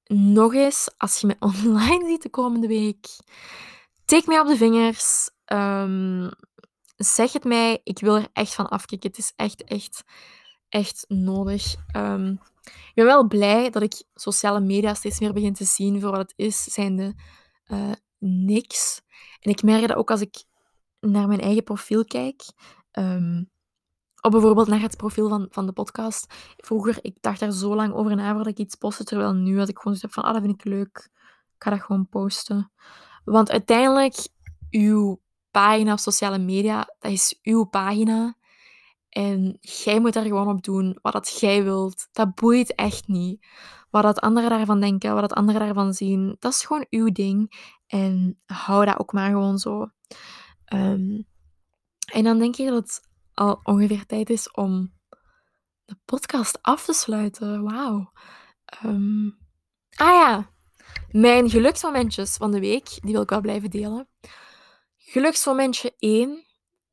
nog 0.05 0.55
eens, 0.55 0.91
als 0.97 1.21
je 1.21 1.27
me 1.27 1.37
online 1.49 2.07
ziet 2.07 2.23
de 2.23 2.31
komende 2.31 2.67
week, 2.67 3.07
tik 4.05 4.27
mij 4.27 4.41
op 4.41 4.47
de 4.47 4.57
vingers. 4.57 5.31
Um, 5.53 6.31
zeg 7.05 7.33
het 7.33 7.45
mij. 7.45 7.81
Ik 7.85 7.99
wil 7.99 8.17
er 8.17 8.29
echt 8.33 8.55
van 8.55 8.69
afkicken. 8.69 9.09
Het 9.09 9.19
is 9.19 9.33
echt, 9.37 9.65
echt, 9.65 10.05
echt 10.69 11.05
nodig. 11.09 11.75
Um, 11.97 12.41
ik 12.63 12.93
ben 12.95 13.05
wel 13.05 13.27
blij 13.27 13.71
dat 13.71 13.83
ik 13.83 14.03
sociale 14.15 14.61
media 14.61 14.95
steeds 14.95 15.21
meer 15.21 15.33
begin 15.33 15.55
te 15.55 15.65
zien 15.65 16.01
voor 16.01 16.11
wat 16.11 16.21
het 16.21 16.33
is, 16.37 16.65
zijnde 16.65 17.15
uh, 17.67 17.93
niks. 18.19 19.03
En 19.41 19.51
ik 19.51 19.63
merk 19.63 19.89
dat 19.89 19.97
ook 19.97 20.11
als 20.11 20.21
ik 20.21 20.45
naar 21.01 21.29
mijn 21.29 21.41
eigen 21.41 21.65
profiel 21.65 22.05
kijk. 22.05 22.43
Um, 22.93 23.51
bijvoorbeeld 24.21 24.69
naar 24.69 24.81
het 24.81 24.97
profiel 24.97 25.29
van, 25.29 25.47
van 25.51 25.67
de 25.67 25.73
podcast. 25.73 26.35
Vroeger, 26.57 26.99
ik 27.03 27.17
dacht 27.21 27.41
daar 27.41 27.53
zo 27.53 27.75
lang 27.75 27.93
over 27.93 28.17
na 28.17 28.29
voordat 28.29 28.47
ik 28.47 28.59
iets 28.59 28.75
postte, 28.75 29.05
terwijl 29.05 29.33
nu 29.33 29.59
had 29.59 29.69
ik 29.69 29.79
gewoon 29.79 29.97
zoiets 29.97 30.15
van, 30.15 30.25
ah, 30.25 30.33
dat 30.33 30.43
vind 30.43 30.55
ik 30.55 30.65
leuk. 30.65 31.09
Ik 31.55 31.63
ga 31.63 31.71
dat 31.71 31.83
gewoon 31.83 32.09
posten. 32.09 32.73
Want 33.25 33.51
uiteindelijk, 33.51 34.29
uw 34.71 35.21
pagina 35.51 35.93
op 35.93 35.99
sociale 35.99 36.39
media, 36.39 36.95
dat 36.99 37.13
is 37.13 37.39
uw 37.43 37.65
pagina. 37.65 38.35
En 39.09 39.59
jij 39.61 40.01
moet 40.01 40.13
daar 40.13 40.25
gewoon 40.25 40.49
op 40.49 40.63
doen 40.63 40.99
wat 41.03 41.13
dat 41.13 41.41
jij 41.41 41.65
wilt. 41.65 42.09
Dat 42.13 42.35
boeit 42.35 42.75
echt 42.75 43.09
niet. 43.09 43.47
Wat 43.91 44.03
dat 44.03 44.21
anderen 44.21 44.51
daarvan 44.51 44.81
denken, 44.81 45.13
wat 45.13 45.21
dat 45.21 45.33
anderen 45.33 45.61
daarvan 45.61 45.95
zien, 45.95 46.37
dat 46.39 46.53
is 46.53 46.65
gewoon 46.65 46.87
uw 46.91 47.13
ding. 47.13 47.69
En 47.87 48.41
hou 48.47 48.85
dat 48.85 48.99
ook 48.99 49.13
maar 49.13 49.31
gewoon 49.31 49.59
zo. 49.59 49.91
Ehm, 50.65 51.23
en 52.13 52.25
dan 52.25 52.39
denk 52.39 52.57
ik 52.57 52.67
dat 52.67 52.77
het 52.77 53.09
al 53.35 53.61
ongeveer 53.63 54.07
tijd 54.07 54.31
is 54.31 54.51
om 54.51 54.93
de 55.85 55.97
podcast 56.05 56.59
af 56.63 56.85
te 56.85 56.93
sluiten. 56.93 57.63
Wauw. 57.63 58.13
Ehm, 58.65 59.27
ah 59.95 60.15
ja, 60.15 60.51
mijn 61.11 61.51
geluksmomentjes 61.51 62.37
van 62.37 62.51
de 62.51 62.61
week, 62.61 62.99
die 63.01 63.13
wil 63.13 63.23
ik 63.23 63.31
wel 63.31 63.41
blijven 63.41 63.71
delen. 63.71 64.09
Geluksmomentje 65.11 65.95
1. 65.99 66.45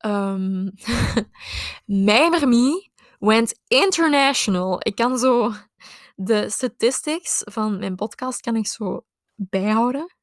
Um, 0.06 0.72
mijn 2.06 2.30
Mermie 2.30 2.92
went 3.18 3.60
international. 3.66 4.76
Ik 4.82 4.94
kan 4.94 5.18
zo 5.18 5.52
de 6.16 6.50
statistics 6.50 7.42
van 7.44 7.78
mijn 7.78 7.94
podcast 7.94 8.40
kan 8.40 8.56
ik 8.56 8.66
zo 8.66 9.04
bijhouden. 9.34 10.16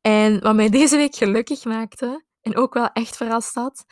En 0.00 0.40
wat 0.40 0.54
mij 0.54 0.68
deze 0.68 0.96
week 0.96 1.14
gelukkig 1.14 1.64
maakte, 1.64 2.24
en 2.40 2.56
ook 2.56 2.74
wel 2.74 2.88
echt 2.92 3.16
verrast 3.16 3.54
had, 3.54 3.84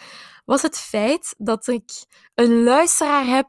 was 0.45 0.63
het 0.63 0.79
feit 0.79 1.35
dat 1.39 1.67
ik 1.67 1.91
een 2.35 2.63
luisteraar 2.63 3.27
heb 3.27 3.49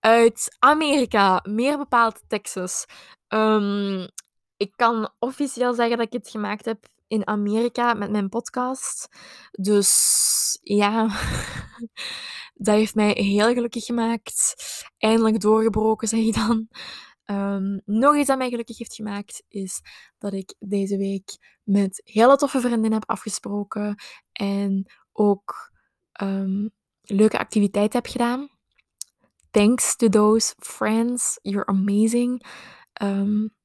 uit 0.00 0.56
Amerika, 0.58 1.44
meer 1.48 1.78
bepaald 1.78 2.22
Texas. 2.28 2.84
Um, 3.28 4.08
ik 4.56 4.72
kan 4.76 5.12
officieel 5.18 5.74
zeggen 5.74 5.96
dat 5.96 6.06
ik 6.06 6.12
het 6.12 6.28
gemaakt 6.28 6.64
heb 6.64 6.86
in 7.08 7.26
Amerika 7.26 7.94
met 7.94 8.10
mijn 8.10 8.28
podcast. 8.28 9.08
Dus 9.50 10.58
ja, 10.62 11.08
dat 12.54 12.74
heeft 12.74 12.94
mij 12.94 13.10
heel 13.10 13.52
gelukkig 13.52 13.84
gemaakt. 13.84 14.54
Eindelijk 14.98 15.40
doorgebroken, 15.40 16.08
zeg 16.08 16.20
je 16.20 16.32
dan. 16.32 16.68
Um, 17.30 17.80
nog 17.84 18.16
iets 18.16 18.26
dat 18.26 18.38
mij 18.38 18.50
gelukkig 18.50 18.78
heeft 18.78 18.94
gemaakt, 18.94 19.42
is 19.48 19.80
dat 20.18 20.32
ik 20.32 20.54
deze 20.58 20.96
week 20.96 21.58
met 21.62 22.00
hele 22.04 22.36
toffe 22.36 22.60
vriendinnen 22.60 22.92
heb 22.92 23.08
afgesproken 23.08 23.94
en 24.32 24.92
ook 25.12 25.72
um, 26.22 26.70
leuke 27.02 27.38
activiteiten 27.38 28.00
heb 28.00 28.10
gedaan. 28.10 28.48
Thanks 29.50 29.96
to 29.96 30.08
those 30.08 30.54
friends, 30.58 31.38
you're 31.42 31.66
amazing. 31.66 32.46
Um, 33.02 33.56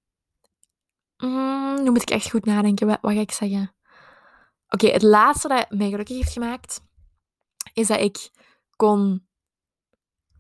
Mm, 1.24 1.84
nu 1.84 1.92
moet 1.92 2.02
ik 2.02 2.10
echt 2.10 2.30
goed 2.30 2.46
nadenken. 2.46 2.88
Wat, 2.88 2.98
wat 3.02 3.14
ga 3.14 3.20
ik 3.20 3.32
zeggen? 3.32 3.76
Oké, 4.68 4.88
het 4.88 5.02
laatste 5.02 5.48
dat 5.48 5.70
mij 5.70 5.90
gelukkig 5.90 6.16
heeft 6.16 6.32
gemaakt, 6.32 6.82
is 7.74 7.88
dat 7.88 8.00
ik 8.00 8.30
kon 8.76 9.28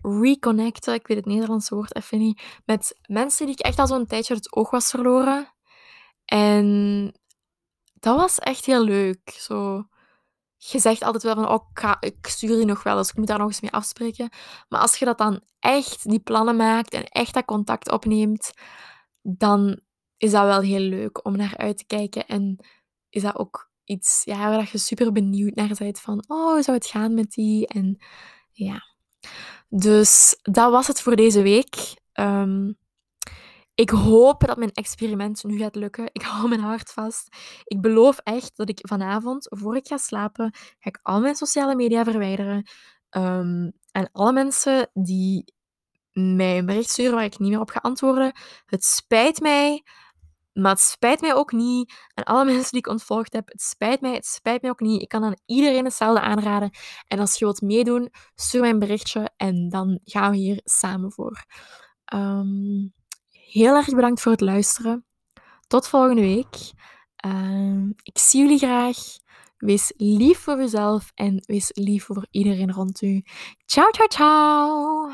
reconnecten, 0.01 0.93
ik 0.93 1.07
weet 1.07 1.17
het 1.17 1.25
Nederlandse 1.25 1.75
woord 1.75 1.95
even 1.95 2.17
niet, 2.17 2.41
met 2.65 2.99
mensen 3.07 3.45
die 3.45 3.55
ik 3.55 3.61
echt 3.61 3.79
al 3.79 3.87
zo'n 3.87 4.05
tijdje 4.05 4.35
het 4.35 4.55
oog 4.55 4.69
was 4.69 4.89
verloren. 4.89 5.53
En 6.25 7.11
dat 7.93 8.17
was 8.17 8.39
echt 8.39 8.65
heel 8.65 8.83
leuk. 8.83 9.29
Zo, 9.29 9.87
je 10.57 10.79
zegt 10.79 11.03
altijd 11.03 11.23
wel 11.23 11.35
van, 11.35 11.49
oh, 11.49 11.67
ik, 11.73 11.95
ik 11.99 12.27
stuur 12.27 12.55
die 12.55 12.65
nog 12.65 12.83
wel 12.83 12.97
eens, 12.97 13.09
ik 13.09 13.17
moet 13.17 13.27
daar 13.27 13.37
nog 13.37 13.47
eens 13.47 13.61
mee 13.61 13.71
afspreken. 13.71 14.29
Maar 14.69 14.81
als 14.81 14.97
je 14.97 15.05
dat 15.05 15.17
dan 15.17 15.41
echt, 15.59 16.09
die 16.09 16.19
plannen 16.19 16.55
maakt 16.55 16.93
en 16.93 17.03
echt 17.03 17.33
dat 17.33 17.45
contact 17.45 17.91
opneemt, 17.91 18.51
dan 19.21 19.81
is 20.23 20.31
dat 20.31 20.45
wel 20.45 20.61
heel 20.61 20.79
leuk 20.79 21.25
om 21.25 21.37
naar 21.37 21.57
uit 21.57 21.77
te 21.77 21.85
kijken. 21.85 22.27
En 22.27 22.65
is 23.09 23.21
dat 23.21 23.35
ook 23.35 23.71
iets 23.83 24.21
ja, 24.23 24.49
waar 24.49 24.69
je 24.71 24.77
super 24.77 25.11
benieuwd 25.11 25.55
naar 25.55 25.75
bent 25.77 25.99
van, 25.99 26.23
oh, 26.27 26.51
hoe 26.51 26.61
zou 26.61 26.77
het 26.77 26.85
gaan 26.85 27.13
met 27.13 27.31
die? 27.31 27.67
En 27.67 27.97
ja. 28.51 28.81
Dus 29.69 30.39
dat 30.41 30.71
was 30.71 30.87
het 30.87 31.01
voor 31.01 31.15
deze 31.15 31.41
week. 31.41 31.75
Ehm, 32.11 32.71
ik 33.75 33.89
hoop 33.89 34.45
dat 34.45 34.57
mijn 34.57 34.71
experiment 34.71 35.43
nu 35.43 35.57
gaat 35.57 35.75
lukken. 35.75 36.09
Ik 36.11 36.21
hou 36.21 36.49
mijn 36.49 36.61
hart 36.61 36.91
vast. 36.91 37.35
Ik 37.63 37.81
beloof 37.81 38.17
echt 38.17 38.57
dat 38.57 38.69
ik 38.69 38.79
vanavond, 38.81 39.47
voor 39.49 39.75
ik 39.75 39.87
ga 39.87 39.97
slapen, 39.97 40.51
ga 40.53 40.89
ik 40.89 40.99
al 41.01 41.21
mijn 41.21 41.35
sociale 41.35 41.75
media 41.75 42.03
verwijderen. 42.03 42.69
Um, 43.09 43.71
en 43.91 44.09
alle 44.11 44.33
mensen 44.33 44.89
die 44.93 45.53
mij 46.13 46.57
een 46.57 46.65
bericht 46.65 46.89
sturen 46.89 47.13
waar 47.13 47.23
ik 47.23 47.39
niet 47.39 47.49
meer 47.49 47.59
op 47.59 47.69
ga 47.69 47.79
antwoorden. 47.79 48.31
Het 48.65 48.83
spijt 48.83 49.41
mij. 49.41 49.83
Maar 50.53 50.71
het 50.71 50.79
spijt 50.79 51.21
mij 51.21 51.33
ook 51.33 51.51
niet. 51.51 51.93
En 52.13 52.23
alle 52.23 52.45
mensen 52.51 52.71
die 52.71 52.79
ik 52.79 52.87
ontvolgd 52.87 53.33
heb, 53.33 53.47
het 53.47 53.61
spijt 53.61 54.01
mij, 54.01 54.13
het 54.13 54.25
spijt 54.25 54.61
mij 54.61 54.71
ook 54.71 54.79
niet. 54.79 55.01
Ik 55.01 55.07
kan 55.07 55.23
aan 55.23 55.37
iedereen 55.45 55.85
hetzelfde 55.85 56.21
aanraden. 56.21 56.71
En 57.07 57.19
als 57.19 57.39
je 57.39 57.45
wilt 57.45 57.61
meedoen, 57.61 58.09
stuur 58.35 58.61
mij 58.61 58.69
een 58.69 58.79
berichtje 58.79 59.29
en 59.37 59.69
dan 59.69 59.99
gaan 60.03 60.31
we 60.31 60.37
hier 60.37 60.61
samen 60.63 61.11
voor. 61.11 61.45
Um, 62.13 62.93
heel 63.29 63.75
erg 63.75 63.89
bedankt 63.89 64.21
voor 64.21 64.31
het 64.31 64.41
luisteren. 64.41 65.05
Tot 65.67 65.87
volgende 65.87 66.21
week. 66.21 66.71
Uh, 67.25 67.89
ik 68.03 68.17
zie 68.17 68.41
jullie 68.41 68.57
graag. 68.57 68.97
Wees 69.57 69.93
lief 69.97 70.39
voor 70.39 70.57
jezelf 70.57 71.11
en 71.15 71.43
wees 71.45 71.71
lief 71.73 72.05
voor 72.05 72.27
iedereen 72.31 72.71
rond 72.71 73.01
u. 73.01 73.21
Ciao, 73.65 73.91
ciao, 73.91 74.07
ciao. 74.07 75.13